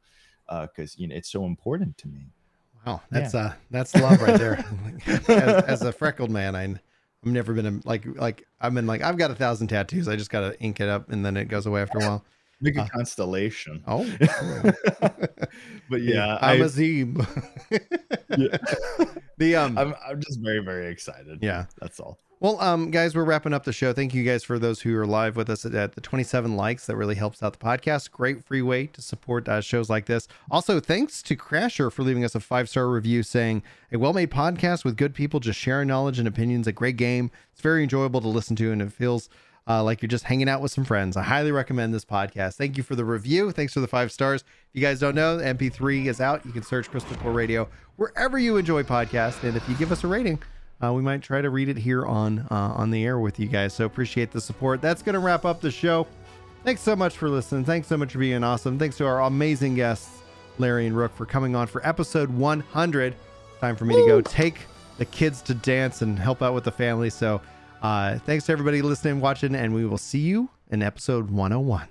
uh 0.48 0.66
because 0.66 0.96
you 0.96 1.08
know 1.08 1.16
it's 1.16 1.30
so 1.30 1.44
important 1.44 1.98
to 1.98 2.08
me. 2.08 2.26
Wow, 2.86 3.00
that's 3.10 3.34
uh 3.34 3.54
that's 3.70 3.94
love 3.96 4.20
right 4.20 4.38
there. 4.38 4.64
as, 5.06 5.64
as 5.64 5.82
a 5.82 5.92
freckled 5.92 6.30
man, 6.30 6.54
I 6.54 6.74
I've 7.24 7.32
never 7.32 7.52
been 7.54 7.66
a, 7.66 7.88
like 7.88 8.04
like 8.16 8.46
I've 8.60 8.74
been 8.74 8.86
like 8.86 9.02
I've 9.02 9.16
got 9.16 9.30
a 9.30 9.34
thousand 9.34 9.68
tattoos. 9.68 10.08
I 10.08 10.16
just 10.16 10.30
gotta 10.30 10.58
ink 10.60 10.80
it 10.80 10.88
up 10.88 11.10
and 11.10 11.24
then 11.24 11.36
it 11.36 11.46
goes 11.46 11.66
away 11.66 11.82
after 11.82 11.98
a 11.98 12.00
while. 12.00 12.24
Make 12.62 12.76
a 12.76 12.82
Uh, 12.82 12.88
constellation 12.88 13.82
Oh, 13.86 14.06
but 15.90 16.00
yeah 16.02 16.38
I'm 16.40 16.62
I, 16.62 16.64
a. 16.64 16.68
Yeah. 18.38 18.56
the 19.38 19.56
um 19.56 19.76
I'm, 19.78 19.94
I'm 20.06 20.20
just 20.20 20.40
very 20.40 20.60
very 20.60 20.86
excited 20.90 21.38
yeah. 21.42 21.66
that's 21.80 22.00
all 22.00 22.18
Well, 22.40 22.60
um, 22.60 22.90
guys, 22.90 23.14
we're 23.14 23.22
wrapping 23.24 23.54
up 23.54 23.62
the 23.62 23.72
show. 23.72 23.92
Thank 23.92 24.14
you 24.14 24.24
guys 24.24 24.42
for 24.42 24.58
those 24.58 24.80
who 24.82 24.98
are 24.98 25.06
live 25.06 25.36
with 25.36 25.48
us 25.48 25.64
at, 25.64 25.76
at 25.76 25.94
the 25.94 26.00
27 26.00 26.56
likes. 26.56 26.86
That 26.86 26.96
really 26.96 27.14
helps 27.14 27.40
out 27.40 27.52
the 27.52 27.64
podcast. 27.64 28.10
Great 28.10 28.42
free 28.44 28.62
way 28.62 28.88
to 28.88 29.00
support 29.00 29.48
uh, 29.48 29.60
shows 29.60 29.88
like 29.88 30.06
this. 30.06 30.26
Also, 30.50 30.80
thanks 30.80 31.22
to 31.22 31.36
Crasher 31.36 31.92
for 31.92 32.02
leaving 32.02 32.24
us 32.24 32.34
a 32.34 32.40
five 32.40 32.68
star 32.68 32.88
review 32.88 33.22
saying, 33.22 33.62
a 33.92 33.96
well 33.96 34.12
made 34.12 34.32
podcast 34.32 34.84
with 34.84 34.96
good 34.96 35.14
people 35.14 35.38
just 35.38 35.60
sharing 35.60 35.86
knowledge 35.86 36.18
and 36.18 36.26
opinions. 36.26 36.66
A 36.66 36.72
great 36.72 36.96
game. 36.96 37.30
It's 37.52 37.60
very 37.60 37.84
enjoyable 37.84 38.20
to 38.20 38.28
listen 38.28 38.56
to, 38.56 38.72
and 38.72 38.82
it 38.82 38.92
feels 38.92 39.28
uh, 39.68 39.82
like 39.82 40.02
you're 40.02 40.08
just 40.08 40.24
hanging 40.24 40.48
out 40.48 40.60
with 40.60 40.72
some 40.72 40.84
friends. 40.84 41.16
I 41.16 41.22
highly 41.22 41.52
recommend 41.52 41.94
this 41.94 42.04
podcast. 42.04 42.56
Thank 42.56 42.76
you 42.76 42.82
for 42.82 42.94
the 42.94 43.04
review. 43.04 43.52
Thanks 43.52 43.72
for 43.72 43.80
the 43.80 43.86
five 43.86 44.10
stars. 44.10 44.42
If 44.42 44.70
you 44.74 44.82
guys 44.82 45.00
don't 45.00 45.14
know, 45.14 45.38
MP3 45.38 46.06
is 46.06 46.20
out. 46.20 46.44
You 46.44 46.52
can 46.52 46.62
search 46.62 46.90
Crystal 46.90 47.16
Core 47.16 47.32
Radio 47.32 47.68
wherever 47.96 48.38
you 48.38 48.56
enjoy 48.56 48.82
podcasts. 48.82 49.42
And 49.44 49.56
if 49.56 49.68
you 49.68 49.74
give 49.76 49.92
us 49.92 50.04
a 50.04 50.08
rating, 50.08 50.40
uh, 50.82 50.92
we 50.92 51.02
might 51.02 51.22
try 51.22 51.40
to 51.40 51.50
read 51.50 51.68
it 51.68 51.76
here 51.76 52.04
on 52.04 52.40
uh, 52.50 52.74
on 52.74 52.90
the 52.90 53.04
air 53.04 53.18
with 53.20 53.38
you 53.38 53.46
guys. 53.46 53.72
So 53.72 53.84
appreciate 53.84 54.32
the 54.32 54.40
support. 54.40 54.80
That's 54.82 55.02
going 55.02 55.14
to 55.14 55.20
wrap 55.20 55.44
up 55.44 55.60
the 55.60 55.70
show. 55.70 56.06
Thanks 56.64 56.80
so 56.80 56.96
much 56.96 57.16
for 57.16 57.28
listening. 57.28 57.64
Thanks 57.64 57.88
so 57.88 57.96
much 57.96 58.12
for 58.12 58.18
being 58.18 58.42
awesome. 58.42 58.78
Thanks 58.78 58.96
to 58.98 59.06
our 59.06 59.22
amazing 59.22 59.74
guests, 59.74 60.22
Larry 60.58 60.86
and 60.86 60.96
Rook, 60.96 61.14
for 61.14 61.26
coming 61.26 61.54
on 61.56 61.66
for 61.66 61.86
episode 61.86 62.30
100. 62.30 63.14
Time 63.60 63.76
for 63.76 63.84
me 63.84 63.94
to 63.94 64.06
go 64.06 64.20
take 64.20 64.58
the 64.98 65.04
kids 65.04 65.42
to 65.42 65.54
dance 65.54 66.02
and 66.02 66.18
help 66.18 66.42
out 66.42 66.54
with 66.54 66.64
the 66.64 66.70
family. 66.70 67.10
So 67.10 67.40
uh, 67.82 68.18
thanks 68.20 68.46
to 68.46 68.52
everybody 68.52 68.80
listening, 68.82 69.20
watching, 69.20 69.54
and 69.54 69.74
we 69.74 69.84
will 69.84 69.98
see 69.98 70.20
you 70.20 70.48
in 70.70 70.82
episode 70.82 71.30
101. 71.30 71.88